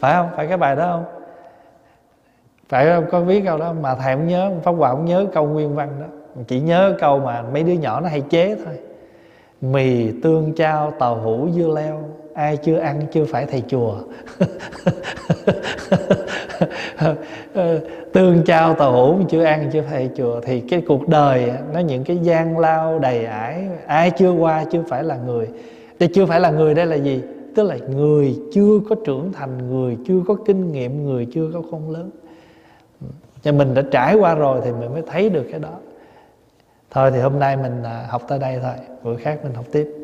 [0.00, 0.28] Phải không?
[0.36, 1.04] Phải cái bài đó không?
[2.68, 3.04] Phải không?
[3.10, 5.88] Có biết câu đó mà thầy không nhớ pháp hòa không nhớ câu nguyên văn
[6.00, 6.06] đó.
[6.48, 8.74] Chỉ nhớ câu mà mấy đứa nhỏ nó hay chế thôi.
[9.60, 12.02] Mì tương chao tàu hũ dưa leo
[12.36, 13.98] ai chưa ăn chưa phải thầy chùa.
[18.12, 20.40] Tương trao tàu hủ chưa ăn chưa phải thầy chùa.
[20.40, 23.68] Thì cái cuộc đời, nó những cái gian lao đầy ải.
[23.86, 25.48] Ai chưa qua chưa phải là người.
[25.98, 27.22] Thì chưa phải là người đây là gì?
[27.54, 31.62] Tức là người chưa có trưởng thành, người chưa có kinh nghiệm, người chưa có
[31.70, 32.10] khôn lớn.
[33.42, 35.72] Cho mình đã trải qua rồi thì mình mới thấy được cái đó.
[36.90, 38.74] Thôi thì hôm nay mình à, học tới đây thôi.
[39.02, 39.94] Bữa khác mình học tiếp.